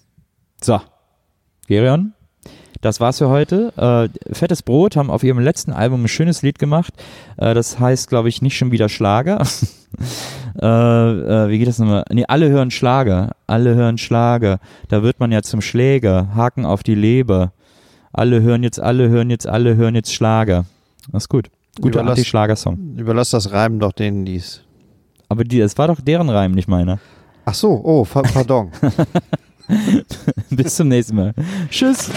So, 0.63 0.81
Gerion, 1.67 2.13
das 2.81 3.01
war's 3.01 3.19
für 3.19 3.29
heute. 3.29 3.73
Äh, 3.77 4.35
Fettes 4.35 4.63
Brot 4.63 4.95
haben 4.95 5.11
auf 5.11 5.25
ihrem 5.25 5.41
letzten 5.41 5.73
Album 5.73 6.05
ein 6.05 6.09
schönes 6.09 6.43
Lied 6.43 6.59
gemacht. 6.59 6.93
Äh, 7.39 7.55
das 7.55 7.81
heißt, 7.81 8.09
glaube 8.11 8.29
ich, 8.29 8.43
nicht 8.43 8.59
schon 8.59 8.73
wieder 8.73 8.91
Schlager. 8.91 9.43
äh, 10.61 10.67
äh, 10.67 11.49
wie 11.49 11.59
geht 11.59 11.69
das 11.69 11.79
nochmal? 11.79 12.05
Nee, 12.13 12.25
alle 12.29 12.49
hören 12.51 12.71
Schlager. 12.71 13.33
Alle 13.47 13.75
hören 13.75 13.99
Schlager. 13.99 14.59
Da 14.89 15.03
wird 15.03 15.21
man 15.21 15.33
ja 15.33 15.43
zum 15.43 15.61
Schläger. 15.61 16.29
Haken 16.35 16.65
auf 16.67 16.83
die 16.83 16.95
Leber. 16.95 17.53
Alle 18.13 18.43
hören 18.43 18.63
jetzt, 18.63 18.79
alle 18.81 19.09
hören 19.09 19.31
jetzt, 19.31 19.47
alle 19.47 19.77
hören 19.77 19.95
jetzt 19.95 20.13
Schlager. 20.15 20.65
Das 21.13 21.25
ist 21.25 21.29
gut. 21.29 21.49
Guter 21.81 22.01
Überlass- 22.01 22.11
Anti-Schlager-Song. 22.11 22.95
Überlass 22.97 23.31
das 23.31 23.51
Reimen 23.53 23.81
doch 23.81 23.93
denen, 23.93 24.25
die 24.25 24.37
es. 24.37 24.63
Aber 25.29 25.43
die, 25.43 25.61
es 25.61 25.77
war 25.77 25.89
doch 25.89 26.01
deren 26.01 26.29
Reim, 26.31 26.53
nicht 26.53 26.69
meiner. 26.69 26.99
Ach 27.45 27.55
so, 27.55 27.71
oh, 27.83 28.05
pardon. 28.05 28.71
Bis 30.51 30.77
zum 30.77 30.89
nächsten 30.89 31.17
Mal. 31.17 31.35
Tschüss. 31.71 32.11